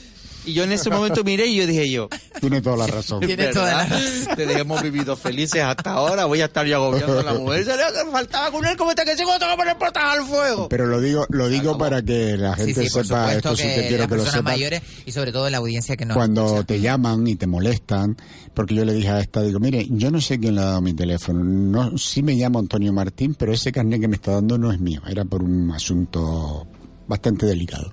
[0.51, 2.09] Y yo en ese momento miré y yo dije yo,
[2.41, 3.21] Tiene toda la razón.
[3.27, 4.51] Tiene toda la razón.
[4.51, 6.25] hemos vivido felices hasta ahora.
[6.25, 7.65] Voy a estar yo agobiando a la mujer.
[7.65, 10.69] Se le faltaba con él como este que se tengo que poner portas al fuego.
[10.69, 13.63] Pero lo digo, lo digo para que la Sí, gente sí, por sepa, esto sí
[13.63, 14.45] que, que quiero las que lo personas sepan.
[14.53, 18.17] mayores y sobre todo la audiencia que nos Cuando te llaman y te molestan,
[18.55, 20.81] porque yo le dije a esta, digo, mire, yo no sé quién le ha dado
[20.81, 24.59] mi teléfono, no, sí me llamo Antonio Martín, pero ese carnet que me está dando
[24.59, 26.67] no es mío, era por un asunto
[27.07, 27.91] bastante delicado.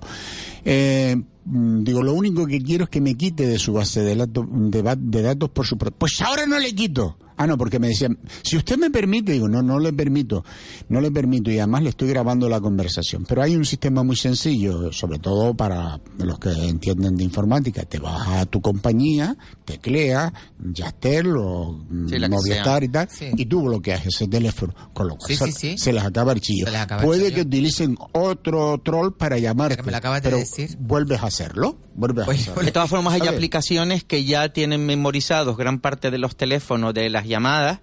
[0.70, 1.16] Eh,
[1.46, 4.46] mm, digo, lo único que quiero es que me quite de su base de, datos-
[4.50, 5.78] de de datos por su...
[5.78, 7.16] Pues ahora no le quito.
[7.38, 10.44] Ah, no, porque me decían, si usted me permite, digo, no, no le permito,
[10.88, 13.24] no le permito y además le estoy grabando la conversación.
[13.28, 17.84] Pero hay un sistema muy sencillo, sobre todo para los que entienden de informática.
[17.84, 20.32] Te vas a tu compañía, teclea,
[20.72, 21.78] Yastel o
[22.08, 23.26] Sí, Movistar y tal, Sí.
[23.36, 25.78] y tú bloqueas ese teléfono, con lo cual Sí, se, sí, sí.
[25.78, 26.66] se les acaba el chillo.
[26.66, 30.28] Se les acaba el Puede que utilicen otro troll para llamarte, me lo acabas de
[30.28, 30.76] pero decir.
[30.80, 32.62] vuelves a hacerlo, vuelves a hacerlo.
[32.62, 33.34] De todas formas, hay ¿Sabes?
[33.34, 37.78] aplicaciones que ya tienen memorizados gran parte de los teléfonos de las llamadas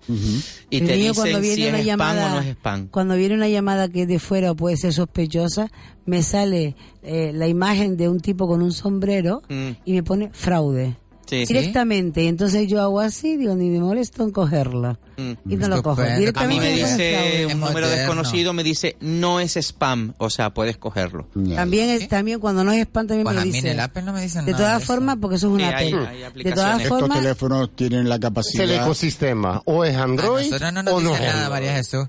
[0.70, 2.88] y te mío dicen cuando viene si es spam llamada, o no es spam.
[2.90, 5.72] Cuando viene una llamada que es de fuera o puede ser sospechosa,
[6.06, 9.70] me sale eh, la imagen de un tipo con un sombrero Mm.
[9.86, 10.98] y me pone fraude.
[11.26, 11.44] Sí.
[11.46, 12.28] Directamente.
[12.28, 14.98] Entonces yo hago así, digo, ni me molesto en cogerlo.
[15.18, 15.32] Mm.
[15.50, 16.02] Y no lo cojo.
[16.02, 20.54] A mí Directamente me dice un número desconocido, me dice no es spam, o sea,
[20.54, 21.28] puedes cogerlo.
[21.56, 23.72] También, es- también cuando no es spam también Pues me a lo mí en dice.
[23.74, 25.74] el Apple no me dicen de nada todas de formas, porque eso es una Sí,
[25.74, 26.10] hay- pena.
[26.10, 26.64] hay de aplicaciones.
[26.64, 28.66] todas Estos formas, teléfonos tienen la capacidad...
[28.66, 29.62] Es el ecosistema.
[29.66, 31.50] O es Android nosotros no nos o no es nada, Android.
[31.52, 32.08] María Jesús.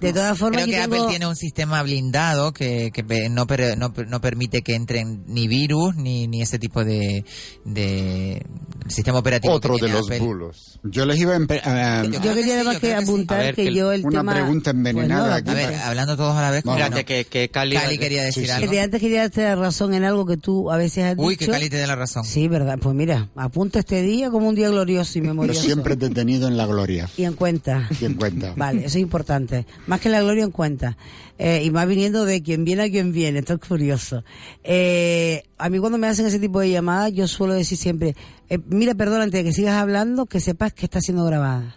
[0.00, 3.46] De todas formas, Creo yo que tengo- Apple tiene un sistema blindado que, que no,
[3.46, 7.24] per- no, no permite que entren ni virus ni, ni ese tipo de,
[7.64, 8.42] de
[8.88, 9.54] sistema operativo.
[9.54, 10.20] Otro que de los Apple.
[10.20, 10.78] bulos.
[10.82, 11.38] Yo les iba a...
[11.38, 13.10] empe- a- yo quería además que creo que sí.
[13.10, 14.32] apuntar A ver, que, que yo el una tema...
[14.34, 15.64] pregunta envenenada Pues no, aquí.
[15.64, 16.64] A ver, hablando todos a la vez.
[16.64, 17.06] No, ¿cómo Fíjate no?
[17.06, 18.50] que, que Cali, Cali quería decir sí.
[18.50, 18.70] algo.
[18.70, 21.46] Que antes quería darte la razón en algo que tú a veces has Uy, dicho.
[21.46, 22.24] que Cali te dé la razón.
[22.24, 22.78] Sí, verdad.
[22.80, 25.62] Pues mira, apunta este día como un día glorioso y Pero memorioso.
[25.62, 27.08] siempre te he tenido en la gloria.
[27.16, 27.88] Y en cuenta.
[28.00, 28.54] Y en cuenta.
[28.56, 29.27] Vale, eso es importante.
[29.86, 30.96] Más que la gloria en cuenta.
[31.38, 33.40] Eh, y más viniendo de quien viene a quien viene.
[33.40, 34.24] Esto es curioso.
[34.64, 38.16] Eh, a mí cuando me hacen ese tipo de llamadas, yo suelo decir siempre,
[38.48, 41.76] eh, mira, perdón, antes de que sigas hablando, que sepas que está siendo grabada.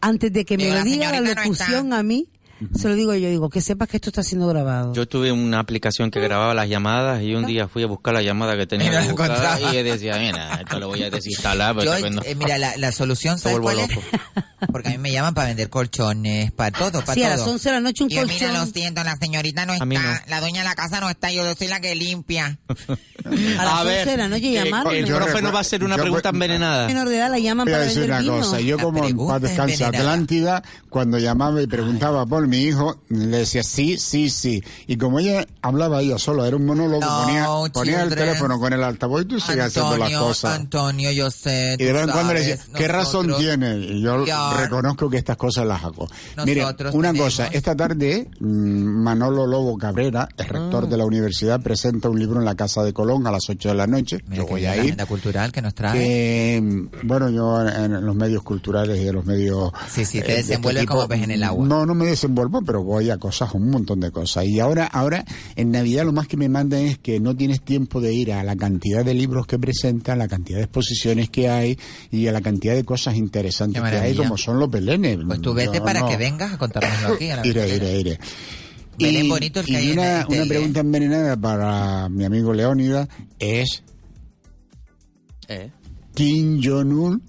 [0.00, 2.28] Antes de que me Digo, diga la no locución a mí,
[2.74, 4.92] se lo digo yo, digo, que sepas que esto está siendo grabado.
[4.94, 8.22] Yo tuve una aplicación que grababa las llamadas y un día fui a buscar la
[8.22, 11.76] llamada que tenía Y no que buscar y decía, mira, esto lo voy a desinstalar
[11.82, 13.88] Yo, eh, mira, la, la solución, ¿sabes cuál es?
[13.94, 14.02] loco.
[14.72, 17.32] Porque a mí me llaman para vender colchones, para todo, para Sí, todo.
[17.32, 18.48] a las 11 de la noche un Y yo, colchón.
[18.48, 20.20] mira, lo siento, la señorita no A mí está, no.
[20.26, 22.58] la dueña de la casa no está, yo soy la que limpia.
[23.58, 24.98] A las 11 de la noche que llamarme.
[24.98, 26.86] el profe no va a hacer una pregunta envenenada.
[26.88, 28.36] menor de edad la llaman para decir vender una vino.
[28.38, 29.42] cosa, yo como en paz.
[29.80, 34.62] Atlántida, cuando llamaba y preguntaba por mi hijo, le decía sí, sí, sí.
[34.86, 38.72] Y como ella hablaba ella sola, era un monólogo, No, ponía, ponía el teléfono con
[38.72, 40.54] el altavoz y tú seguías haciendo las cosas.
[40.58, 41.76] Antonio, yo sé.
[41.78, 43.76] Y de vez en cuando le decía, ¿qué razón tiene?
[43.78, 44.24] Y yo
[44.56, 46.08] reconozco que estas cosas las hago.
[46.44, 46.74] Mire, una
[47.12, 48.46] tenemos- cosa, esta tarde mm,
[49.02, 50.86] Manolo Lobo Cabrera, el rector Ah.
[50.86, 53.74] de la universidad, presenta un libro en la Casa de Colón a las 8 de
[53.74, 54.18] la noche.
[54.26, 54.82] Mira yo voy a la ir.
[54.82, 55.98] agenda cultural que nos trae.
[55.98, 59.72] Que, mm, bueno, yo en, en los medios culturales y en los medios...
[59.90, 61.66] Sí, sí, te eh, este como pez en el agua.
[61.66, 64.44] No, no me desenvuelvo vuelvo, pero voy a cosas, un montón de cosas.
[64.46, 65.24] Y ahora, ahora,
[65.56, 68.42] en Navidad lo más que me mandan es que no tienes tiempo de ir a
[68.44, 71.78] la cantidad de libros que presentan, la cantidad de exposiciones que hay
[72.10, 75.18] y a la cantidad de cosas interesantes que hay, como son los belenes.
[75.26, 77.30] Pues tú vete Yo para no- que vengas a contárnoslo aquí.
[77.30, 78.18] A la Iré, iré, iré.
[79.00, 83.08] Y, bonito el que y hay una, una pregunta envenenada para mi amigo Leónida
[83.38, 83.82] es
[85.48, 85.70] Eh.
[86.14, 87.22] Kim Jong-un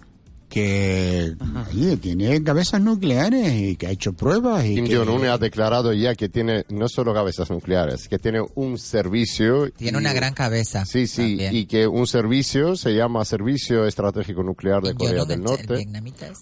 [0.49, 1.35] que
[1.71, 5.93] oye, tiene cabezas nucleares y que ha hecho pruebas y Kim que- Jong-un ha declarado
[5.93, 9.69] ya que tiene no solo cabezas nucleares, que tiene un servicio.
[9.71, 10.85] Tiene y- una gran cabeza.
[10.85, 11.55] Sí, sí, también.
[11.55, 15.87] y que un servicio se llama Servicio Estratégico Nuclear de Kim Corea del el- Norte.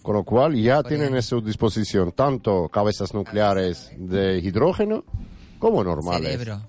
[0.02, 5.04] Con lo cual ya tienen a su disposición tanto cabezas nucleares de hidrógeno
[5.60, 6.32] como normales.
[6.32, 6.62] Cerebro.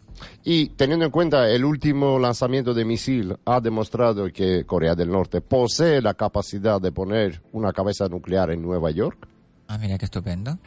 [0.45, 5.41] Y teniendo en cuenta el último lanzamiento de misil ha demostrado que Corea del Norte
[5.41, 9.27] posee la capacidad de poner una cabeza nuclear en Nueva York,
[9.71, 10.59] Ah, mira qué estupendo.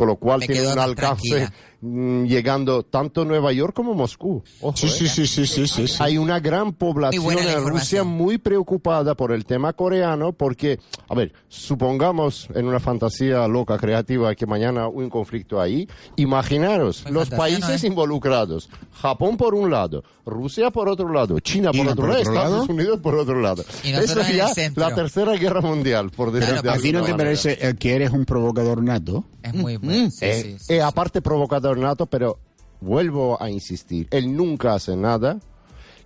[0.00, 1.52] Con lo cual Me tiene un alcance tranquila.
[1.82, 4.42] mm, llegando tanto a Nueva York como a Moscú.
[4.62, 4.90] Ojo, Sí, ¿eh?
[4.90, 5.96] sí, sí, sí, sí, sí, sí.
[6.00, 11.14] Hay una gran población Muy en Rusia muy preocupada por el tema coreano porque, a
[11.14, 15.86] ver, supongamos en una fantasía loca, creativa, que mañana un conflicto ahí,
[16.16, 17.84] imaginaros Pues los no países es.
[17.84, 22.32] involucrados, Japón por un lado, Rusia por otro lado, China por otro por lado, otro
[22.32, 22.68] Estados.
[22.70, 23.64] Unidos por otro lado.
[23.84, 24.22] Eso
[24.54, 24.88] centro.
[24.88, 27.28] la tercera guerra mundial, por decirlo Claro, de ¿A ti no alguna te manera.
[27.40, 29.24] parece eh, que eres un provocador nato?
[29.42, 32.38] Es muy Sí, Eh, sí, sí, eh, aparte provocador nato, pero
[32.80, 35.38] vuelvo a insistir, él nunca hace nada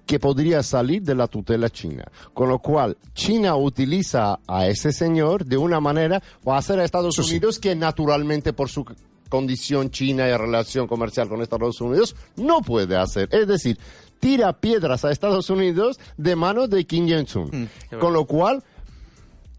[0.07, 2.05] que podría salir de la tutela china.
[2.35, 6.85] Con lo cual, China utiliza a ese señor de una manera o a hacer a
[6.85, 8.85] Estados Unidos que naturalmente por su
[9.31, 13.29] condición china y relación comercial con Estados Unidos no puede hacer.
[13.33, 13.79] Es decir,
[14.21, 17.71] tira piedras a Estados Unidos de manos de Kim Jong-un.
[17.99, 18.63] Con lo cual,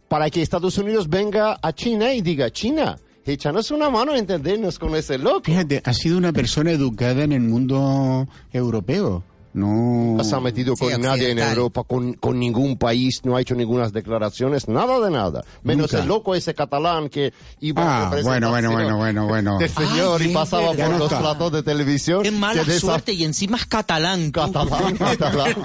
[0.07, 2.97] para que Estados Unidos venga a China y diga, China,
[3.33, 5.41] échanos una mano a entendernos con ese loco.
[5.43, 9.23] Fíjate, ha sido una persona educada en el mundo europeo.
[9.55, 10.15] No.
[10.17, 11.39] No se ha metido con Sí, nadie en.
[11.39, 15.43] Europa, con, con ningún país, no ha hecho ninguna declaraciones, nada de nada.
[15.63, 16.03] Menos Nunca.
[16.03, 19.57] el loco ese catalán que iba a Ah, bueno, bueno, bueno, bueno, bueno.
[19.57, 22.23] de señor Ay, y pasaba por los platos de televisión.
[22.23, 24.31] Qué mala que suerte y encima es catalán.
[24.31, 24.41] tú.
[24.41, 25.55] Catalán, catalán.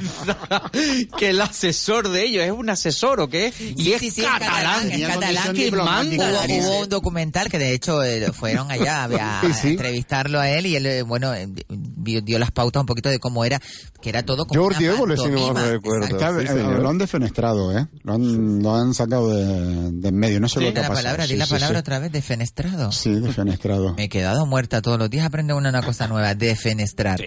[1.19, 3.53] que el asesor de ellos es un asesor o qué?
[3.77, 4.89] Y Sí, es sí, sí, es catalán.
[4.89, 5.55] catalán, es catalán.
[5.55, 6.31] que manda.
[6.61, 9.69] Hubo, un documental que de hecho eh, fueron allá a, a Sí, sí.
[9.71, 13.19] entrevistarlo a él y él, eh, bueno, eh, dio, dio las pautas un poquito de
[13.19, 13.61] cómo era,
[14.01, 16.07] que era todo como una Évole, si no me recuerdo.
[16.07, 17.87] Sí, lo han defenestrado, ¿eh?
[18.03, 20.41] Lo han, lo han sacado de, de en medio.
[20.41, 21.05] No sé Di lo que ha la pasado.
[21.05, 21.81] palabra, di Sí, la sí, palabra sí.
[21.81, 22.93] otra vez, defenestrado.
[22.93, 23.95] Sí, defenestrado.
[23.95, 27.21] Me he quedado muerta todos los días, aprende una, una cosa nueva, defenestrar.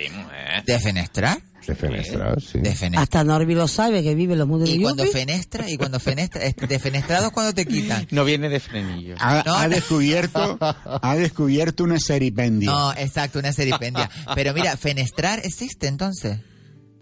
[0.66, 1.42] ¿Defenestrar?
[1.68, 2.60] Defenestrar, sí.
[2.60, 3.04] Defenestrar.
[3.04, 5.18] Hasta Norby lo sabe, que vive en los mundos de Y cuando Yupi.
[5.18, 8.08] fenestra, y cuando fenestra, defenestrado es cuando te quitan.
[8.12, 9.16] No viene de frenillo.
[9.20, 12.70] Ha, No, ha descubierto, ha descubierto una seripendia.
[12.70, 14.10] No, exacto, una seripendia.
[14.36, 16.40] Pero mira, fenestrar existe entonces.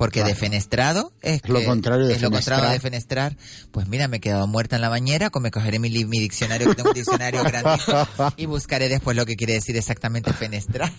[0.01, 3.33] Porque defenestrado es, Lo que- contrario de es lo contrario de fenestrar.
[3.35, 3.69] fenestrar.
[3.71, 6.69] Pues mira, me he quedado muerta en la bañera, pues me cogeré mi, mi diccionario,
[6.69, 8.07] que tengo un diccionario grandísimo,
[8.37, 10.91] y buscaré después lo que quiere decir exactamente fenestrar.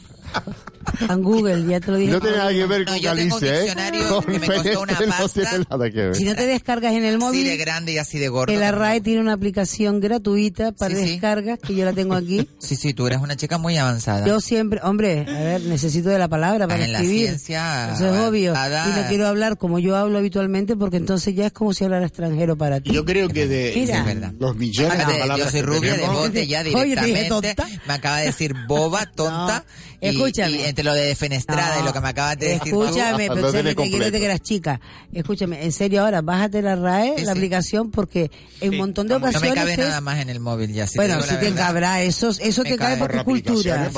[1.09, 2.13] En Google, ya te lo dije.
[2.13, 3.61] No tiene nada que ver No, con yo tengo un Galicia, ¿eh?
[3.61, 5.41] diccionario que me costó una no pasta.
[5.51, 6.15] tiene nada que ver.
[6.17, 8.47] Si no te descargas en el Así móvil, de grande y así de gordo.
[8.53, 8.81] que la también.
[8.89, 11.11] RAE tiene una aplicación gratuita para Sí, sí.
[11.13, 12.49] descargas, que yo la tengo aquí.
[12.59, 14.27] Sí, sí, tú eres una chica muy avanzada.
[14.27, 18.07] Yo siempre, hombre, a ver, necesito de la palabra para Ah, en la ciencia Eso
[18.15, 18.53] es obvio.
[18.53, 18.92] avanzada.
[18.97, 22.07] Y no quiero hablar como yo hablo habitualmente porque entonces ya es como si hablara
[22.07, 22.93] extranjero para ti.
[22.93, 24.33] Yo creo que de, Mira.
[24.39, 27.29] los millones de palabras yo soy rubia de bote ya Oye, directamente.
[27.29, 27.67] tonta.
[27.87, 29.65] Me acaba de decir boba, tonta.
[30.03, 30.51] No, y- escúchame.
[30.57, 32.63] Y, entre lo de defenestrada y lo que me acabas de decir.
[32.75, 34.19] Escúchame, tiene que te quiero completo.
[34.19, 34.81] que eras chica.
[35.13, 37.39] Escúchame, en serio ahora, bájate la RAE, Sí, la sí.
[37.39, 40.41] aplicación, porque en un montón de No me ocasiones cabe es- nada más en el
[40.41, 40.87] móvil ya.
[40.87, 43.91] Si bueno, si te cabrá, eso, eso te cae porque es por cultura.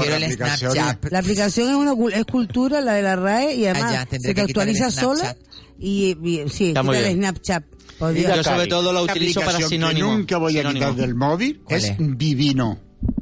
[1.10, 4.30] La aplicación es una cul- es cultura, la de la RAE, y además Ah, tendré
[4.30, 4.46] se te que
[4.90, 5.36] sola.
[5.78, 7.27] Y, y- sí, Está muy quita el bien.
[7.32, 7.65] Snapchat.
[7.98, 8.24] Por Dios.
[8.24, 10.16] Mira, Yo sobre Cari, todo lo Esta utilizo para aplicación que sinónimo.
[10.19, 10.86] nunca voy a Sinónimo.
[10.86, 11.97] quitar del móvil ¿Cuál es es?
[11.98, 12.78] Vivino.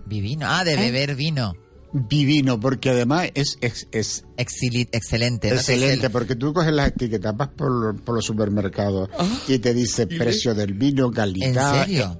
[0.06, 0.46] Vivino.
[0.48, 1.54] Ah, de beber vino.
[1.94, 5.48] Vivino, porque además es, es, es excelente.
[5.48, 9.10] excelente, porque tú coges las etiquetas, vas por, por los supermercados
[9.46, 11.82] y te dice precio del vino, ¿En calidad.
[11.84, 12.18] serio?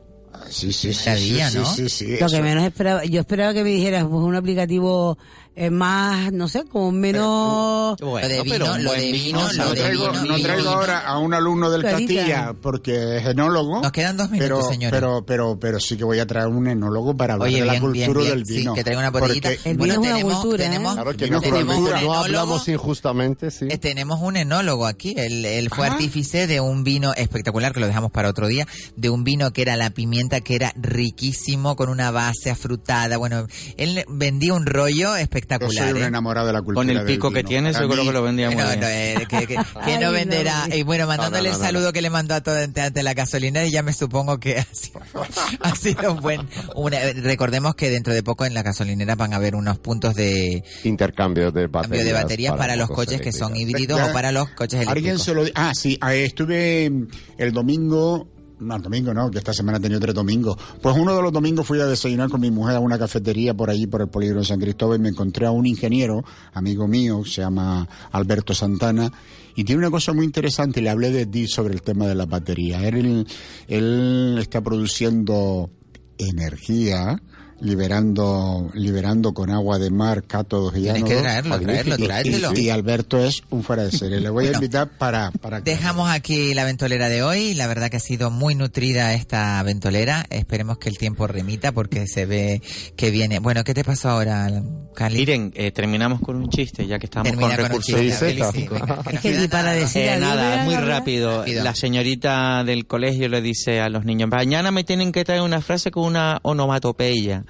[0.50, 1.10] Sí, sí, sí.
[1.16, 1.64] Sí, ¿no?
[1.64, 2.36] sí, sí, sí, Lo eso.
[2.36, 5.16] que menos esperaba, yo esperaba que me dijeras pues, un aplicativo
[5.54, 7.96] es más, no sé, como menos...
[8.00, 9.56] Bueno, de vino, lo de vino, vino, sí.
[9.58, 12.14] lo No de vino, no traigo ahora a un alumno del Clarita.
[12.14, 13.80] Castilla porque es enólogo.
[13.82, 14.98] Nos quedan dos minutos, pero, señores.
[14.98, 17.72] Pero, pero, pero sí que voy a traer un enólogo para hablar Oye, de la
[17.74, 18.74] bien, bien, cultura bien, del sí, vino.
[18.74, 19.48] que traiga una botellita.
[19.50, 20.66] Porque- El Bueno, vino es una tenemos, cultura, ¿eh?
[20.68, 23.66] tenemos, Claro que Vino no, tenemos un no hablamos injustamente, sí.
[23.68, 25.92] Eh, Tenemos un enólogo aquí, él, él fue Ah.
[25.92, 28.66] artífice de un vino espectacular que lo dejamos para otro día,
[28.96, 33.46] de un vino que era la pimienta que era riquísimo con una base afrutada, bueno,
[33.76, 35.84] él vendía un rollo Yo espectacular.
[35.90, 36.06] soy un ¿eh?
[36.06, 37.48] enamorado de la cultura Con el del pico que vino.
[37.48, 38.80] tiene, Para seguro que lo vendía muy No, bien.
[38.80, 40.12] no, eh, que, que- que Ay, no no.
[40.12, 40.66] venderá.
[40.72, 43.66] Y bueno, mandándole no, el no, saludo que le mandó a todo ante, la gasolinera
[43.66, 45.00] y ya me supongo que ha sido,
[45.60, 46.48] ha sido un buen.
[46.74, 50.62] una- recordemos que dentro de poco en la gasolinera van a haber unos puntos de
[50.84, 51.82] Intercambio de baterías.
[51.82, 55.14] cambio de baterías para, los coches que son híbridos Ya- o para los coches Alguien
[55.16, 55.22] eléctricos.
[55.24, 55.44] se lo...
[55.44, 56.90] di- Ah, sí, ah, estuve
[57.38, 58.28] el domingo...
[58.62, 60.56] No, el domingo no, que esta semana he tenido tres domingos.
[60.80, 63.70] Pues uno de los domingos fui a desayunar con mi mujer a una cafetería por
[63.70, 66.24] allí, por el polígono de San Cristóbal, y me encontré a un ingeniero,
[66.54, 69.12] amigo mío, se llama Alberto Santana,
[69.56, 72.26] y tiene una cosa muy interesante, le hablé de ti sobre el tema de la
[72.26, 72.86] batería.
[72.86, 73.26] Él,
[73.68, 75.70] él está produciendo
[76.18, 77.20] energía
[77.62, 82.52] liberando liberando con agua de mar cátodos y Tienes que traerlo, traerlo, tráetelo.
[82.54, 84.20] y, y Alberto es un fuera de serie.
[84.20, 84.58] Le voy a Bueno.
[84.58, 87.54] invitar para, para que- Dejamos aquí la ventolera de hoy.
[87.54, 90.26] La verdad que ha sido muy nutrida esta ventolera.
[90.30, 92.60] Esperemos que el tiempo remita porque se ve
[92.96, 93.38] que viene.
[93.38, 94.50] Bueno, ¿qué te pasó ahora,
[94.94, 95.18] Cali?
[95.18, 97.94] Miren, eh, terminamos con un chiste, ya que estamos Termina con con recursos.
[97.94, 98.68] chiste, Sí, Felici, sí.
[98.70, 101.38] venga, que que para decir Eh, nada, muy rápido.
[101.40, 101.62] Rápido.
[101.64, 105.60] La señorita del colegio le dice a los niños, mañana me tienen que traer una
[105.60, 107.44] frase con una onomatopeya.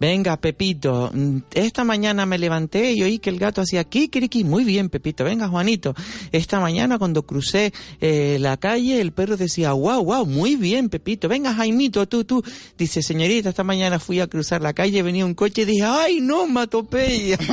[0.00, 4.44] Venga, Pepito, mm, esta mañana me levanté y oí que el gato hacía kikiriki.
[4.44, 5.24] Muy bien, Pepito.
[5.24, 5.94] Venga, Juanito.
[6.32, 11.28] Esta mañana cuando crucé eh, la calle, el perro decía, wow, wow, muy bien, Pepito.
[11.28, 12.42] Venga, Jaimito, tú, tú.
[12.76, 16.20] Dice, señorita, esta mañana fui a cruzar la calle, venía un coche y dije, ay,
[16.20, 17.38] no, matopeya.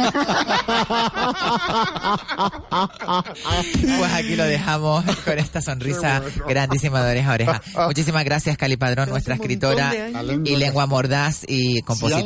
[3.97, 7.61] Pues aquí lo dejamos con esta sonrisa grandísima de oreja a oreja.
[7.87, 9.93] Muchísimas gracias, Cali Padrón, nuestra escritora
[10.43, 12.20] y lengua mordaz y compositora.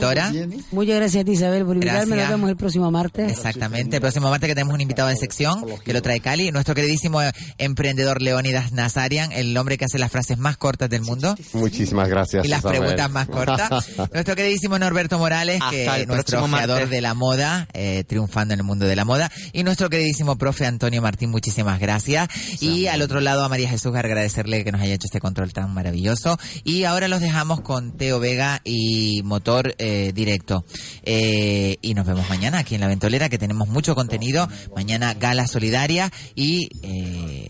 [0.71, 1.99] Muchas gracias a ti, Isabel, por invitarme.
[2.15, 2.17] Gracias.
[2.19, 3.31] Nos vemos el próximo martes.
[3.31, 3.97] Exactamente.
[3.97, 7.21] El próximo martes que tenemos un invitado de sección que lo trae Cali, nuestro queridísimo
[7.21, 12.09] eh, emprendedor Leónidas Nazarian, el hombre que hace las frases más cortas del mundo Muchísimas
[12.09, 12.45] gracias.
[12.45, 12.79] y las Isabel.
[12.79, 13.69] preguntas más cortas.
[14.13, 16.89] Nuestro queridísimo Norberto Morales, que Hasta es nuestro martes.
[16.89, 19.31] de la moda, eh, triunfando en el mundo de la moda.
[19.53, 22.29] Y nuestro queridísimo profe Antonio Martín, muchísimas gracias.
[22.61, 25.73] Y al otro lado a María Jesús agradecerle que nos haya hecho este control tan
[25.73, 26.37] maravilloso.
[26.63, 30.65] Y ahora los dejamos con Teo Vega y Motor eh, Directo.
[31.03, 34.47] Eh, y nos vemos mañana aquí en La Ventolera, que tenemos mucho contenido.
[34.75, 36.69] Mañana gala solidaria y...
[36.81, 37.47] Eh,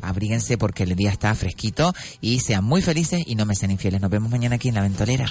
[0.00, 4.00] abríguense porque el día está fresquito y sean muy felices y no me sean infieles.
[4.00, 5.26] Nos vemos mañana aquí en La Ventolera.